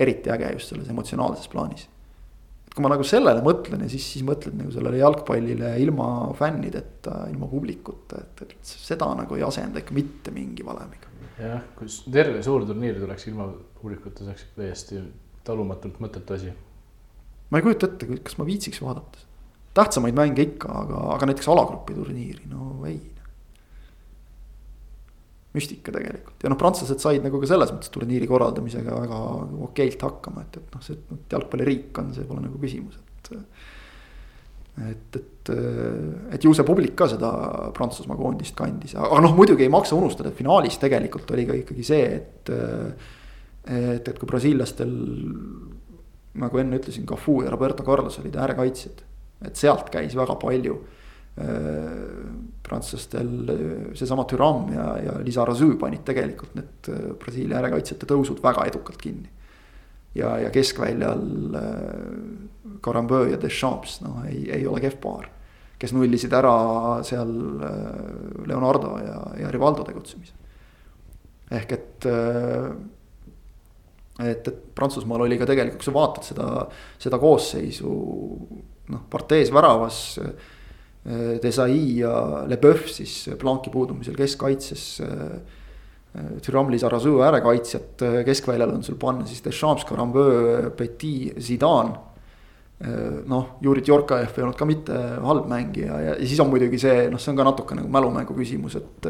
[0.00, 1.88] eriti äge just selles emotsionaalses plaanis
[2.72, 7.48] kui ma nagu sellele mõtlen ja siis, siis mõtled nagu sellele jalgpallile ilma fännideta, ilma
[7.50, 11.10] publikuta, et, et seda nagu ei asenda ikka mitte mingi valemiga.
[11.38, 13.50] jah, kui terve suur turniir tuleks ilma
[13.80, 15.02] publikuta, see oleks täiesti
[15.44, 16.54] talumatult mõttetu asi.
[17.50, 19.26] ma ei kujuta ette, kas ma viitsiks vaadata.
[19.76, 23.00] tähtsamaid mänge ikka, aga, aga näiteks alagrupi turniiri, no ei
[25.52, 29.18] müstika tegelikult ja noh, prantslased said nagu ka selles mõttes turniiri korraldamisega väga
[29.68, 33.32] okeilt hakkama, et, et noh, see, et jalgpalliriik on, see pole nagu küsimus, et.
[34.88, 35.52] et, et,
[36.36, 37.32] et ju see publik ka seda
[37.76, 41.86] Prantsusmaa koondist kandis, aga noh, muidugi ei maksa unustada, et finaalis tegelikult oli ka ikkagi
[41.92, 42.56] see, et.
[43.68, 44.96] et, et kui brasiillastel
[46.42, 49.04] nagu enne ütlesin, Cafu ja Roberto Carlos olid äärekaitsjad,
[49.46, 50.78] et sealt käis väga palju
[52.62, 58.42] prantslastel äh, seesama Türam ja, ja Lisa Razü panid tegelikult need äh, Brasiilia äärekaitsjate tõusud
[58.44, 59.30] väga edukalt kinni.
[60.14, 61.24] ja, ja keskväljal
[62.84, 65.30] Carambeu ja Deschamps, noh ei, ei ole kehv paar.
[65.78, 67.32] kes nullisid ära seal
[68.46, 70.34] Leonardo ja, ja Rivaldo tegutsemise.
[71.50, 72.06] ehk et
[74.22, 76.48] et, et Prantsusmaal oli ka tegelikult, kui sa vaatad seda,
[77.00, 77.92] seda koosseisu
[78.92, 80.51] noh, partees väravas äh, Äh,
[81.42, 82.12] Desai ja
[82.46, 84.84] Leboeuf siis planki puudumisel keskkaitses.
[86.44, 91.98] Türamli äh, Sarazu äärekaitsjat, äh, keskväljal on sul panna siis Deschamps, Carambeu, Petit, Zidane.
[93.30, 97.04] noh, Juri Tjorkaev ei olnud ka mitte halb mängija ja, ja siis on muidugi see,
[97.12, 99.06] noh, see on ka natuke nagu mälumängu küsimus, et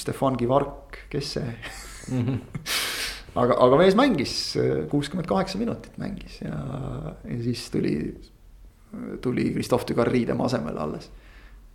[0.00, 2.24] Stefan Kivark, kes see mm?
[2.24, 2.64] -hmm.
[3.42, 4.56] aga, aga mees mängis
[4.88, 6.56] kuuskümmend kaheksa minutit mängis ja,
[7.28, 7.92] ja siis tuli
[9.22, 11.10] tuli Christophe Dugarry tema asemele alles.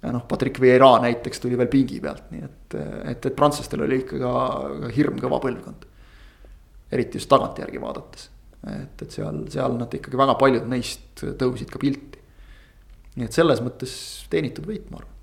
[0.02, 2.76] ja noh, Patrick Vieira näiteks tuli veel pingi pealt, nii et,
[3.14, 4.34] et, et prantslastel oli ikka ka,
[4.81, 5.88] ka hirmkõva põlvkond.
[6.94, 8.30] eriti just tagantjärgi vaadates,
[8.68, 12.22] et, et seal, seal nad ikkagi väga paljud neist tõusid ka pilti.
[13.15, 13.95] nii et selles mõttes
[14.30, 15.19] teenitud võit, ma arvan,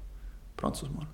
[0.61, 1.09] Prantsusmaal.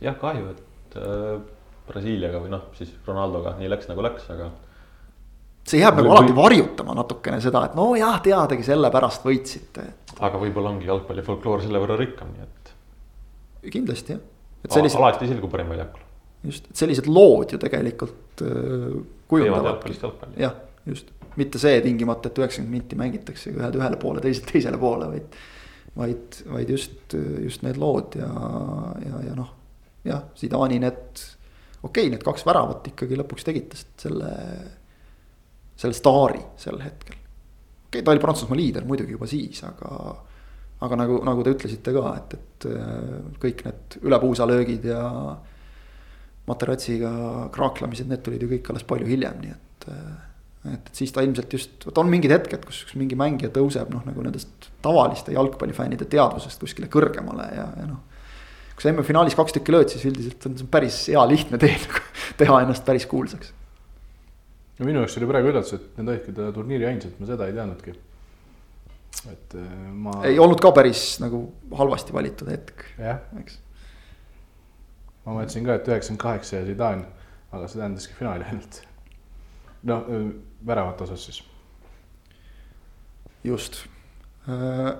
[0.00, 1.40] jah, kahju, et äh,
[1.86, 4.50] Brasiiliaga või noh, siis Ronaldoga nii läks nagu läks, aga
[5.66, 9.86] see jääb nagu alati varjutama natukene seda, et no jah, teadagi sellepärast võitsite.
[10.16, 12.72] aga võib-olla ongi jalgpalli folkloor selle võrra rikkam, nii et.
[13.74, 14.22] kindlasti jah.
[14.66, 14.98] Sellised...
[14.98, 16.06] alati ei selgu parim väljakul.
[16.46, 18.96] just, et sellised lood ju tegelikult äh,
[19.30, 19.98] kujundavadki.
[20.42, 20.56] jah,
[20.86, 25.38] just, mitte see tingimata, et üheksakümmend minti mängitakse ühed ühele poole, teised teisele poole, vaid.
[25.96, 28.30] vaid, vaid just, just need lood ja,
[29.02, 29.50] ja, ja noh,
[30.06, 31.22] jah, Zidani need,
[31.82, 34.34] okei okay,, need kaks väravat ikkagi lõpuks tegid tast selle
[35.76, 37.16] selle staari sel hetkel.
[37.16, 39.90] okei okay,, ta oli Prantsusmaa liider muidugi juba siis, aga.
[40.86, 45.04] aga nagu, nagu te ütlesite ka, et, et äh, kõik need ülepuusalöögid ja.
[46.46, 47.10] Materatsiga
[47.50, 51.24] kraaklemised, need tulid ju kõik alles palju hiljem, nii et, äh, et, et siis ta
[51.26, 55.34] ilmselt just, vot on mingid hetked, kus üks mingi mängija tõuseb noh, nagu nendest tavaliste
[55.34, 58.04] jalgpallifännide teadvusest kuskile kõrgemale ja, ja noh.
[58.76, 62.04] kui sa MM-finaalis kaks tükki lööd, siis üldiselt on see päris hea lihtne tee nagu
[62.38, 63.50] teha ennast päris kuulsaks.
[64.78, 67.56] No minu jaoks oli praegu üllatus, et need olidki ta turniiri ainsad, ma seda ei
[67.56, 67.94] teadnudki.
[69.32, 70.18] et äh, ma.
[70.28, 71.46] ei olnud ka päris nagu
[71.76, 72.84] halvasti valitud hetk,
[73.40, 73.60] eks.
[75.24, 77.06] ma mõtlesin ka, et üheksakümmend kaheksa ja Zidane,
[77.52, 78.82] aga see tähendaski finaali ainult
[79.86, 80.00] no
[80.66, 81.42] väravate osas siis.
[83.44, 83.78] just,
[84.50, 84.90] äh,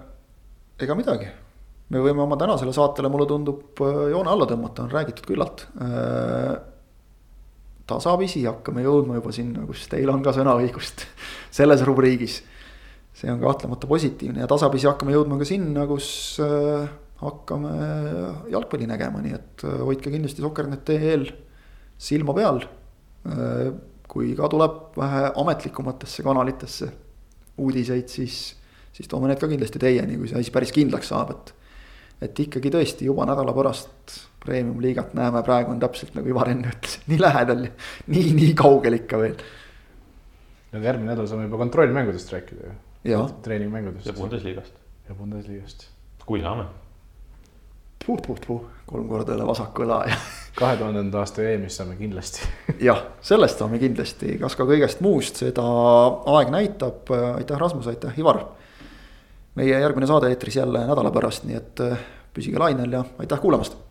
[0.79, 1.29] ega midagi,
[1.91, 5.67] me võime oma tänasele saatele, mulle tundub, äh, joone alla tõmmata, on räägitud küllalt.
[7.87, 11.07] Äh, tasapisi hakkame jõudma juba sinna, kus teil on ka sõnaõigust
[11.57, 12.43] selles rubriigis.
[13.17, 16.37] see on kahtlemata positiivne ja tasapisi hakkame jõudma ka sinna, kus
[17.23, 17.71] hakkame
[18.53, 21.31] jalgpalli nägema, nii et hoidke kindlasti Soker.net.ee-l
[21.97, 22.61] silma peal
[24.17, 26.89] kui ka tuleb vähe ametlikumatesse kanalitesse
[27.61, 28.55] uudiseid, siis,
[28.93, 31.53] siis toome need ka kindlasti teieni, kui see asi päris kindlaks saab, et.
[32.23, 34.17] Et ikkagi tõesti juba nädala pärast
[34.47, 39.21] premium-liigat näeme, praegu on täpselt nagu Ivar enne ütles, nii lähedal nii, nii kaugel ikka
[39.21, 39.37] veel.
[40.73, 42.73] no järgmine nädal saame juba kontrollmängudest rääkida
[43.05, 43.29] ju.
[43.43, 44.07] treeningmängudest.
[44.07, 44.83] ja Bundesliga-st.
[45.09, 45.89] ja Bundesliga-st.
[46.27, 46.65] kui saame.
[48.07, 50.21] puh-puh-puh, kolm korda üle vasaku õla ja
[50.61, 52.47] kahe tuhandenda aasta EM-ist saame kindlasti
[52.81, 55.67] jah, sellest saame kindlasti, kas ka kõigest muust, seda
[56.37, 58.45] aeg näitab, aitäh Rasmus, aitäh Ivar.
[59.57, 61.83] Meie järgmine saade eetris jälle nädala pärast, nii et
[62.37, 63.86] püsige lainel ja aitäh kuulamast